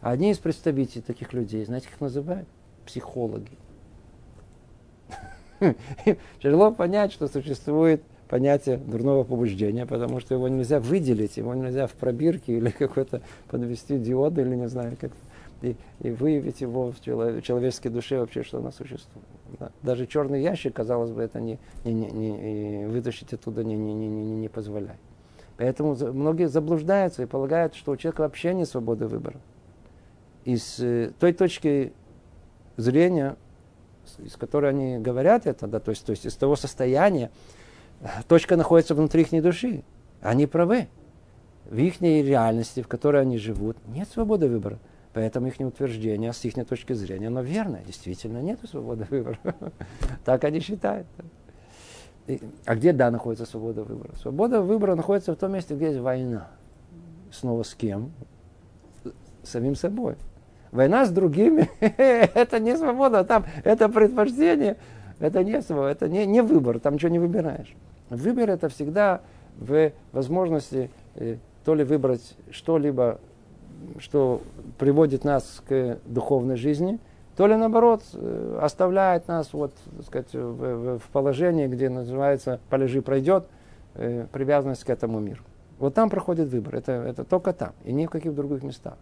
А 0.00 0.10
одни 0.10 0.30
из 0.30 0.38
представителей 0.38 1.02
таких 1.02 1.32
людей, 1.32 1.64
знаете, 1.64 1.88
как 1.90 2.00
называют? 2.00 2.46
Психологи. 2.84 3.56
Тяжело 6.42 6.72
понять, 6.72 7.12
что 7.12 7.26
существует 7.28 8.02
понятие 8.28 8.76
дурного 8.76 9.24
побуждения, 9.24 9.86
потому 9.86 10.20
что 10.20 10.34
его 10.34 10.48
нельзя 10.48 10.80
выделить, 10.80 11.36
его 11.36 11.54
нельзя 11.54 11.86
в 11.86 11.92
пробирке 11.92 12.56
или 12.58 12.70
какой-то 12.70 13.22
подвести 13.48 13.98
диод 13.98 14.38
или 14.38 14.54
не 14.54 14.68
знаю 14.68 14.96
как 15.00 15.12
и, 15.62 15.76
и 16.00 16.10
выявить 16.10 16.60
его 16.60 16.92
в 16.92 17.00
человеческой 17.00 17.88
душе 17.88 18.18
вообще, 18.18 18.42
что 18.42 18.58
она 18.58 18.70
существует. 18.70 19.26
Да. 19.58 19.70
Даже 19.82 20.06
черный 20.06 20.42
ящик, 20.42 20.74
казалось 20.74 21.10
бы, 21.10 21.22
это 21.22 21.40
не, 21.40 21.58
не, 21.84 21.92
не, 21.92 22.30
не 22.30 22.86
вытащить 22.86 23.32
оттуда 23.32 23.64
не, 23.64 23.74
не, 23.74 23.94
не, 23.94 24.08
не, 24.08 24.36
не 24.36 24.48
позволяет. 24.48 25.00
Поэтому 25.56 25.96
многие 26.12 26.48
заблуждаются 26.48 27.24
и 27.24 27.26
полагают, 27.26 27.74
что 27.74 27.92
у 27.92 27.96
человека 27.96 28.20
вообще 28.20 28.54
нет 28.54 28.68
свободы 28.68 29.06
выбора. 29.06 29.40
Из 30.44 30.78
э, 30.78 31.10
той 31.18 31.32
точки 31.32 31.92
зрения, 32.76 33.36
из 34.18 34.36
которой 34.36 34.70
они 34.70 34.98
говорят 34.98 35.46
это, 35.46 35.66
да, 35.66 35.80
то 35.80 35.90
есть, 35.90 36.06
то 36.06 36.10
есть 36.10 36.26
из 36.26 36.36
того 36.36 36.54
состояния, 36.54 37.32
точка 38.28 38.56
находится 38.56 38.94
внутри 38.94 39.22
их 39.22 39.42
души. 39.42 39.82
Они 40.20 40.46
правы. 40.46 40.88
В 41.64 41.76
их 41.76 42.00
реальности, 42.00 42.82
в 42.82 42.88
которой 42.88 43.22
они 43.22 43.36
живут, 43.36 43.76
нет 43.88 44.08
свободы 44.08 44.48
выбора. 44.48 44.78
Поэтому 45.12 45.48
их 45.48 45.58
утверждение 45.58 46.32
с 46.32 46.44
их 46.44 46.54
точки 46.66 46.92
зрения, 46.92 47.26
оно 47.26 47.42
верно. 47.42 47.80
Действительно, 47.86 48.38
нет 48.38 48.60
свободы 48.70 49.06
выбора. 49.10 49.38
Так 50.24 50.44
они 50.44 50.60
считают. 50.60 51.06
А 52.66 52.74
где, 52.74 52.92
да, 52.92 53.10
находится 53.10 53.46
свобода 53.46 53.84
выбора? 53.84 54.14
Свобода 54.16 54.60
выбора 54.60 54.94
находится 54.94 55.32
в 55.32 55.36
том 55.36 55.52
месте, 55.52 55.74
где 55.74 55.86
есть 55.86 55.98
война. 55.98 56.48
Снова 57.30 57.62
с 57.62 57.74
кем? 57.74 58.12
С 59.42 59.50
самим 59.50 59.74
собой. 59.74 60.16
Война 60.70 61.06
с 61.06 61.10
другими– 61.10 61.70
это 61.80 62.60
не 62.60 62.76
свобода, 62.76 63.24
там 63.24 63.44
это 63.64 63.88
предпочтение, 63.88 64.76
это 65.18 65.42
не 65.42 65.62
свобода, 65.62 65.90
это 65.90 66.08
не, 66.08 66.26
не 66.26 66.42
выбор, 66.42 66.78
там 66.78 66.94
ничего 66.94 67.10
не 67.10 67.18
выбираешь. 67.18 67.74
Выбор 68.10 68.50
это 68.50 68.68
всегда 68.68 69.20
в 69.56 69.92
возможности 70.12 70.90
э, 71.14 71.36
то 71.64 71.74
ли 71.74 71.84
выбрать 71.84 72.36
что-либо, 72.50 73.20
что 73.98 74.40
приводит 74.78 75.24
нас 75.24 75.62
к 75.68 75.98
духовной 76.06 76.56
жизни, 76.56 76.98
то 77.36 77.46
ли 77.46 77.54
наоборот 77.56 78.02
э, 78.14 78.58
оставляет 78.62 79.28
нас 79.28 79.52
вот, 79.52 79.72
так 79.96 80.06
сказать, 80.06 80.32
в, 80.32 80.98
в 80.98 81.08
положении, 81.12 81.66
где 81.66 81.88
называется 81.88 82.60
«полежи 82.70 83.02
пройдет», 83.02 83.46
э, 83.94 84.26
привязанность 84.32 84.84
к 84.84 84.90
этому 84.90 85.20
миру. 85.20 85.42
Вот 85.78 85.94
там 85.94 86.10
проходит 86.10 86.48
выбор, 86.48 86.76
это, 86.76 86.92
это 86.92 87.24
только 87.24 87.52
там, 87.52 87.72
и 87.84 87.92
ни 87.92 88.06
в 88.06 88.10
каких 88.10 88.34
других 88.34 88.62
местах. 88.62 88.96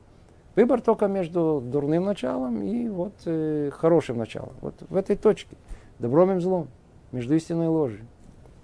Выбор 0.57 0.81
только 0.81 1.07
между 1.07 1.63
дурным 1.65 2.05
началом 2.05 2.63
и 2.63 2.89
вот 2.89 3.13
э, 3.27 3.71
хорошим 3.73 4.19
началом. 4.19 4.53
Вот 4.61 4.75
в 4.89 4.97
этой 4.97 5.17
точке, 5.17 5.57
добром 5.99 6.37
и 6.37 6.41
злом, 6.41 6.69
между 7.13 7.35
истиной 7.35 7.67
и 7.67 7.69
ложью. 7.69 8.07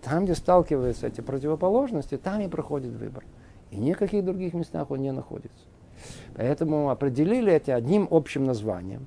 Там, 0.02 0.24
где 0.24 0.34
сталкиваются 0.34 1.06
эти 1.06 1.20
противоположности, 1.20 2.16
там 2.16 2.40
и 2.40 2.48
проходит 2.48 2.92
выбор. 2.92 3.24
И 3.70 3.76
ни 3.76 3.92
в 3.92 3.98
каких 3.98 4.24
других 4.24 4.52
местах 4.52 4.90
он 4.90 5.00
не 5.00 5.12
находится. 5.12 5.64
Поэтому 6.34 6.90
определили 6.90 7.52
это 7.52 7.74
одним 7.74 8.08
общим 8.10 8.44
названием, 8.44 9.06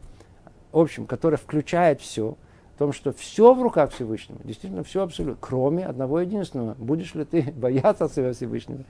общим, 0.71 1.05
которое 1.05 1.37
включает 1.37 1.99
все, 1.99 2.37
в 2.75 2.77
том, 2.79 2.93
что 2.93 3.11
все 3.13 3.53
в 3.53 3.61
руках 3.61 3.91
Всевышнего, 3.91 4.39
действительно 4.43 4.83
все 4.83 5.03
абсолютно, 5.03 5.37
кроме 5.39 5.85
одного 5.85 6.21
единственного. 6.21 6.75
Будешь 6.75 7.13
ли 7.13 7.25
ты 7.25 7.41
бояться 7.55 8.07
своего 8.07 8.33
Всевышнего? 8.33 8.83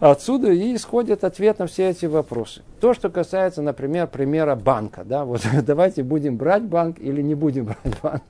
Отсюда 0.00 0.50
и 0.50 0.74
исходит 0.74 1.22
ответ 1.22 1.60
на 1.60 1.66
все 1.66 1.90
эти 1.90 2.06
вопросы. 2.06 2.62
То, 2.80 2.92
что 2.92 3.08
касается, 3.08 3.62
например, 3.62 4.08
примера 4.08 4.56
банка. 4.56 5.04
Да, 5.04 5.24
вот 5.24 5.42
давайте 5.62 6.02
будем 6.02 6.36
брать 6.36 6.64
банк 6.64 6.98
или 6.98 7.22
не 7.22 7.34
будем 7.34 7.66
брать 7.66 8.00
банк 8.02 8.22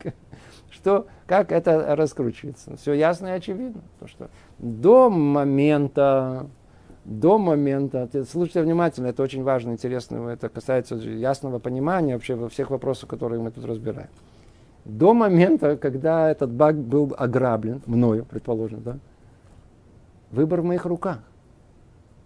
что, 0.83 1.07
как 1.27 1.53
это 1.53 1.95
раскручивается. 1.95 2.77
Все 2.77 2.93
ясно 2.93 3.29
и 3.29 3.31
очевидно. 3.31 3.83
То, 4.01 4.09
что 4.09 4.31
до 4.59 5.09
момента, 5.11 6.49
до 7.05 7.39
момента, 7.39 8.09
слушайте 8.29 8.63
внимательно, 8.63 9.07
это 9.07 9.23
очень 9.23 9.45
важно, 9.45 9.71
интересно, 9.71 10.29
это 10.29 10.49
касается 10.49 10.97
ясного 10.97 11.61
понимания 11.61 12.15
вообще 12.15 12.35
во 12.35 12.49
всех 12.49 12.71
вопросах, 12.71 13.09
которые 13.09 13.41
мы 13.41 13.53
тут 13.53 13.65
разбираем. 13.65 14.09
До 14.85 15.15
момента, 15.15 15.77
когда 15.77 16.29
этот 16.29 16.51
баг 16.51 16.77
был 16.77 17.15
ограблен, 17.17 17.81
мною, 17.87 18.25
предположим, 18.25 18.83
да, 18.83 18.99
выбор 20.33 20.63
в 20.63 20.65
моих 20.65 20.85
руках. 20.85 21.21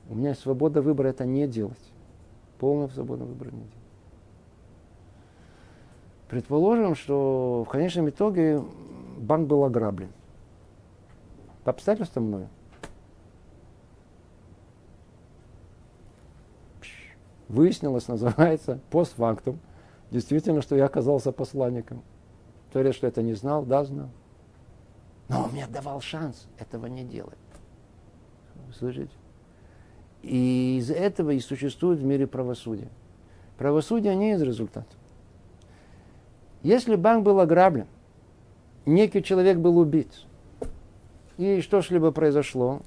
У 0.08 0.14
меня 0.14 0.34
свобода 0.34 0.80
выбора 0.80 1.08
это 1.08 1.26
не 1.26 1.46
делать. 1.46 1.92
Полная 2.58 2.88
свобода 2.88 3.24
выбора 3.24 3.50
не 3.50 3.58
делать. 3.58 3.85
Предположим, 6.28 6.94
что 6.94 7.64
в 7.64 7.70
конечном 7.70 8.08
итоге 8.08 8.62
банк 9.18 9.46
был 9.46 9.64
ограблен. 9.64 10.10
По 11.64 11.70
обстоятельствам 11.70 12.24
мною. 12.24 12.48
Выяснилось, 17.48 18.08
называется, 18.08 18.80
постфактум, 18.90 19.60
действительно, 20.10 20.62
что 20.62 20.76
я 20.76 20.86
оказался 20.86 21.30
посланником. 21.30 22.02
Творец, 22.72 22.96
что 22.96 23.06
это 23.06 23.22
не 23.22 23.34
знал, 23.34 23.64
да, 23.64 23.84
знал. 23.84 24.08
Но 25.28 25.44
он 25.44 25.52
мне 25.52 25.66
давал 25.66 26.00
шанс 26.00 26.48
этого 26.58 26.86
не 26.86 27.04
делать. 27.04 27.38
Слышите? 28.76 29.12
И 30.22 30.78
из 30.78 30.90
этого 30.90 31.30
и 31.30 31.40
существует 31.40 32.00
в 32.00 32.04
мире 32.04 32.26
правосудие. 32.26 32.88
Правосудие 33.58 34.16
не 34.16 34.32
из 34.32 34.42
результата. 34.42 34.86
Если 36.66 36.96
банк 36.96 37.22
был 37.22 37.38
ограблен, 37.38 37.86
некий 38.86 39.22
человек 39.22 39.58
был 39.58 39.78
убит, 39.78 40.08
и 41.38 41.60
что 41.60 41.80
либо 41.90 42.10
произошло, 42.10 42.80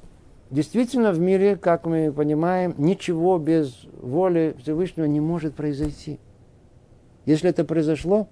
действительно 0.52 1.14
в 1.14 1.20
мире, 1.22 1.56
как 1.56 1.86
мы 1.86 2.12
понимаем, 2.12 2.76
ничего 2.78 3.38
без 3.38 3.86
воли 4.02 4.54
Всевышнего 4.62 5.06
не 5.06 5.22
может 5.22 5.56
произойти. 5.56 6.20
Если 7.26 7.52
это 7.52 7.64
произошло, 7.64 8.28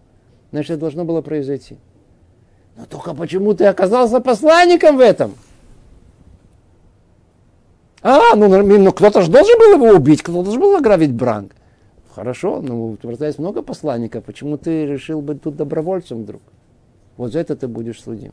значит, 0.52 0.72
это 0.72 0.82
должно 0.82 1.06
было 1.06 1.22
произойти. 1.22 1.78
Но 2.76 2.86
только 2.86 3.14
почему 3.14 3.54
ты 3.54 3.68
оказался 3.68 4.20
посланником 4.20 4.98
в 4.98 5.00
этом? 5.00 5.34
А, 8.02 8.36
ну, 8.36 8.50
ну 8.50 8.92
кто-то 8.92 9.22
же 9.22 9.32
должен 9.32 9.58
был 9.58 9.76
его 9.76 9.98
убить, 9.98 10.22
кто-то 10.24 10.44
должен 10.44 10.60
был 10.60 10.76
ограбить 10.76 11.14
Бранк. 11.14 11.54
Хорошо, 12.18 12.64
ну, 12.64 12.88
у 12.88 12.98
Творца 12.98 13.28
есть 13.28 13.38
много 13.38 13.62
посланников, 13.62 14.24
почему 14.24 14.58
ты 14.58 14.88
решил 14.88 15.22
быть 15.22 15.44
тут 15.44 15.56
добровольцем 15.56 16.24
вдруг? 16.24 16.42
Вот 17.16 17.32
за 17.32 17.38
это 17.38 17.56
ты 17.56 17.68
будешь 17.68 18.02
судим. 18.02 18.32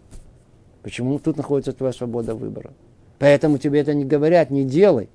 Почему 0.82 1.18
тут 1.18 1.36
находится 1.36 1.74
твоя 1.74 1.92
свобода 1.92 2.34
выбора? 2.34 2.70
Поэтому 3.18 3.58
тебе 3.58 3.80
это 3.80 3.92
не 3.92 4.06
говорят, 4.06 4.48
не 4.48 4.64
делай. 4.64 5.10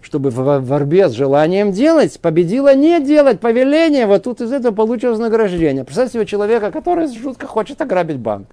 Чтобы 0.00 0.30
в 0.30 0.60
борьбе 0.60 1.08
с 1.08 1.12
желанием 1.12 1.72
делать, 1.72 2.20
победила 2.20 2.72
не 2.72 3.04
делать 3.04 3.40
повеление, 3.40 4.06
вот 4.06 4.22
тут 4.22 4.40
из 4.40 4.52
этого 4.52 4.72
получил 4.72 5.10
вознаграждение. 5.10 5.82
Представьте 5.82 6.20
себе 6.20 6.26
человека, 6.26 6.70
который 6.70 7.08
жутко 7.08 7.48
хочет 7.48 7.82
ограбить 7.82 8.20
банк. 8.20 8.46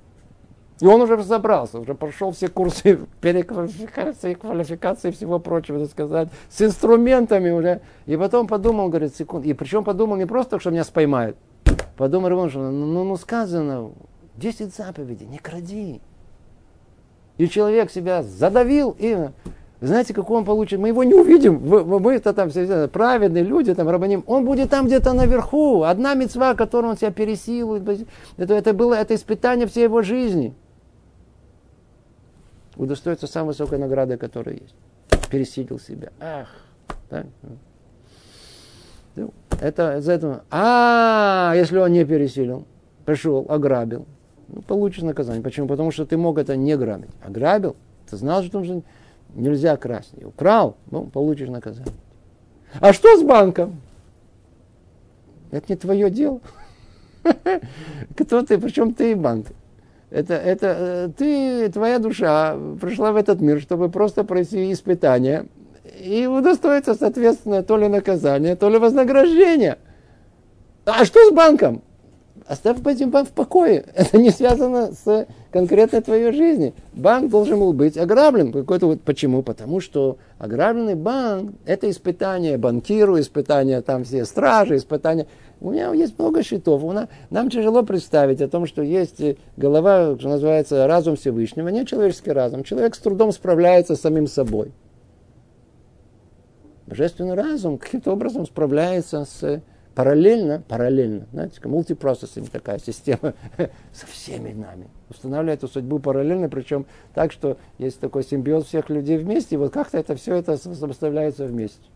И 0.80 0.86
он 0.86 1.02
уже 1.02 1.16
разобрался, 1.16 1.80
уже 1.80 1.94
прошел 1.94 2.32
все 2.32 2.48
курсы 2.48 3.00
переквалификации, 3.22 4.34
квалификации 4.34 5.10
и 5.10 5.12
всего 5.12 5.40
прочего, 5.40 5.80
так 5.80 5.92
сказать, 5.92 6.30
с 6.50 6.62
инструментами 6.62 7.52
уже. 7.52 7.82
И 8.06 8.18
потом 8.18 8.48
подумал, 8.48 8.90
говорит, 8.90 9.16
секунд. 9.16 9.46
И 9.46 9.54
причем 9.54 9.84
подумал 9.84 10.18
не 10.18 10.26
просто, 10.26 10.60
что 10.60 10.72
меня 10.72 10.84
споймают. 10.84 11.38
Подумал, 11.96 12.50
что 12.50 12.60
ну, 12.60 12.86
ну, 12.86 13.04
ну 13.04 13.18
сказано, 13.18 13.92
10 14.38 14.74
заповедей, 14.76 15.28
не 15.28 15.38
кради. 15.38 16.02
И 17.38 17.48
человек 17.48 17.92
себя 17.92 18.24
задавил, 18.24 18.96
и 18.98 19.30
знаете, 19.84 20.14
какой 20.14 20.38
он 20.38 20.46
получит? 20.46 20.80
Мы 20.80 20.88
его 20.90 21.04
не 21.04 21.14
увидим. 21.14 21.60
Мы-то 22.00 22.34
там 22.34 22.50
все 22.50 22.88
праведные 22.88 23.44
люди, 23.44 23.74
там 23.74 23.90
рабаним. 23.90 24.24
Он 24.28 24.46
будет 24.46 24.70
там 24.70 24.86
где-то 24.86 25.12
наверху. 25.12 25.84
Одна 25.84 26.14
мецва, 26.14 26.54
которую 26.54 26.92
он 26.92 26.98
себя 26.98 27.12
пересилует. 27.12 28.08
Это, 28.38 28.54
это 28.54 28.74
было 28.74 28.94
это 28.94 29.14
испытание 29.14 29.68
всей 29.68 29.84
его 29.84 30.02
жизни. 30.02 30.54
Удостоится 32.76 33.28
самой 33.28 33.50
высокой 33.50 33.78
награды, 33.78 34.18
которая 34.18 34.56
есть. 34.56 34.76
Пересилил 35.30 35.80
себя. 35.80 36.12
Ах. 36.20 36.50
Так. 37.10 37.28
Ну, 39.16 39.32
это 39.62 39.98
из 39.98 40.10
этого. 40.10 40.44
А, 40.50 41.54
если 41.56 41.78
он 41.78 41.92
не 41.92 42.04
пересилил, 42.04 42.66
пришел, 43.06 43.46
ограбил, 43.48 44.06
ну, 44.48 44.62
получишь 44.62 45.04
наказание. 45.04 45.44
Почему? 45.44 45.68
Потому 45.68 45.92
что 45.92 46.06
ты 46.06 46.18
мог 46.18 46.38
это 46.38 46.56
не 46.56 46.76
грабить. 46.76 47.12
Ограбил, 47.24 47.76
ты 48.10 48.18
знал, 48.18 48.44
что 48.44 48.64
нельзя 49.36 49.78
красть. 49.78 50.14
Украл, 50.24 50.78
ну, 50.90 51.06
получишь 51.06 51.50
наказание. 51.50 51.94
А 52.80 52.94
что 52.94 53.18
с 53.18 53.24
банком? 53.24 53.82
Это 55.52 55.66
не 55.70 55.76
твое 55.76 56.10
дело. 56.10 56.42
Кто 58.18 58.42
ты, 58.42 58.58
причем 58.58 58.94
ты 58.94 59.12
и 59.12 59.16
банк. 59.16 59.48
Это, 60.14 60.36
это 60.36 60.76
э, 60.78 61.10
ты, 61.18 61.70
твоя 61.70 61.98
душа 61.98 62.56
пришла 62.80 63.12
в 63.12 63.16
этот 63.16 63.42
мир, 63.42 63.60
чтобы 63.60 63.90
просто 63.90 64.24
пройти 64.24 64.72
испытание 64.72 65.48
и 66.00 66.28
удостоиться, 66.28 66.94
соответственно, 66.94 67.64
то 67.64 67.78
ли 67.78 67.88
наказания, 67.88 68.56
то 68.56 68.70
ли 68.70 68.78
вознаграждения. 68.78 69.80
А 70.86 71.04
что 71.04 71.28
с 71.28 71.34
банком? 71.34 71.82
Оставь 72.46 72.86
этим 72.86 73.10
банк 73.10 73.30
в 73.30 73.32
покое. 73.32 73.86
Это 73.96 74.20
не 74.20 74.30
связано 74.30 74.92
с 74.92 75.26
конкретной 75.52 76.02
твоей 76.02 76.32
жизнью. 76.32 76.74
Банк 76.94 77.32
должен 77.32 77.58
был 77.58 77.74
быть 77.74 77.98
ограблен. 77.98 78.52
Какой-то 78.52 78.86
вот, 78.86 79.02
почему? 79.02 79.42
Потому 79.42 79.80
что 79.80 80.18
ограбленный 80.38 80.96
банк– 80.96 81.54
это 81.66 81.90
испытание 81.90 82.60
банкиру, 82.60 83.20
испытание 83.20 83.82
там 83.82 84.04
все 84.04 84.26
стражи, 84.26 84.76
испытание. 84.76 85.26
У 85.64 85.72
меня 85.72 85.94
есть 85.94 86.20
много 86.20 86.44
счетов. 86.44 86.84
Нас, 86.84 87.08
нам 87.30 87.50
тяжело 87.50 87.84
представить 87.84 88.42
о 88.42 88.50
том, 88.50 88.68
что 88.68 88.82
есть 88.82 89.22
голова, 89.56 90.18
что 90.20 90.28
называется, 90.28 90.86
разум 90.88 91.16
Всевышнего, 91.16 91.70
не 91.70 91.86
человеческий 91.86 92.32
разум. 92.32 92.66
Человек 92.66 92.96
с 92.96 93.00
трудом 93.00 93.32
справляется 93.32 93.96
с 93.96 94.02
самим 94.02 94.28
собой. 94.28 94.74
Божественный 96.86 97.36
разум 97.36 97.78
каким-то 97.78 98.12
образом 98.12 98.46
справляется 98.46 99.24
с 99.24 99.62
параллельно, 99.96 100.62
параллельно, 100.68 101.28
знаете, 101.32 101.62
мультипроцессинг 101.64 102.50
такая 102.50 102.80
система 102.80 103.34
со 103.94 104.06
всеми 104.08 104.52
нами. 104.52 104.90
Устанавливает 105.10 105.60
эту 105.64 105.72
судьбу 105.72 106.00
параллельно, 106.00 106.50
причем 106.50 106.88
так, 107.14 107.32
что 107.32 107.58
есть 107.78 108.02
такой 108.02 108.26
симбиоз 108.26 108.66
всех 108.66 108.90
людей 108.90 109.18
вместе, 109.18 109.56
и 109.56 109.58
вот 109.58 109.72
как-то 109.72 109.98
это 109.98 110.16
все 110.18 110.36
это 110.36 110.58
сопоставляется 110.58 111.46
вместе. 111.46 111.88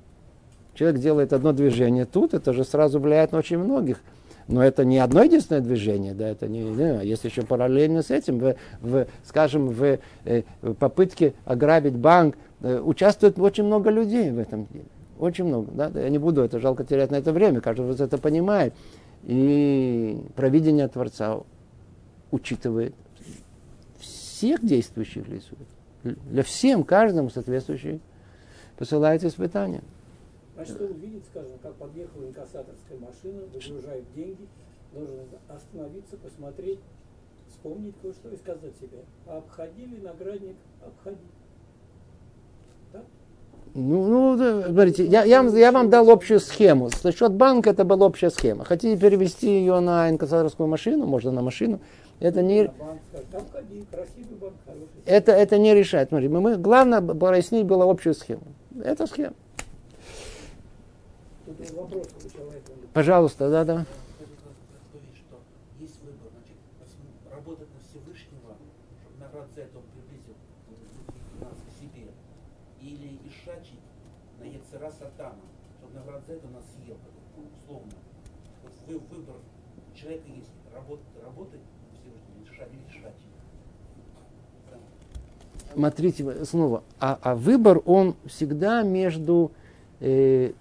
Человек 0.78 1.02
делает 1.02 1.34
одно 1.34 1.54
движение 1.54 2.06
тут, 2.06 2.36
это 2.36 2.54
же 2.54 2.64
сразу 2.64 3.00
влияет 3.00 3.32
на 3.32 3.40
очень 3.40 3.58
многих. 3.58 4.00
Но 4.48 4.64
это 4.64 4.86
не 4.86 5.00
одно 5.00 5.24
единственное 5.24 5.62
движение, 5.62 6.14
да, 6.14 6.30
это 6.30 6.48
не, 6.48 6.62
не 6.62 7.06
есть 7.06 7.24
еще 7.26 7.42
параллельно 7.42 8.04
с 8.04 8.12
этим, 8.12 8.38
в, 8.38 8.56
в, 8.82 9.08
скажем, 9.26 9.70
в, 9.70 10.00
э, 10.24 10.44
в 10.62 10.74
попытке 10.76 11.34
ограбить 11.46 11.96
банк 11.96 12.38
э, 12.62 12.80
участвует 12.80 13.40
очень 13.40 13.64
много 13.64 13.90
людей 13.90 14.30
в 14.30 14.38
этом 14.38 14.68
деле. 14.68 14.86
Очень 15.18 15.46
много. 15.46 15.72
Да? 15.72 15.92
Я 16.00 16.10
не 16.10 16.20
буду, 16.20 16.44
это 16.44 16.60
жалко 16.60 16.84
терять 16.86 17.10
на 17.10 17.16
это 17.16 17.34
время, 17.34 17.60
каждый 17.60 17.88
вот 17.88 18.00
это 18.00 18.18
понимает. 18.20 18.74
И 19.24 20.22
провидение 20.36 20.88
Творца 20.88 21.40
учитывает 22.30 22.94
всех 24.00 24.64
действующих 24.64 25.28
лиц. 25.28 25.44
Для 26.04 26.44
всем, 26.44 26.84
каждому 26.84 27.32
соответствующий 27.32 28.00
посылает 28.78 29.24
испытания. 29.24 29.82
Значит, 30.58 30.82
он 30.82 30.94
видит, 30.94 31.24
скажем, 31.30 31.60
как 31.62 31.76
подъехала 31.76 32.26
инкассаторская 32.26 32.98
машина, 32.98 33.44
выгружает 33.54 34.04
деньги, 34.16 34.48
должен 34.92 35.20
остановиться, 35.48 36.18
посмотреть, 36.18 36.80
вспомнить 37.48 37.94
кое-что 38.02 38.30
и 38.30 38.38
сказать 38.38 38.76
себе, 38.82 38.98
обходили 39.28 40.00
наградник, 40.02 40.56
обходили. 40.84 41.22
Ну, 43.76 44.36
ну 44.36 44.64
смотрите, 44.64 45.06
я, 45.06 45.26
я, 45.26 45.44
я 45.44 45.72
вам 45.72 45.92
дал 45.92 46.10
общую 46.10 46.40
схему. 46.40 46.90
За 46.90 47.12
счет 47.12 47.34
банка 47.34 47.70
это 47.70 47.84
была 47.84 48.08
общая 48.08 48.32
схема. 48.32 48.66
Хотите 48.66 49.00
перевести 49.00 49.60
ее 49.60 49.80
на 49.80 50.10
инкассаторскую 50.10 50.68
машину, 50.68 51.06
можно 51.06 51.30
на 51.30 51.44
машину. 51.44 51.80
Это 52.20 52.42
не, 52.42 52.72
это, 55.06 55.32
это 55.34 55.60
не 55.60 55.76
решает. 55.76 56.10
Смотри, 56.10 56.30
мы, 56.30 56.42
мы, 56.42 56.58
главное 56.58 57.02
прояснить 57.02 57.68
было 57.68 57.88
общую 57.88 58.16
схему. 58.16 58.42
Это 58.84 59.06
схема. 59.06 59.36
Пожалуйста, 62.94 63.50
да, 63.50 63.64
да. 63.64 63.86
человека 79.98 80.24
есть 80.36 80.52
работать, 80.74 81.06
работать 81.24 81.60
Всевышний, 81.92 82.50
решать, 82.50 82.70
решать. 82.88 83.14
Смотрите, 85.74 86.46
снова, 86.46 86.84
а, 87.00 87.20
а 87.22 87.36
выбор, 87.36 87.82
он 87.86 88.16
всегда 88.26 88.82
между 88.84 89.52
э, 90.00 90.54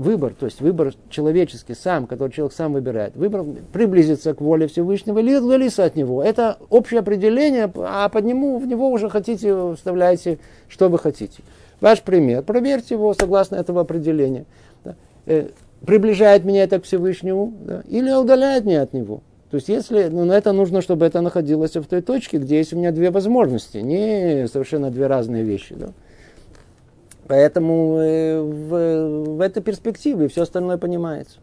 выбор, 0.00 0.34
то 0.34 0.46
есть 0.46 0.60
выбор 0.60 0.94
человеческий 1.10 1.74
сам, 1.74 2.06
который 2.06 2.32
человек 2.32 2.54
сам 2.54 2.72
выбирает, 2.72 3.14
выбор 3.16 3.44
приблизиться 3.72 4.32
к 4.34 4.40
воле 4.40 4.66
Всевышнего 4.66 5.18
или 5.18 5.36
удалиться 5.36 5.84
от 5.84 5.94
него. 5.94 6.22
Это 6.22 6.56
общее 6.70 7.00
определение, 7.00 7.70
а 7.76 8.08
под 8.08 8.24
нему, 8.24 8.58
в 8.58 8.66
него 8.66 8.90
уже 8.90 9.10
хотите, 9.10 9.74
вставляете, 9.74 10.38
что 10.68 10.88
вы 10.88 10.98
хотите. 10.98 11.42
Ваш 11.80 12.02
пример, 12.02 12.42
проверьте 12.42 12.94
его 12.94 13.12
согласно 13.12 13.56
этого 13.56 13.82
определения. 13.82 14.46
Э, 15.26 15.48
приближает 15.84 16.44
меня 16.44 16.64
это 16.64 16.80
к 16.80 16.84
Всевышнему, 16.84 17.52
да, 17.60 17.82
или 17.86 18.10
удаляет 18.10 18.64
меня 18.64 18.82
от 18.82 18.94
него. 18.94 19.20
То 19.50 19.56
есть, 19.56 19.68
если, 19.68 20.04
ну, 20.04 20.24
на 20.24 20.32
это 20.32 20.52
нужно, 20.52 20.80
чтобы 20.80 21.04
это 21.04 21.20
находилось 21.20 21.74
в 21.74 21.84
той 21.84 22.00
точке, 22.00 22.38
где 22.38 22.58
есть 22.58 22.72
у 22.72 22.78
меня 22.78 22.90
две 22.90 23.10
возможности, 23.10 23.78
не 23.78 24.46
совершенно 24.48 24.90
две 24.90 25.08
разные 25.08 25.42
вещи. 25.42 25.74
Да? 25.74 25.88
Поэтому 27.30 27.98
э, 27.98 28.40
в, 28.40 29.36
в 29.36 29.40
этой 29.40 29.62
перспективе 29.62 30.26
все 30.26 30.42
остальное 30.42 30.78
понимается. 30.78 31.38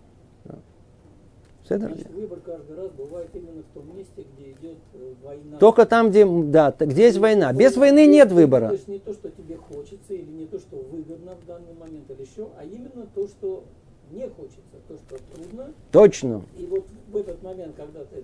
Выбор 1.70 2.40
каждый 2.46 2.76
раз 2.76 2.92
бывает 2.92 3.30
именно 3.34 3.62
в 3.62 3.74
том 3.74 3.98
месте, 3.98 4.26
где 4.36 4.52
идет 4.52 4.78
э, 4.94 5.14
война. 5.24 5.58
Только 5.60 5.86
там, 5.86 6.10
где, 6.10 6.26
да, 6.26 6.76
где 6.78 7.04
есть 7.06 7.20
война. 7.20 7.54
Без 7.54 7.78
войны 7.78 8.06
нет 8.06 8.34
выбора. 8.34 8.68
То 8.68 8.74
есть 8.74 8.88
не 8.90 9.00
то, 9.00 9.14
что 9.14 9.30
тебе 9.30 9.56
хочется, 9.56 10.14
или 10.14 10.30
не 10.30 10.46
то, 10.46 10.60
что 10.60 10.76
выгодно 10.76 11.36
в 11.42 11.46
данный 11.46 11.74
момент, 11.80 12.12
или 12.12 12.22
еще, 12.22 12.50
а 12.60 12.66
именно 12.66 13.08
то, 13.16 13.26
что 13.26 13.64
не 14.12 14.28
хочется, 14.28 14.60
то, 14.90 14.96
что 14.98 15.18
трудно. 15.34 15.72
Точно. 15.94 16.42
И 16.58 16.66
вот 16.66 16.86
в 17.10 17.16
этот 17.16 17.42
момент, 17.44 17.76
когда 17.78 18.02
ты 18.02 18.24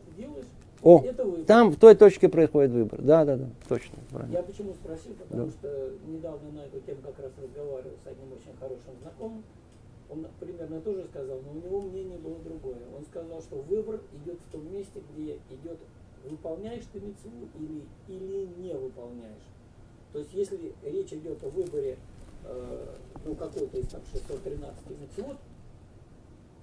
о, 0.84 1.04
там 1.48 1.72
в 1.72 1.78
той 1.78 1.96
точке 1.96 2.28
происходит 2.28 2.72
выбор. 2.72 3.02
Да, 3.02 3.24
да, 3.24 3.38
да, 3.38 3.50
точно. 3.70 3.98
Правильно. 4.12 4.34
Я 4.34 4.44
почему 4.44 4.74
спросил, 4.74 5.14
потому 5.14 5.46
да. 5.46 5.52
что 5.52 5.92
недавно 6.08 6.52
на 6.52 6.60
эту 6.66 6.80
тему 6.82 7.00
как 7.04 7.20
раз 7.20 7.32
разговаривал 7.42 7.96
с 8.04 8.08
одним 8.08 8.34
очень 8.34 8.58
хорошим 8.60 8.94
знакомым. 9.02 9.44
Он 10.10 10.28
примерно 10.40 10.82
тоже 10.82 11.06
сказал, 11.06 11.40
но 11.42 11.52
у 11.52 11.56
него 11.56 11.82
мнение 11.82 12.18
было 12.18 12.38
другое. 12.40 12.82
Он 12.96 13.04
сказал, 13.06 13.42
что 13.42 13.56
выбор 13.62 14.02
идет 14.24 14.38
в 14.48 14.52
том 14.52 14.72
месте, 14.72 15.02
где 15.12 15.40
идет, 15.50 15.80
выполняешь 16.26 16.84
ты 16.92 17.00
мецву 17.00 17.32
или, 17.58 17.84
или 18.08 18.48
не 18.58 18.74
выполняешь. 18.74 19.48
То 20.12 20.20
есть, 20.20 20.34
если 20.34 20.74
речь 20.84 21.14
идет 21.14 21.44
о 21.44 21.50
выборе 21.50 21.98
э, 22.44 22.96
ну, 23.26 23.36
какой-то 23.36 23.78
из 23.78 23.88
там 23.88 24.02
613 24.12 24.84
мецвод, 24.90 25.38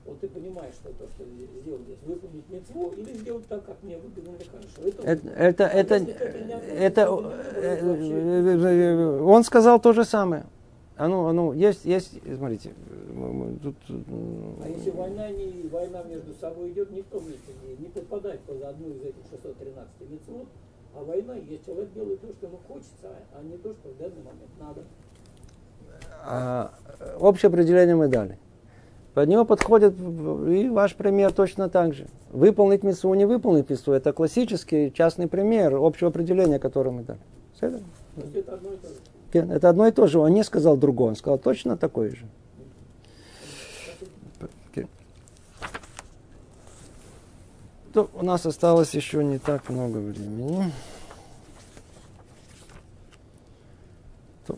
вот 0.04 0.20
ты 0.20 0.28
понимаешь, 0.28 0.74
что 0.74 0.88
то, 0.90 1.06
что 1.08 1.24
сделал 1.62 1.80
здесь, 1.80 1.98
выполнить 2.04 2.48
мецву 2.48 2.92
или 2.96 3.12
сделать 3.14 3.46
так, 3.46 3.64
как 3.64 3.82
мне 3.82 3.98
выгодно 3.98 4.36
или 4.36 4.48
хорошо. 4.48 5.02
Это, 5.02 5.28
это, 5.28 5.64
это, 5.64 5.94
это, 6.74 7.02
это, 8.62 9.22
он 9.22 9.44
сказал 9.44 9.80
то 9.80 9.92
же 9.92 10.04
самое. 10.04 10.46
А 10.96 11.08
ну, 11.08 11.26
а 11.28 11.32
ну, 11.32 11.52
есть, 11.54 11.86
есть, 11.86 12.20
смотрите, 12.36 12.74
тут... 13.62 13.76
А 13.88 14.68
если 14.68 14.90
война, 14.90 15.30
не, 15.30 15.66
война 15.68 16.02
между 16.02 16.34
собой 16.34 16.72
идет, 16.72 16.90
месте, 16.90 17.08
не, 17.66 17.76
не 17.84 17.88
попадать 17.88 18.40
под 18.40 18.62
одну 18.62 18.90
из 18.90 19.00
этих 19.00 19.22
613 19.30 20.10
мецвод, 20.10 20.46
а 20.94 21.02
война, 21.02 21.36
есть 21.36 21.64
человек 21.64 21.92
делает 21.94 22.20
то, 22.20 22.26
что 22.34 22.46
ему 22.46 22.58
хочется, 22.68 23.08
а 23.32 23.42
не 23.42 23.56
то, 23.56 23.72
что 23.72 23.88
в 23.88 23.96
данный 23.96 24.22
момент 24.22 24.50
надо. 24.58 24.84
А, 26.22 26.74
общее 27.18 27.48
определение 27.48 27.96
мы 27.96 28.08
дали. 28.08 28.38
Под 29.14 29.28
него 29.28 29.44
подходит 29.44 29.94
и 29.98 30.68
ваш 30.68 30.94
пример 30.94 31.32
точно 31.32 31.68
так 31.68 31.94
же. 31.94 32.06
Выполнить 32.30 32.84
миссу, 32.84 33.12
не 33.14 33.24
выполнить 33.24 33.68
миссу. 33.68 33.92
Это 33.92 34.12
классический 34.12 34.92
частный 34.92 35.26
пример 35.26 35.74
общего 35.74 36.10
определения, 36.10 36.58
которое 36.58 36.90
мы 36.90 37.02
дали. 37.02 37.20
Это 37.60 38.54
одно 38.54 38.72
и 38.72 38.76
то 38.76 38.88
же. 38.88 39.52
Это 39.52 39.68
одно 39.68 39.86
и 39.86 39.90
то 39.90 40.06
же. 40.06 40.18
Он 40.20 40.32
не 40.32 40.44
сказал 40.44 40.76
другое, 40.76 41.10
он 41.10 41.16
сказал 41.16 41.38
точно 41.38 41.76
такое 41.76 42.10
же. 42.10 42.26
То 47.92 48.08
у 48.14 48.24
нас 48.24 48.46
осталось 48.46 48.94
еще 48.94 49.24
не 49.24 49.38
так 49.38 49.68
много 49.68 49.98
времени. 49.98 50.72
То 54.46 54.56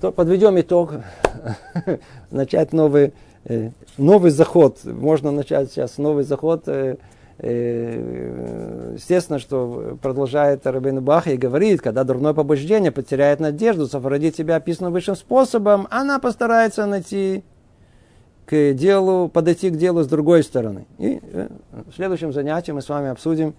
то 0.00 0.12
подведем 0.12 0.58
итог, 0.60 0.94
начать 2.30 2.72
новый, 2.72 3.12
э, 3.44 3.70
новый 3.96 4.30
заход. 4.30 4.84
Можно 4.84 5.30
начать 5.30 5.70
сейчас 5.70 5.98
новый 5.98 6.24
заход. 6.24 6.64
Э, 6.66 6.96
э, 7.38 8.92
естественно, 8.94 9.38
что 9.38 9.98
продолжает 10.02 10.66
Рабин 10.66 11.02
Бах 11.02 11.28
и 11.28 11.36
говорит, 11.36 11.80
когда 11.80 12.04
дурное 12.04 12.34
побуждение 12.34 12.90
потеряет 12.90 13.40
надежду 13.40 13.86
совратить 13.86 14.36
себя 14.36 14.56
описанным 14.56 14.92
высшим 14.92 15.16
способом, 15.16 15.86
она 15.90 16.18
постарается 16.18 16.86
найти 16.86 17.42
к 18.44 18.74
делу, 18.74 19.28
подойти 19.28 19.70
к 19.70 19.76
делу 19.76 20.02
с 20.02 20.06
другой 20.08 20.42
стороны. 20.42 20.86
И 20.98 21.20
в 21.90 21.94
следующем 21.94 22.32
занятии 22.32 22.70
мы 22.70 22.82
с 22.82 22.88
вами 22.88 23.08
обсудим 23.08 23.54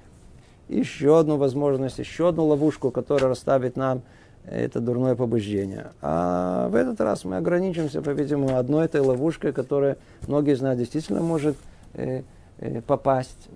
еще 0.69 1.19
одну 1.19 1.38
возможность, 1.38 1.99
еще 1.99 2.29
одну 2.29 2.45
ловушку, 2.45 2.91
которая 2.91 3.29
расставит 3.29 3.75
нам 3.75 4.03
это 4.50 4.80
дурное 4.80 5.16
побуждение. 5.16 5.91
А 6.02 6.70
в 6.70 6.76
этот 6.76 7.02
раз 7.02 7.26
мы 7.26 7.38
ограничимся, 7.38 8.02
по-видимому, 8.02 8.58
одной 8.58 8.86
этой 8.86 9.02
ловушкой, 9.02 9.52
которая 9.52 9.98
многие 10.28 10.54
из 10.54 10.62
нас 10.62 10.78
действительно 10.78 11.22
может 11.22 11.58
э, 11.93 12.24
э, 12.60 12.82
попасть. 12.82 13.50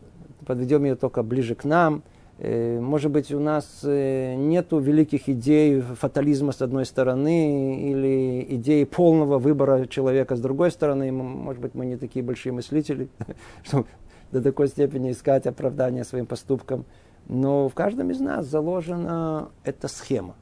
Подведем 0.46 0.84
ее 0.84 0.96
только 0.96 1.24
ближе 1.24 1.56
к 1.56 1.64
нам. 1.64 2.04
Э, 2.40 2.80
может 2.80 3.12
быть, 3.12 3.32
у 3.32 3.40
нас 3.40 3.82
э, 3.84 4.36
нет 4.36 4.68
великих 4.72 5.30
идей 5.30 5.82
фатализма 5.82 6.52
с 6.52 6.62
одной 6.62 6.86
стороны 6.86 7.92
или 7.92 8.46
идеи 8.56 8.84
полного 8.84 9.38
выбора 9.38 9.86
человека 9.86 10.36
с 10.36 10.42
другой 10.42 10.72
стороны. 10.72 11.12
Может 11.12 11.62
быть, 11.62 11.74
мы 11.74 11.86
не 11.86 11.98
такие 11.98 12.24
большие 12.26 12.52
мыслители, 12.52 13.08
чтобы 13.64 13.86
до 14.32 14.42
такой 14.42 14.68
степени 14.68 15.12
искать 15.12 15.46
оправдание 15.48 16.04
своим 16.04 16.26
поступкам. 16.26 16.86
Но 17.30 17.70
в 17.70 17.74
каждом 17.74 18.10
из 18.10 18.20
нас 18.20 18.46
заложена 18.46 19.50
эта 19.64 19.88
схема. 19.88 20.36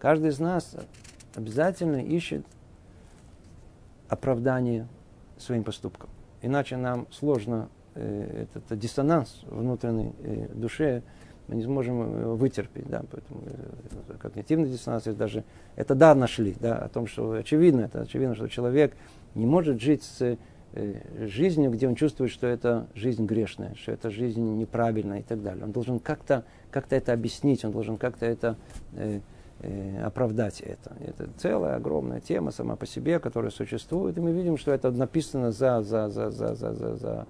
Каждый 0.00 0.30
из 0.30 0.40
нас 0.40 0.74
обязательно 1.34 2.02
ищет 2.02 2.44
оправдание 4.08 4.88
своим 5.38 5.62
поступкам. 5.62 6.08
Иначе 6.42 6.76
нам 6.76 7.06
сложно 7.12 7.68
э, 7.94 8.46
этот, 8.54 8.78
диссонанс 8.78 9.42
внутренней 9.46 10.12
э, 10.22 10.48
душе 10.54 11.02
мы 11.48 11.56
не 11.56 11.64
сможем 11.64 12.36
вытерпеть, 12.36 12.88
да, 12.88 13.02
поэтому 13.10 13.42
э, 13.44 14.16
когнитивный 14.20 14.70
диссонанс, 14.70 15.04
даже 15.04 15.44
это 15.76 15.94
да 15.94 16.14
нашли, 16.14 16.56
да, 16.60 16.78
о 16.78 16.88
том, 16.88 17.06
что 17.06 17.32
очевидно, 17.32 17.82
это 17.82 18.02
очевидно, 18.02 18.34
что 18.34 18.48
человек 18.48 18.96
не 19.34 19.44
может 19.44 19.82
жить 19.82 20.02
с 20.02 20.38
э, 20.72 21.26
жизнью, 21.26 21.72
где 21.72 21.88
он 21.88 21.94
чувствует, 21.94 22.30
что 22.30 22.46
это 22.46 22.86
жизнь 22.94 23.26
грешная, 23.26 23.74
что 23.74 23.92
это 23.92 24.10
жизнь 24.10 24.56
неправильная 24.56 25.20
и 25.20 25.22
так 25.22 25.42
далее. 25.42 25.64
Он 25.64 25.72
должен 25.72 25.98
как-то 25.98 26.44
как 26.70 26.86
это 26.90 27.12
объяснить, 27.12 27.64
он 27.64 27.72
должен 27.72 27.96
как-то 27.98 28.24
это 28.24 28.56
э, 28.94 29.16
э, 29.16 29.20
оправдать 30.02 30.60
это. 30.60 30.96
Это 31.00 31.28
целая 31.36 31.76
огромная 31.76 32.20
тема 32.20 32.50
сама 32.50 32.76
по 32.76 32.86
себе, 32.86 33.18
которая 33.18 33.50
существует, 33.50 34.16
и 34.16 34.20
мы 34.20 34.32
видим, 34.32 34.56
что 34.56 34.72
это 34.72 34.90
написано 34.90 35.52
за, 35.52 35.82
за, 35.82 36.08
за, 36.08 36.30
за, 36.30 36.54
за, 36.54 36.72
за, 36.72 36.96
за 36.96 37.26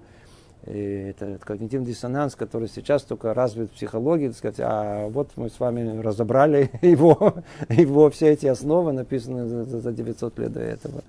э, 0.62 1.10
это, 1.10 1.38
когнитивный 1.38 1.88
диссонанс, 1.88 2.36
который 2.36 2.68
сейчас 2.68 3.02
только 3.02 3.34
развит 3.34 3.70
в 3.70 3.74
психологии, 3.74 4.30
сказать, 4.30 4.60
а 4.60 5.08
вот 5.08 5.30
мы 5.36 5.50
с 5.50 5.58
вами 5.58 6.00
разобрали 6.00 6.70
его, 6.82 7.34
его 7.68 8.10
все 8.10 8.30
эти 8.30 8.46
основы, 8.46 8.92
написаны 8.92 9.46
за, 9.46 9.64
за 9.64 9.92
900 9.92 10.38
лет 10.38 10.52
до 10.52 10.60
этого. 10.60 11.02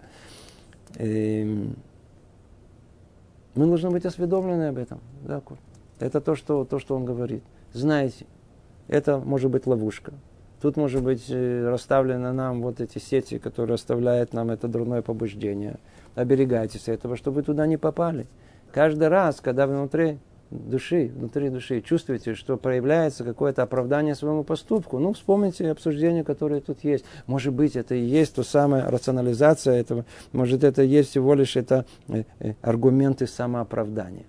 И 0.97 1.43
эм, 1.43 1.75
мы 3.53 3.67
должны 3.67 3.91
быть 3.91 4.05
осведомлены 4.05 4.69
об 4.69 4.77
этом. 4.77 4.99
Да, 5.23 5.41
это 5.99 6.19
то 6.19 6.35
что, 6.35 6.65
то, 6.65 6.79
что 6.79 6.95
он 6.95 7.05
говорит. 7.05 7.43
Знаете, 7.73 8.25
это 8.87 9.19
может 9.19 9.51
быть 9.51 9.67
ловушка. 9.67 10.13
Тут, 10.61 10.77
может 10.77 11.03
быть, 11.03 11.25
э, 11.29 11.69
расставлены 11.69 12.31
нам 12.33 12.61
вот 12.61 12.81
эти 12.81 12.99
сети, 12.99 13.39
которые 13.39 13.75
оставляют 13.75 14.33
нам 14.33 14.51
это 14.51 14.67
дурное 14.67 15.01
побуждение. 15.01 15.77
Оберегайтесь 16.13 16.87
этого, 16.87 17.17
чтобы 17.17 17.37
вы 17.37 17.43
туда 17.43 17.65
не 17.65 17.77
попали. 17.77 18.27
Каждый 18.71 19.07
раз, 19.07 19.41
когда 19.41 19.65
внутри 19.65 20.19
души, 20.51 21.11
внутри 21.15 21.49
души 21.49 21.81
чувствуете, 21.81 22.35
что 22.35 22.57
проявляется 22.57 23.23
какое-то 23.23 23.63
оправдание 23.63 24.13
своему 24.13 24.43
поступку, 24.43 24.99
ну, 24.99 25.13
вспомните 25.13 25.71
обсуждения, 25.71 26.23
которые 26.23 26.61
тут 26.61 26.83
есть. 26.83 27.05
Может 27.25 27.53
быть, 27.53 27.75
это 27.75 27.95
и 27.95 28.03
есть 28.03 28.35
то 28.35 28.43
самая 28.43 28.89
рационализация 28.89 29.79
этого, 29.79 30.05
может, 30.31 30.63
это 30.63 30.83
и 30.83 30.87
есть 30.87 31.09
всего 31.09 31.33
лишь 31.33 31.57
это 31.57 31.85
э, 32.07 32.23
э, 32.39 32.53
аргументы 32.61 33.25
самооправдания. 33.25 34.25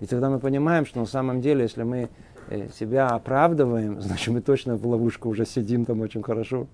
И 0.00 0.06
тогда 0.06 0.28
мы 0.28 0.40
понимаем, 0.40 0.84
что 0.84 0.98
на 0.98 1.06
самом 1.06 1.40
деле, 1.40 1.62
если 1.62 1.84
мы 1.84 2.10
себя 2.76 3.08
оправдываем, 3.08 4.00
значит, 4.00 4.32
мы 4.32 4.40
точно 4.40 4.76
в 4.76 4.86
ловушку 4.86 5.28
уже 5.28 5.46
сидим 5.46 5.84
там 5.84 6.00
очень 6.00 6.22
хорошо. 6.22 6.66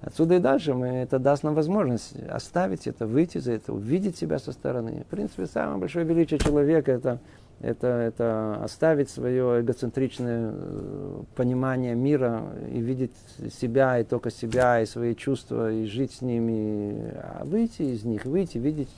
Отсюда 0.00 0.34
и 0.34 0.38
дальше 0.40 0.74
мы, 0.74 0.88
это 0.88 1.20
даст 1.20 1.44
нам 1.44 1.54
возможность 1.54 2.16
оставить 2.28 2.88
это, 2.88 3.06
выйти 3.06 3.38
за 3.38 3.52
это, 3.52 3.72
увидеть 3.72 4.16
себя 4.18 4.40
со 4.40 4.50
стороны. 4.50 5.04
В 5.06 5.10
принципе, 5.10 5.46
самое 5.46 5.78
большое 5.78 6.04
величие 6.04 6.40
человека 6.40 6.90
это, 6.90 7.20
это, 7.60 7.86
это 7.86 8.58
оставить 8.64 9.10
свое 9.10 9.60
эгоцентричное 9.60 10.50
э, 10.52 11.22
понимание 11.36 11.94
мира 11.94 12.42
и 12.72 12.80
видеть 12.80 13.12
себя 13.56 14.00
и 14.00 14.04
только 14.04 14.32
себя, 14.32 14.80
и 14.80 14.86
свои 14.86 15.14
чувства, 15.14 15.72
и 15.72 15.86
жить 15.86 16.14
с 16.14 16.20
ними, 16.20 17.14
а 17.22 17.44
выйти 17.44 17.82
из 17.82 18.02
них, 18.02 18.24
выйти, 18.24 18.58
видеть 18.58 18.88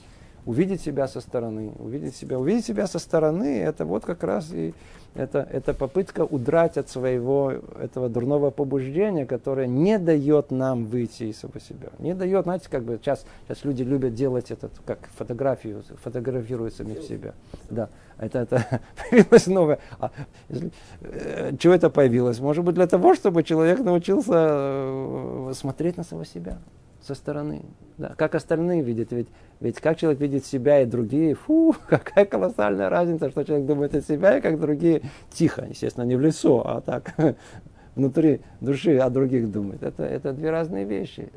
увидеть 0.45 0.81
себя 0.81 1.07
со 1.07 1.21
стороны, 1.21 1.73
увидеть 1.77 2.15
себя, 2.15 2.37
увидеть 2.39 2.65
себя 2.65 2.87
со 2.87 2.99
стороны, 2.99 3.59
это 3.61 3.85
вот 3.85 4.05
как 4.05 4.23
раз 4.23 4.51
и 4.53 4.73
это, 5.15 5.47
это 5.51 5.73
попытка 5.73 6.25
удрать 6.25 6.77
от 6.77 6.89
своего 6.89 7.53
этого 7.79 8.09
дурного 8.09 8.51
побуждения, 8.51 9.25
которое 9.25 9.65
не 9.65 9.97
дает 9.97 10.51
нам 10.51 10.85
выйти 10.85 11.23
из 11.23 11.39
самого 11.39 11.59
себя. 11.59 11.89
Не 11.99 12.13
дает, 12.13 12.43
знаете, 12.43 12.67
как 12.69 12.83
бы 12.83 12.99
сейчас, 13.01 13.25
сейчас 13.47 13.63
люди 13.63 13.83
любят 13.83 14.13
делать 14.13 14.51
это, 14.51 14.69
как 14.85 14.99
фотографию, 15.17 15.83
фотографируют 16.03 16.73
в 16.73 17.03
себя. 17.03 17.33
Да, 17.69 17.89
это, 18.17 18.39
это 18.39 18.81
появилось 19.09 19.47
новое. 19.47 19.79
А, 19.99 20.11
если, 20.49 20.71
э, 21.01 21.55
чего 21.59 21.73
это 21.73 21.89
появилось? 21.89 22.39
Может 22.39 22.65
быть, 22.65 22.75
для 22.75 22.87
того, 22.87 23.15
чтобы 23.15 23.43
человек 23.43 23.79
научился 23.79 24.33
э, 24.35 25.53
смотреть 25.55 25.95
на 25.97 26.03
самого 26.03 26.25
себя 26.25 26.57
со 27.05 27.15
стороны. 27.15 27.61
Да, 27.97 28.13
как 28.17 28.35
остальные 28.35 28.81
видят. 28.81 29.11
Ведь, 29.11 29.27
ведь 29.59 29.79
как 29.79 29.97
человек 29.97 30.19
видит 30.19 30.45
себя 30.45 30.81
и 30.81 30.85
другие, 30.85 31.35
фу, 31.35 31.75
какая 31.87 32.25
колоссальная 32.25 32.89
разница, 32.89 33.29
что 33.29 33.43
человек 33.43 33.67
думает 33.67 33.95
о 33.95 34.01
себя 34.01 34.37
и 34.37 34.41
как 34.41 34.59
другие 34.59 35.01
тихо, 35.29 35.65
естественно, 35.69 36.03
не 36.03 36.15
в 36.15 36.21
лицо, 36.21 36.61
а 36.65 36.81
так 36.81 37.13
внутри 37.95 38.41
души 38.59 38.97
о 38.97 39.09
других 39.09 39.51
думает. 39.51 39.83
Это, 39.83 40.03
это 40.03 40.33
две 40.33 40.49
разные 40.49 40.85
вещи. 40.85 41.29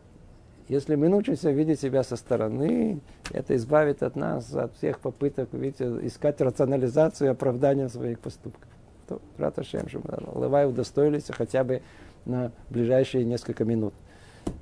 Если 0.69 0.97
мы 0.97 1.09
научимся 1.09 1.51
видеть 1.51 1.81
себя 1.81 2.03
со 2.03 2.17
стороны, 2.17 3.01
это 3.33 3.57
избавит 3.57 4.03
от 4.03 4.17
нас, 4.17 4.55
от 4.55 4.75
всех 4.77 5.01
попыток 5.01 5.49
видите, 5.53 5.87
искать 6.03 6.41
рационализацию 6.43 7.29
и 7.29 7.31
оправдание 7.31 7.89
своих 7.89 8.21
поступков. 8.21 8.69
То, 9.09 9.23
Раташем, 9.39 9.89
чтобы 9.89 10.19
Лывай 10.35 10.69
удостоились 10.69 11.31
хотя 11.31 11.65
бы 11.65 11.81
на 12.27 12.53
ближайшие 12.69 13.25
несколько 13.25 13.65
минут. 13.65 13.95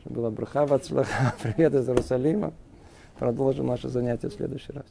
Была 0.05 0.31
браха, 0.31 0.67
привет 1.43 1.75
из 1.75 1.89
Иерусалима. 1.89 2.53
Продолжим 3.19 3.67
наше 3.67 3.89
занятие 3.89 4.29
в 4.29 4.35
следующий 4.35 4.73
раз. 4.73 4.87